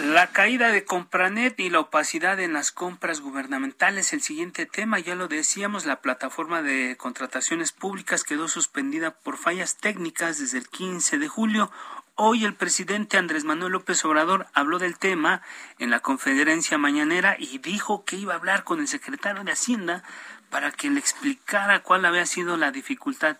La 0.00 0.32
caída 0.32 0.72
de 0.72 0.84
Compranet 0.84 1.60
y 1.60 1.70
la 1.70 1.80
opacidad 1.80 2.40
en 2.40 2.52
las 2.54 2.72
compras 2.72 3.20
gubernamentales, 3.20 4.12
el 4.12 4.20
siguiente 4.20 4.66
tema, 4.66 4.98
ya 4.98 5.14
lo 5.14 5.28
decíamos, 5.28 5.84
la 5.84 6.00
plataforma 6.00 6.60
de 6.62 6.96
contrataciones 6.96 7.70
públicas 7.70 8.24
quedó 8.24 8.48
suspendida 8.48 9.12
por 9.12 9.36
fallas 9.36 9.76
técnicas 9.76 10.38
desde 10.38 10.58
el 10.58 10.68
15 10.68 11.18
de 11.18 11.28
julio. 11.28 11.70
Hoy 12.14 12.44
el 12.44 12.54
presidente 12.54 13.16
Andrés 13.16 13.44
Manuel 13.44 13.72
López 13.72 14.04
Obrador 14.04 14.46
habló 14.52 14.78
del 14.78 14.98
tema 14.98 15.40
en 15.78 15.88
la 15.88 16.00
conferencia 16.00 16.76
mañanera 16.76 17.36
y 17.38 17.56
dijo 17.56 18.04
que 18.04 18.16
iba 18.16 18.34
a 18.34 18.36
hablar 18.36 18.64
con 18.64 18.80
el 18.80 18.88
secretario 18.88 19.44
de 19.44 19.52
Hacienda 19.52 20.02
para 20.50 20.70
que 20.72 20.90
le 20.90 21.00
explicara 21.00 21.82
cuál 21.82 22.04
había 22.04 22.26
sido 22.26 22.58
la 22.58 22.70
dificultad 22.70 23.38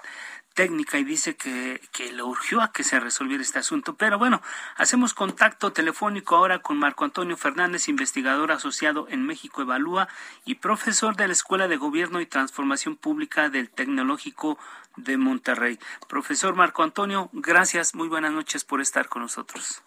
técnica 0.55 0.99
y 0.99 1.05
dice 1.05 1.37
que, 1.37 1.81
que 1.93 2.13
le 2.13 2.23
urgió 2.23 2.61
a 2.61 2.73
que 2.73 2.85
se 2.85 3.01
resolviera 3.01 3.43
este 3.43 3.59
asunto. 3.59 3.95
Pero 3.97 4.19
bueno, 4.19 4.43
hacemos 4.77 5.15
contacto 5.15 5.73
telefónico 5.73 6.37
ahora 6.37 6.61
con 6.61 6.79
Marco 6.79 7.05
Antonio 7.05 7.37
Fernández, 7.37 7.89
investigador 7.89 8.53
asociado 8.53 9.07
en 9.09 9.27
México 9.27 9.63
Evalúa 9.63 10.09
y 10.45 10.57
profesor 10.57 11.17
de 11.17 11.27
la 11.27 11.33
Escuela 11.33 11.69
de 11.69 11.77
Gobierno 11.77 12.21
y 12.21 12.27
Transformación 12.27 12.97
Pública 12.97 13.49
del 13.49 13.71
Tecnológico 13.71 14.59
de 14.97 15.17
Monterrey. 15.17 15.79
Profesor 16.09 16.55
Marco 16.55 16.83
Antonio, 16.83 17.31
gracias, 17.33 17.95
muy 17.95 18.09
buenas 18.09 18.33
noches 18.33 18.65
por 18.65 18.81
estar 18.81 19.09
con 19.09 19.23
nosotros. 19.23 19.83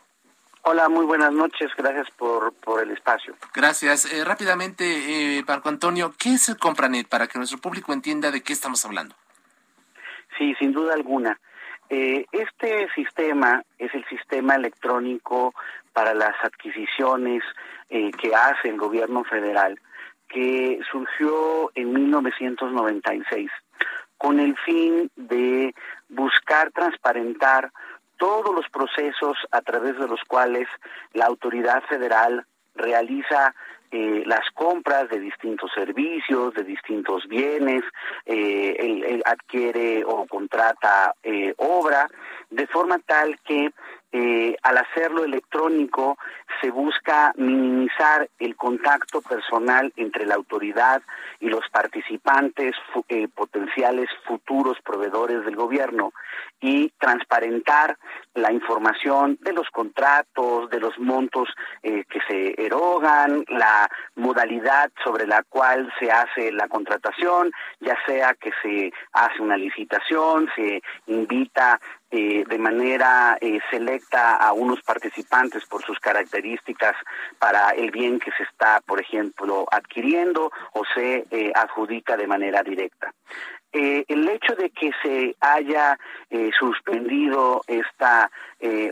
Hola, 0.67 0.89
muy 0.89 1.05
buenas 1.05 1.31
noches, 1.31 1.69
gracias 1.77 2.09
por, 2.17 2.51
por 2.53 2.81
el 2.81 2.89
espacio. 2.89 3.35
Gracias. 3.53 4.11
Eh, 4.11 4.25
rápidamente, 4.25 5.37
eh, 5.37 5.45
Marco 5.47 5.69
Antonio, 5.69 6.15
¿qué 6.17 6.33
es 6.33 6.49
el 6.49 6.57
Compranet 6.57 7.07
para 7.07 7.27
que 7.27 7.37
nuestro 7.37 7.59
público 7.59 7.93
entienda 7.93 8.31
de 8.31 8.41
qué 8.41 8.51
estamos 8.51 8.83
hablando? 8.83 9.15
Sí, 10.37 10.55
sin 10.59 10.73
duda 10.73 10.93
alguna. 10.93 11.39
Eh, 11.89 12.25
este 12.31 12.89
sistema 12.95 13.63
es 13.77 13.93
el 13.93 14.05
sistema 14.05 14.55
electrónico 14.55 15.53
para 15.93 16.13
las 16.13 16.33
adquisiciones 16.43 17.43
eh, 17.89 18.11
que 18.11 18.33
hace 18.35 18.69
el 18.69 18.77
gobierno 18.77 19.23
federal, 19.23 19.79
que 20.27 20.79
surgió 20.91 21.71
en 21.75 21.93
1996 21.93 23.51
con 24.17 24.39
el 24.39 24.57
fin 24.57 25.11
de 25.15 25.75
buscar 26.09 26.71
transparentar 26.71 27.71
todos 28.17 28.55
los 28.55 28.67
procesos 28.69 29.37
a 29.51 29.61
través 29.61 29.97
de 29.99 30.07
los 30.07 30.21
cuales 30.27 30.67
la 31.13 31.25
autoridad 31.25 31.83
federal 31.83 32.45
realiza 32.75 33.53
eh, 33.97 34.23
las 34.25 34.49
compras 34.53 35.07
de 35.07 35.21
distintos 35.21 35.71
servicios, 35.73 36.53
de 36.53 36.65
distintos 36.65 37.25
bienes, 37.29 37.81
eh, 38.25 38.75
él, 38.77 39.23
adquiere 39.25 40.03
o 40.03 40.27
contrata 40.27 41.15
eh, 41.23 41.53
obra, 41.55 42.09
de 42.49 42.67
forma 42.67 42.99
tal 42.99 43.39
que 43.39 43.71
eh, 44.17 44.55
al 44.63 44.77
hacerlo 44.77 45.25
electrónico 45.25 46.17
se 46.61 46.71
busca 46.71 47.33
minimizar 47.35 48.29
el 48.39 48.55
contacto 48.55 49.21
personal 49.21 49.91
entre 49.97 50.25
la 50.25 50.35
autoridad 50.35 51.01
y 51.41 51.49
los 51.49 51.67
participantes 51.69 52.75
eh, 53.09 53.27
potenciales 53.27 54.07
futuros 54.25 54.77
proveedores 54.85 55.43
del 55.43 55.57
gobierno 55.57 56.13
y 56.61 56.93
transparentar 56.97 57.97
la 58.35 58.53
información 58.53 59.37
de 59.41 59.51
los 59.51 59.69
contratos, 59.69 60.69
de 60.69 60.79
los 60.79 60.97
montos 60.97 61.49
eh, 61.83 62.05
que 62.09 62.19
se 62.29 62.65
erogan, 62.65 63.43
la 63.49 63.89
modalidad 64.15 64.91
sobre 65.03 65.27
la 65.27 65.43
cual 65.43 65.91
se 65.99 66.09
hace 66.09 66.53
la 66.53 66.69
contratación, 66.69 67.51
ya 67.81 67.97
sea 68.05 68.33
que 68.33 68.51
se 68.63 68.93
hace 69.11 69.41
una 69.41 69.57
licitación, 69.57 70.49
se 70.55 70.81
invita 71.07 71.81
eh, 72.17 72.45
de 72.47 72.57
manera 72.57 73.37
eh, 73.41 73.59
selecta 73.69 74.37
a 74.37 74.53
unos 74.53 74.81
participantes 74.83 75.65
por 75.65 75.83
sus 75.83 75.99
características 75.99 76.95
para 77.39 77.71
el 77.71 77.91
bien 77.91 78.19
que 78.19 78.31
se 78.37 78.43
está, 78.43 78.79
por 78.85 79.01
ejemplo, 79.01 79.65
adquiriendo 79.69 80.49
o 80.71 80.83
se 80.93 81.25
eh, 81.29 81.51
adjudica 81.53 82.15
de 82.15 82.27
manera 82.27 82.63
directa. 82.63 83.13
El 83.73 84.29
hecho 84.29 84.55
de 84.55 84.69
que 84.69 84.91
se 85.03 85.35
haya 85.41 85.99
suspendido 86.57 87.61
esta 87.67 88.31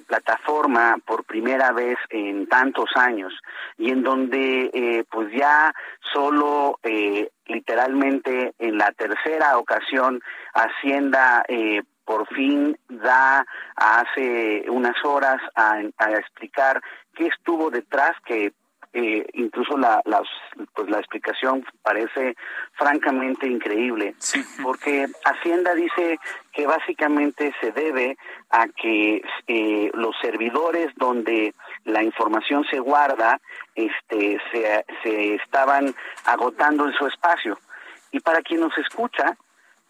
plataforma 0.05 0.97
por 1.05 1.23
primera 1.23 1.71
vez 1.71 1.97
en 2.09 2.47
tantos 2.47 2.89
años 2.95 3.33
y 3.77 3.91
en 3.91 4.03
donde 4.03 5.05
pues 5.09 5.31
ya 5.31 5.73
solo 6.11 6.77
literalmente 7.45 8.53
en 8.59 8.77
la 8.77 8.91
tercera 8.91 9.57
ocasión 9.57 10.19
Hacienda 10.53 11.45
por 12.05 12.27
fin 12.27 12.77
da 12.89 13.45
hace 13.75 14.65
unas 14.69 14.95
horas 15.03 15.41
a, 15.55 15.81
a 15.97 16.11
explicar 16.11 16.81
qué 17.15 17.27
estuvo 17.27 17.69
detrás, 17.69 18.15
que 18.25 18.53
eh, 18.95 19.25
incluso 19.33 19.75
la, 19.75 20.01
la, 20.05 20.21
pues 20.75 20.87
la 20.87 20.99
explicación 20.99 21.65
parece 21.81 22.35
francamente 22.73 23.47
increíble, 23.47 24.13
sí. 24.19 24.43
porque 24.61 25.07
Hacienda 25.25 25.73
dice 25.73 26.19
que 26.51 26.67
básicamente 26.67 27.55
se 27.59 27.71
debe 27.71 28.17
a 28.51 28.67
que 28.67 29.23
eh, 29.47 29.89
los 29.95 30.15
servidores 30.21 30.93
donde 30.95 31.55
la 31.85 32.03
información 32.03 32.65
se 32.69 32.79
guarda 32.79 33.41
este, 33.73 34.39
se, 34.51 34.85
se 35.01 35.35
estaban 35.35 35.95
agotando 36.25 36.85
en 36.85 36.93
su 36.93 37.07
espacio. 37.07 37.57
Y 38.11 38.19
para 38.19 38.43
quien 38.43 38.59
nos 38.59 38.77
escucha, 38.77 39.35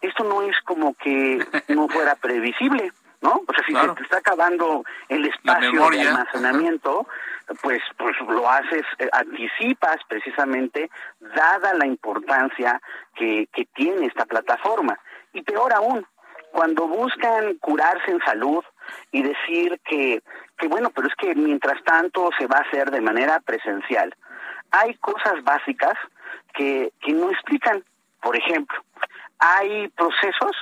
esto 0.03 0.23
no 0.23 0.43
es 0.43 0.55
como 0.61 0.93
que 0.95 1.45
no 1.69 1.87
fuera 1.87 2.15
previsible. 2.15 2.91
¿no? 3.21 3.41
O 3.47 3.53
sea, 3.53 3.65
si 3.65 3.71
claro. 3.71 3.93
se 3.93 3.99
te 3.99 4.03
está 4.03 4.17
acabando 4.17 4.83
el 5.07 5.25
espacio 5.25 5.89
de 5.89 6.01
almacenamiento, 6.01 7.07
pues, 7.61 7.81
pues 7.97 8.15
lo 8.27 8.49
haces, 8.49 8.83
eh, 8.99 9.07
anticipas 9.13 9.97
precisamente, 10.09 10.89
dada 11.19 11.73
la 11.73 11.87
importancia 11.87 12.81
que, 13.15 13.47
que 13.53 13.65
tiene 13.73 14.07
esta 14.07 14.25
plataforma. 14.25 14.99
Y 15.31 15.41
peor 15.41 15.73
aún, 15.73 16.05
cuando 16.51 16.87
buscan 16.87 17.55
curarse 17.55 18.11
en 18.11 18.19
salud 18.19 18.63
y 19.11 19.23
decir 19.23 19.79
que, 19.85 20.21
que 20.57 20.67
bueno, 20.67 20.91
pero 20.91 21.07
es 21.07 21.15
que 21.15 21.33
mientras 21.33 21.81
tanto 21.83 22.29
se 22.37 22.45
va 22.45 22.57
a 22.57 22.67
hacer 22.67 22.91
de 22.91 23.01
manera 23.01 23.39
presencial. 23.39 24.13
Hay 24.71 24.95
cosas 24.95 25.43
básicas 25.43 25.93
que, 26.53 26.91
que 26.99 27.13
no 27.13 27.31
explican. 27.31 27.83
Por 28.21 28.37
ejemplo, 28.37 28.77
hay 29.39 29.87
procesos 29.89 30.55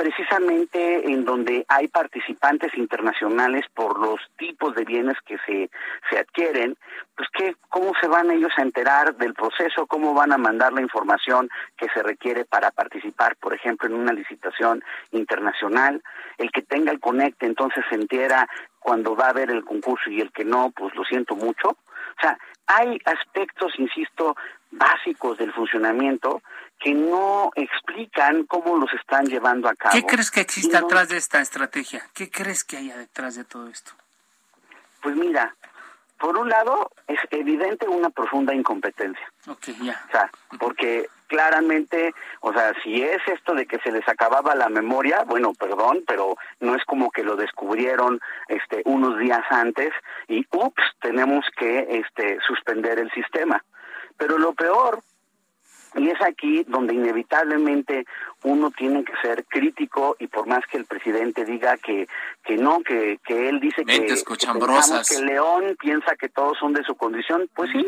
precisamente 0.00 1.12
en 1.12 1.26
donde 1.26 1.66
hay 1.68 1.86
participantes 1.88 2.72
internacionales 2.74 3.66
por 3.74 3.98
los 4.00 4.18
tipos 4.38 4.74
de 4.74 4.86
bienes 4.86 5.18
que 5.26 5.36
se, 5.44 5.68
se 6.08 6.18
adquieren, 6.18 6.74
pues 7.14 7.28
que, 7.34 7.54
cómo 7.68 7.92
se 8.00 8.08
van 8.08 8.30
ellos 8.30 8.52
a 8.56 8.62
enterar 8.62 9.14
del 9.16 9.34
proceso, 9.34 9.86
cómo 9.86 10.14
van 10.14 10.32
a 10.32 10.38
mandar 10.38 10.72
la 10.72 10.80
información 10.80 11.50
que 11.76 11.86
se 11.92 12.02
requiere 12.02 12.46
para 12.46 12.70
participar, 12.70 13.36
por 13.36 13.52
ejemplo, 13.52 13.88
en 13.88 13.94
una 13.94 14.14
licitación 14.14 14.82
internacional, 15.12 16.02
el 16.38 16.50
que 16.50 16.62
tenga 16.62 16.92
el 16.92 17.00
conecte 17.00 17.44
entonces 17.44 17.84
se 17.90 17.96
entera 17.96 18.48
cuando 18.78 19.14
va 19.14 19.26
a 19.26 19.30
haber 19.30 19.50
el 19.50 19.66
concurso 19.66 20.08
y 20.08 20.22
el 20.22 20.32
que 20.32 20.46
no, 20.46 20.70
pues 20.70 20.94
lo 20.94 21.04
siento 21.04 21.36
mucho. 21.36 21.68
O 21.68 22.20
sea, 22.22 22.38
hay 22.66 22.98
aspectos, 23.04 23.78
insisto, 23.78 24.34
básicos 24.70 25.36
del 25.36 25.52
funcionamiento 25.52 26.42
que 26.80 26.94
no 26.94 27.50
explican 27.54 28.44
cómo 28.46 28.76
los 28.78 28.92
están 28.94 29.26
llevando 29.26 29.68
a 29.68 29.74
cabo. 29.74 29.94
¿Qué 29.94 30.04
crees 30.04 30.30
que 30.30 30.40
existe 30.40 30.76
atrás 30.76 31.10
de 31.10 31.18
esta 31.18 31.40
estrategia? 31.40 32.02
¿Qué 32.14 32.30
crees 32.30 32.64
que 32.64 32.78
haya 32.78 32.96
detrás 32.96 33.36
de 33.36 33.44
todo 33.44 33.68
esto? 33.68 33.92
Pues 35.02 35.14
mira, 35.14 35.54
por 36.18 36.36
un 36.36 36.48
lado 36.48 36.90
es 37.06 37.18
evidente 37.30 37.86
una 37.86 38.10
profunda 38.10 38.54
incompetencia. 38.54 39.30
Ok, 39.46 39.68
ya. 39.82 40.02
O 40.08 40.10
sea, 40.10 40.30
porque 40.58 41.08
claramente, 41.28 42.14
o 42.40 42.52
sea, 42.52 42.74
si 42.82 43.02
es 43.02 43.20
esto 43.28 43.54
de 43.54 43.66
que 43.66 43.78
se 43.78 43.92
les 43.92 44.06
acababa 44.08 44.54
la 44.54 44.68
memoria, 44.68 45.22
bueno, 45.24 45.52
perdón, 45.54 46.02
pero 46.06 46.36
no 46.60 46.74
es 46.74 46.84
como 46.84 47.10
que 47.10 47.22
lo 47.22 47.36
descubrieron 47.36 48.20
este 48.48 48.82
unos 48.84 49.18
días 49.18 49.44
antes 49.50 49.92
y 50.28 50.46
ups, 50.50 50.82
tenemos 51.00 51.44
que 51.56 52.00
este 52.00 52.38
suspender 52.46 52.98
el 52.98 53.10
sistema. 53.12 53.62
Pero 54.18 54.38
lo 54.38 54.52
peor 54.52 55.02
y 55.94 56.08
es 56.08 56.20
aquí 56.22 56.64
donde 56.68 56.94
inevitablemente 56.94 58.04
uno 58.44 58.70
tiene 58.70 59.04
que 59.04 59.12
ser 59.22 59.44
crítico 59.46 60.16
y 60.18 60.28
por 60.28 60.46
más 60.46 60.60
que 60.66 60.76
el 60.76 60.84
presidente 60.84 61.44
diga 61.44 61.76
que 61.78 62.06
que 62.44 62.56
no, 62.56 62.80
que, 62.80 63.18
que 63.24 63.48
él 63.48 63.60
dice 63.60 63.84
que, 63.84 64.06
que, 64.06 64.14
que 64.14 65.22
León 65.22 65.76
piensa 65.78 66.16
que 66.16 66.28
todos 66.28 66.58
son 66.58 66.72
de 66.72 66.82
su 66.84 66.94
condición, 66.94 67.48
pues 67.54 67.70
sí, 67.72 67.86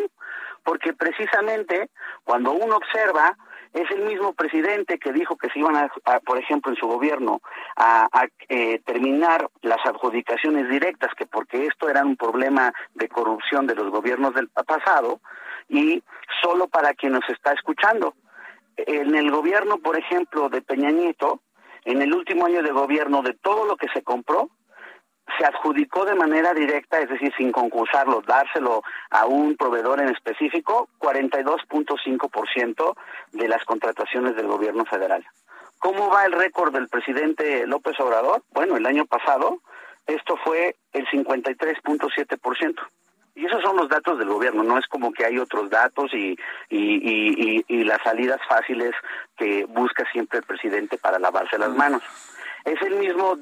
porque 0.64 0.92
precisamente 0.92 1.90
cuando 2.24 2.53
uno 2.53 2.76
observa 2.76 3.36
es 3.72 3.90
el 3.90 4.03
mismo 4.03 4.34
presidente 4.34 4.98
que 4.98 5.12
dijo 5.12 5.36
que 5.36 5.48
se 5.48 5.59
iban 5.59 5.76
a, 5.76 5.88
por 6.20 6.38
ejemplo, 6.38 6.70
en 6.70 6.76
su 6.76 6.86
gobierno 6.86 7.40
a, 7.76 8.07
eh, 8.48 8.80
terminar 8.84 9.48
las 9.62 9.78
adjudicaciones 9.86 10.68
directas, 10.68 11.11
que 11.16 11.26
porque 11.26 11.66
esto 11.66 11.88
era 11.88 12.05
un 12.05 12.16
problema 12.16 12.72
de 12.94 13.09
corrupción 13.09 13.66
de 13.66 13.74
los 13.74 13.90
gobiernos 13.90 14.34
del 14.34 14.48
pasado, 14.48 15.20
y 15.72 16.02
solo 16.42 16.68
para 16.68 16.92
quien 16.92 17.12
nos 17.12 17.28
está 17.30 17.52
escuchando. 17.52 18.14
En 18.76 19.14
el 19.14 19.30
gobierno, 19.30 19.78
por 19.78 19.98
ejemplo, 19.98 20.50
de 20.50 20.60
Peña 20.60 20.90
Nieto, 20.90 21.40
en 21.84 22.02
el 22.02 22.14
último 22.14 22.46
año 22.46 22.62
de 22.62 22.70
gobierno, 22.70 23.22
de 23.22 23.32
todo 23.32 23.64
lo 23.64 23.76
que 23.76 23.88
se 23.88 24.02
compró, 24.02 24.50
se 25.38 25.46
adjudicó 25.46 26.04
de 26.04 26.14
manera 26.14 26.52
directa, 26.52 27.00
es 27.00 27.08
decir, 27.08 27.32
sin 27.36 27.52
concursarlo, 27.52 28.20
dárselo 28.20 28.82
a 29.10 29.24
un 29.24 29.56
proveedor 29.56 30.00
en 30.00 30.08
específico, 30.10 30.88
42.5% 30.98 32.94
de 33.32 33.48
las 33.48 33.64
contrataciones 33.64 34.36
del 34.36 34.48
gobierno 34.48 34.84
federal. 34.84 35.24
¿Cómo 35.78 36.10
va 36.10 36.26
el 36.26 36.32
récord 36.32 36.72
del 36.72 36.88
presidente 36.88 37.66
López 37.66 37.98
Obrador? 37.98 38.42
Bueno, 38.52 38.76
el 38.76 38.84
año 38.86 39.06
pasado 39.06 39.60
esto 40.06 40.36
fue 40.44 40.76
el 40.92 41.06
53.7%. 41.06 42.76
Y 43.35 43.47
esos 43.47 43.62
son 43.62 43.76
los 43.76 43.89
datos 43.89 44.18
del 44.18 44.28
gobierno, 44.28 44.62
no 44.62 44.78
es 44.78 44.87
como 44.87 45.12
que 45.12 45.24
hay 45.24 45.39
otros 45.39 45.70
datos 45.70 46.12
y, 46.12 46.37
y, 46.68 47.64
y, 47.66 47.85
las 47.85 48.03
salidas 48.03 48.41
fáciles 48.47 48.93
que 49.37 49.64
busca 49.64 50.05
siempre 50.12 50.41
el 50.41 50.45
presidente 50.45 50.99
para 50.99 51.18
lavarse 51.18 51.59
las 51.59 51.74
manos. 51.74 52.03
Es 52.64 52.80
el 52.83 52.97
mismo, 52.97 53.39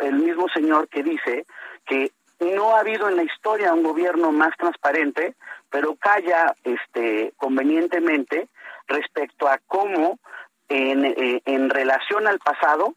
el 0.00 0.14
mismo 0.14 0.48
señor 0.48 0.88
que 0.88 1.02
dice 1.02 1.44
que 1.84 2.12
no 2.40 2.76
ha 2.76 2.80
habido 2.80 3.08
en 3.08 3.16
la 3.16 3.24
historia 3.24 3.74
un 3.74 3.82
gobierno 3.82 4.30
más 4.32 4.56
transparente, 4.56 5.34
pero 5.70 5.96
calla 5.96 6.54
este, 6.64 7.32
convenientemente 7.36 8.48
respecto 8.86 9.48
a 9.48 9.58
cómo 9.66 10.18
en, 10.68 11.04
eh, 11.04 11.42
en 11.44 11.70
relación 11.70 12.26
al 12.26 12.38
pasado 12.38 12.94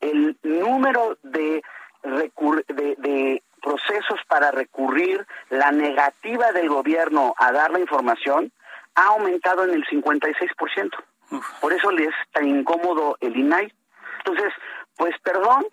el 0.00 0.36
número 0.42 1.18
de, 1.22 1.62
de, 2.02 2.94
de 2.98 3.42
procesos 3.64 4.20
para 4.28 4.50
recurrir, 4.50 5.26
la 5.48 5.72
negativa 5.72 6.52
del 6.52 6.68
gobierno 6.68 7.34
a 7.38 7.50
dar 7.50 7.70
la 7.70 7.80
información 7.80 8.52
ha 8.94 9.06
aumentado 9.06 9.64
en 9.64 9.70
el 9.70 9.84
56%. 9.86 10.90
Por 11.60 11.72
eso 11.72 11.90
le 11.90 12.04
es 12.04 12.14
tan 12.32 12.46
incómodo 12.46 13.16
el 13.20 13.36
INAI. 13.36 13.72
Entonces, 14.18 14.52
pues 14.96 15.14
perdón, 15.22 15.66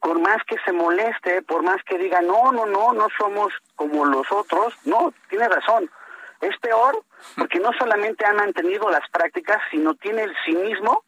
por 0.00 0.20
más 0.20 0.38
que 0.46 0.56
se 0.64 0.72
moleste, 0.72 1.42
por 1.42 1.62
más 1.62 1.82
que 1.84 1.98
diga, 1.98 2.20
no, 2.20 2.52
no, 2.52 2.66
no, 2.66 2.92
no 2.92 3.08
somos 3.18 3.52
como 3.74 4.04
los 4.04 4.30
otros, 4.30 4.74
no, 4.84 5.12
tiene 5.28 5.48
razón. 5.48 5.90
Es 6.40 6.56
peor 6.58 7.02
porque 7.36 7.58
no 7.58 7.70
solamente 7.78 8.24
han 8.24 8.36
mantenido 8.36 8.90
las 8.90 9.08
prácticas, 9.10 9.60
sino 9.70 9.94
tiene 9.94 10.22
el 10.22 10.34
cinismo 10.44 11.04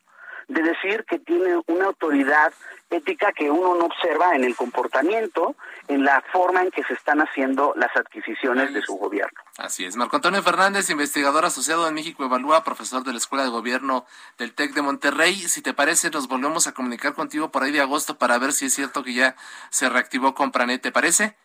de 0.49 0.63
decir 0.63 1.05
que 1.09 1.19
tiene 1.19 1.61
una 1.67 1.87
autoridad 1.87 2.53
ética 2.91 3.33
que 3.33 3.51
uno 3.51 3.75
no 3.75 3.87
observa 3.87 4.35
en 4.35 4.45
el 4.45 4.55
comportamiento, 4.55 5.57
en 5.89 6.05
la 6.05 6.23
forma 6.33 6.63
en 6.63 6.71
que 6.71 6.85
se 6.85 6.95
están 6.95 7.21
haciendo 7.21 7.73
las 7.77 7.95
adquisiciones 7.97 8.73
de 8.73 8.83
su 8.83 8.97
gobierno. 8.97 9.41
Así 9.57 9.85
es. 9.85 9.97
Marco 9.97 10.17
Antonio 10.17 10.43
Fernández, 10.43 10.91
investigador 10.91 11.45
asociado 11.45 11.89
en 11.89 11.95
México 11.95 12.25
Evalúa, 12.25 12.65
profesor 12.65 13.03
de 13.05 13.13
la 13.13 13.19
Escuela 13.19 13.45
de 13.45 13.51
Gobierno 13.51 14.05
del 14.39 14.55
TEC 14.55 14.75
de 14.75 14.83
Monterrey. 14.83 15.35
Si 15.35 15.63
te 15.63 15.73
parece, 15.73 16.11
nos 16.11 16.29
volvemos 16.29 16.67
a 16.67 16.73
comunicar 16.73 17.15
contigo 17.15 17.51
por 17.51 17.63
ahí 17.63 17.73
de 17.73 17.81
agosto 17.81 18.19
para 18.19 18.39
ver 18.39 18.53
si 18.53 18.67
es 18.67 18.75
cierto 18.75 19.03
que 19.03 19.15
ya 19.15 19.37
se 19.71 19.89
reactivó 19.89 20.35
Compranet. 20.35 20.83
¿Te 20.83 20.93
parece? 20.93 21.37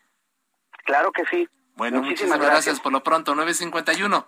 Claro 0.84 1.12
que 1.12 1.26
sí. 1.26 1.48
Bueno, 1.76 2.02
muchísimas, 2.02 2.40
gracias. 2.40 2.66
gracias 2.66 2.80
por 2.80 2.92
lo 2.92 3.04
pronto. 3.04 3.36
951. 3.36 4.28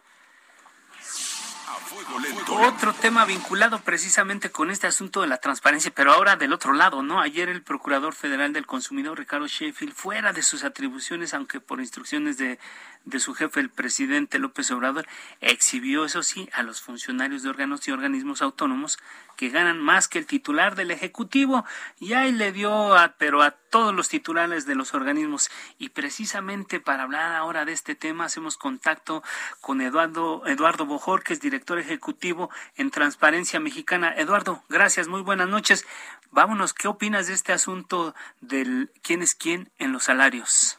Otro 2.50 2.94
tema 2.94 3.26
vinculado 3.26 3.80
precisamente 3.80 4.52
con 4.52 4.72
este 4.72 4.88
asunto 4.88 5.22
de 5.22 5.28
la 5.28 5.38
transparencia, 5.38 5.92
pero 5.94 6.12
ahora 6.12 6.36
del 6.36 6.54
otro 6.54 6.74
lado, 6.74 7.04
¿no? 7.04 7.22
Ayer 7.22 7.50
el 7.50 7.62
Procurador 7.62 8.14
Federal 8.14 8.54
del 8.54 8.66
Consumidor, 8.66 9.20
Ricardo 9.20 9.48
Sheffield, 9.48 9.94
fuera 9.94 10.34
de 10.34 10.42
sus 10.42 10.64
atribuciones, 10.64 11.34
aunque 11.34 11.60
por 11.60 11.80
instrucciones 11.80 12.38
de, 12.38 12.60
de 13.06 13.20
su 13.20 13.34
jefe, 13.34 13.60
el 13.60 13.70
presidente 13.70 14.39
López 14.39 14.70
Obrador, 14.72 15.08
exhibió, 15.41 16.06
eso 16.06 16.24
sí, 16.24 16.50
a 16.54 16.64
los 16.64 16.82
funcionarios 16.82 17.43
de 17.43 17.50
órganos 17.50 17.88
y 17.88 17.91
organismos 17.91 18.41
autónomos 18.41 19.00
que 19.39 19.50
ganan 19.50 19.80
más 19.80 20.10
que 20.10 20.20
el 20.20 20.26
titular 20.26 20.76
del 20.76 20.91
Ejecutivo 20.91 21.66
y 21.97 22.12
ahí 22.12 22.34
le 22.34 22.52
dio 22.52 22.93
a, 22.95 23.14
pero 23.18 23.41
a 23.41 23.52
todos 23.52 23.95
los 23.95 24.10
titulares 24.10 24.66
de 24.66 24.76
los 24.76 24.93
organismos 24.93 25.50
y 25.78 25.89
precisamente 25.89 26.82
para 26.82 27.04
hablar 27.04 27.34
ahora 27.36 27.64
de 27.64 27.72
este 27.72 27.95
tema 27.95 28.26
hacemos 28.26 28.58
contacto 28.58 29.24
con 29.62 29.80
Eduardo 29.80 30.45
Eduardo 30.45 30.86
Bojor 30.86 31.24
que 31.24 31.32
es 31.32 31.39
director 31.39 31.80
ejecutivo 31.80 32.50
en 32.76 32.91
Transparencia 32.91 33.62
Mexicana. 33.62 34.14
Eduardo, 34.18 34.62
gracias, 34.68 35.08
muy 35.08 35.22
buenas 35.22 35.47
noches. 35.47 35.86
Vámonos, 36.32 36.74
¿qué 36.74 36.89
opinas 36.89 37.28
de 37.28 37.34
este 37.34 37.54
asunto 37.54 38.14
del 38.41 38.91
quién 39.02 39.22
es 39.22 39.36
quién 39.36 39.72
en 39.80 39.93
los 39.93 40.04
salarios? 40.04 40.79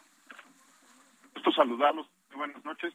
Gusto 1.43 1.63
saludarlos. 1.63 2.07
Buenas 2.37 2.63
noches. 2.67 2.93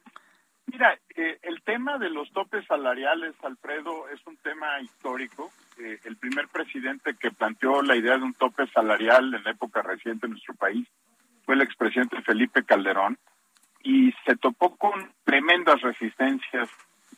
Mira, 0.68 0.96
eh, 1.16 1.40
el 1.42 1.64
tema 1.64 1.98
de 1.98 2.12
los 2.12 2.32
topes 2.32 2.64
salariales, 2.68 3.34
Alfredo, 3.42 4.08
es 4.10 4.22
un 4.28 4.38
tema 4.38 4.80
histórico. 4.82 5.50
Eh, 5.80 5.98
el 6.04 6.16
primer 6.18 6.48
presidente 6.50 7.16
que 7.16 7.32
planteó 7.32 7.82
la 7.82 7.96
idea 7.96 8.20
de 8.20 8.24
un 8.24 8.36
tope 8.36 8.68
salarial 8.68 9.34
en 9.34 9.44
la 9.44 9.50
época 9.50 9.82
reciente 9.82 10.28
en 10.28 10.34
nuestro 10.34 10.54
país 10.54 10.88
fue 11.44 11.56
el 11.56 11.64
expresidente 11.64 12.22
Felipe 12.22 12.64
Calderón 12.64 13.18
y 13.82 14.14
se 14.28 14.36
topó 14.36 14.76
con 14.76 14.94
tremendas 15.24 15.82
resistencias 15.82 16.70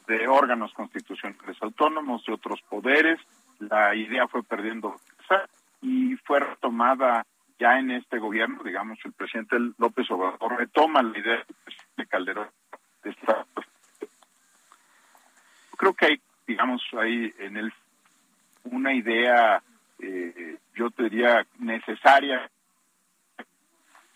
de 0.08 0.30
órganos 0.30 0.72
constitucionales 0.72 1.58
autónomos, 1.62 2.26
de 2.26 2.36
otros 2.36 2.62
poderes. 2.70 3.20
La 3.60 3.94
idea 3.96 4.30
fue 4.30 4.44
perdiendo 4.44 4.96
y 5.82 6.16
fue 6.24 6.40
retomada 6.40 7.26
ya 7.60 7.80
en 7.80 7.92
este 7.92 8.20
gobierno, 8.20 8.64
digamos, 8.64 9.00
el 9.04 9.14
presidente 9.14 9.58
López 9.78 10.10
Obrador 10.12 10.58
retoma 10.58 11.02
la 11.02 11.18
idea 11.18 11.46
de 11.96 12.08
Calderón 12.08 12.50
Creo 15.78 15.94
que 15.94 16.06
hay, 16.06 16.22
digamos, 16.46 16.82
hay 16.94 17.34
en 17.40 17.58
el 17.58 17.74
una 18.66 18.94
idea, 18.94 19.62
eh, 20.00 20.58
yo 20.76 20.90
te 20.92 21.04
diría, 21.04 21.46
necesaria, 21.60 22.50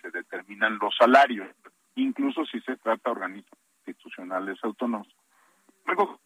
se 0.01 0.11
determinan 0.11 0.77
los 0.81 0.93
salarios, 0.97 1.47
incluso 1.95 2.45
si 2.45 2.59
se 2.61 2.75
trata 2.77 3.09
de 3.09 3.11
organismos 3.11 3.59
institucionales 3.85 4.59
autónomos. 4.63 5.07
Luego, 5.85 6.19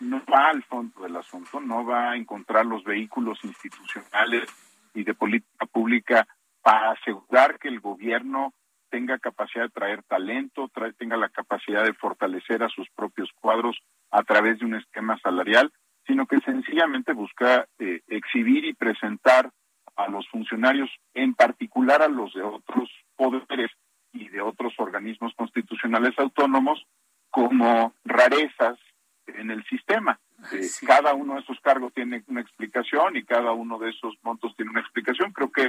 no 0.00 0.22
va 0.24 0.48
al 0.48 0.62
fondo 0.64 1.02
del 1.02 1.16
asunto, 1.16 1.60
no 1.60 1.84
va 1.84 2.10
a 2.10 2.16
encontrar 2.16 2.66
los 2.66 2.82
vehículos 2.82 3.38
institucionales 3.44 4.67
y 4.98 5.04
de 5.04 5.14
política 5.14 5.66
pública 5.66 6.26
para 6.60 6.90
asegurar 6.90 7.58
que 7.58 7.68
el 7.68 7.80
gobierno 7.80 8.52
tenga 8.90 9.18
capacidad 9.18 9.64
de 9.64 9.70
traer 9.70 10.02
talento, 10.04 10.70
tenga 10.98 11.16
la 11.16 11.28
capacidad 11.28 11.84
de 11.84 11.92
fortalecer 11.94 12.62
a 12.62 12.68
sus 12.68 12.88
propios 12.90 13.30
cuadros 13.40 13.78
a 14.10 14.22
través 14.22 14.58
de 14.58 14.64
un 14.64 14.74
esquema 14.74 15.18
salarial, 15.20 15.72
sino 16.06 16.26
que 16.26 16.40
sencillamente 16.40 17.12
busca 17.12 17.66
eh, 17.78 18.00
exhibir 18.08 18.64
y 18.64 18.74
presentar 18.74 19.50
a 19.96 20.08
los 20.08 20.28
funcionarios, 20.28 20.90
en 21.14 21.34
particular 21.34 22.02
a 22.02 22.08
los 22.08 22.32
de 22.34 22.42
otros 22.42 22.90
poderes 23.16 23.70
y 24.12 24.28
de 24.28 24.40
otros 24.40 24.72
organismos 24.78 25.32
constitucionales 25.34 26.18
autónomos, 26.18 26.84
como 27.30 27.94
rarezas 28.04 28.78
en 29.26 29.50
el 29.50 29.64
sistema. 29.64 30.18
Eh, 30.52 30.68
cada 30.86 31.14
uno 31.14 31.34
de 31.34 31.40
esos 31.40 31.58
cargos 31.60 31.92
tiene 31.92 32.22
una 32.28 32.40
explicación 32.40 33.16
y 33.16 33.24
cada 33.24 33.52
uno 33.52 33.78
de 33.78 33.90
esos 33.90 34.14
montos 34.22 34.54
tiene 34.56 34.70
una 34.70 34.80
explicación. 34.80 35.32
Creo 35.32 35.50
que 35.50 35.68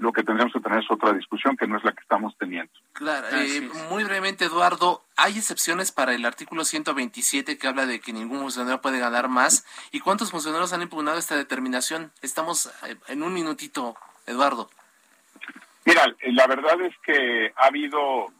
lo 0.00 0.12
que 0.12 0.22
tendríamos 0.22 0.52
que 0.54 0.60
tener 0.60 0.78
es 0.78 0.90
otra 0.90 1.12
discusión 1.12 1.56
que 1.56 1.66
no 1.66 1.76
es 1.76 1.84
la 1.84 1.92
que 1.92 2.00
estamos 2.00 2.34
teniendo. 2.38 2.72
Claro, 2.92 3.26
eh, 3.32 3.68
muy 3.90 4.02
brevemente, 4.02 4.46
Eduardo, 4.46 5.04
¿hay 5.16 5.36
excepciones 5.36 5.92
para 5.92 6.14
el 6.14 6.24
artículo 6.24 6.64
127 6.64 7.58
que 7.58 7.68
habla 7.68 7.84
de 7.84 8.00
que 8.00 8.14
ningún 8.14 8.40
funcionario 8.40 8.80
puede 8.80 8.98
ganar 8.98 9.28
más? 9.28 9.66
¿Y 9.92 10.00
cuántos 10.00 10.30
funcionarios 10.30 10.72
han 10.72 10.82
impugnado 10.82 11.18
esta 11.18 11.36
determinación? 11.36 12.12
Estamos 12.22 12.72
eh, 12.86 12.96
en 13.08 13.22
un 13.22 13.34
minutito, 13.34 13.94
Eduardo. 14.26 14.70
Mira, 15.84 16.04
eh, 16.20 16.32
la 16.32 16.46
verdad 16.46 16.80
es 16.82 16.94
que 16.98 17.52
ha 17.56 17.66
habido 17.66 18.32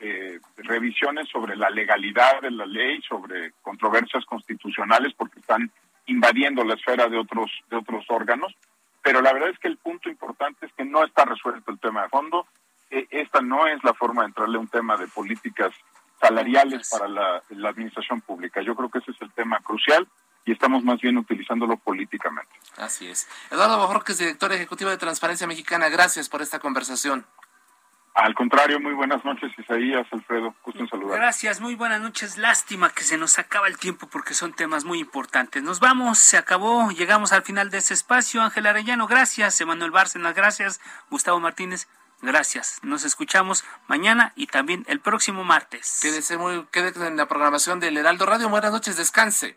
revisiones 0.56 1.28
sobre 1.28 1.56
la 1.56 1.70
legalidad 1.70 2.40
de 2.42 2.50
la 2.50 2.66
ley, 2.66 3.00
sobre 3.02 3.52
controversias 3.62 4.24
constitucionales, 4.26 5.14
porque 5.16 5.40
están 5.40 5.70
invadiendo 6.06 6.64
la 6.64 6.74
esfera 6.74 7.08
de 7.08 7.18
otros 7.18 7.50
de 7.70 7.76
otros 7.76 8.04
órganos 8.08 8.54
pero 9.02 9.22
la 9.22 9.32
verdad 9.32 9.50
es 9.50 9.58
que 9.58 9.68
el 9.68 9.78
punto 9.78 10.08
importante 10.08 10.66
es 10.66 10.72
que 10.74 10.84
no 10.84 11.04
está 11.04 11.24
resuelto 11.24 11.70
el 11.70 11.80
tema 11.80 12.02
de 12.02 12.08
fondo. 12.08 12.46
E, 12.90 13.06
esta 13.10 13.40
no 13.40 13.66
es 13.66 13.82
la 13.84 13.94
forma 13.94 14.22
de 14.22 14.28
entrarle 14.28 14.56
a 14.56 14.60
un 14.60 14.68
tema 14.68 14.96
de 14.96 15.08
políticas 15.08 15.72
salariales 16.20 16.88
para 16.90 17.08
la, 17.08 17.42
administración 17.68 18.20
pública. 18.20 18.60
Yo 18.60 18.74
creo 18.76 18.90
que 18.90 18.98
ese 18.98 19.12
es 19.12 19.22
el 19.22 19.32
tema 19.32 19.58
crucial 19.60 20.06
y 20.44 20.52
estamos 20.52 20.84
más 20.84 21.00
bien 21.00 21.18
utilizándolo 21.18 21.76
políticamente. 21.76 22.52
Así 22.76 23.08
es. 23.08 23.28
Eduardo 23.50 24.02
es 24.08 24.18
director 24.18 24.52
ejecutivo 24.52 24.90
de 24.90 24.96
Transparencia 24.96 25.46
Mexicana, 25.46 25.88
gracias 25.88 26.28
por 26.28 26.42
esta 26.42 26.58
conversación. 26.58 27.26
Al 28.14 28.34
contrario, 28.34 28.80
muy 28.80 28.92
buenas 28.92 29.24
noches, 29.24 29.52
Isaías, 29.56 30.06
Alfredo, 30.10 30.54
gusto 30.64 30.80
en 30.80 30.88
saludar. 30.88 31.20
Gracias, 31.20 31.60
muy 31.60 31.76
buenas 31.76 32.00
noches. 32.00 32.38
Lástima 32.38 32.90
que 32.90 33.04
se 33.04 33.16
nos 33.16 33.38
acaba 33.38 33.68
el 33.68 33.78
tiempo 33.78 34.08
porque 34.08 34.34
son 34.34 34.52
temas 34.52 34.84
muy 34.84 34.98
importantes. 34.98 35.62
Nos 35.62 35.78
vamos, 35.78 36.18
se 36.18 36.36
acabó, 36.36 36.90
llegamos 36.90 37.32
al 37.32 37.42
final 37.42 37.70
de 37.70 37.78
ese 37.78 37.94
espacio. 37.94 38.42
Ángel 38.42 38.66
Arellano, 38.66 39.06
gracias. 39.06 39.60
Emanuel 39.60 39.92
Bárcenas, 39.92 40.34
gracias. 40.34 40.80
Gustavo 41.08 41.38
Martínez, 41.38 41.88
gracias. 42.20 42.80
Nos 42.82 43.04
escuchamos 43.04 43.64
mañana 43.86 44.32
y 44.34 44.48
también 44.48 44.84
el 44.88 44.98
próximo 44.98 45.44
martes. 45.44 46.00
Quédese, 46.02 46.36
muy, 46.36 46.66
quédese 46.72 47.06
en 47.06 47.16
la 47.16 47.26
programación 47.26 47.78
del 47.78 47.96
Heraldo 47.96 48.26
Radio. 48.26 48.48
Buenas 48.48 48.72
noches, 48.72 48.96
descanse. 48.96 49.56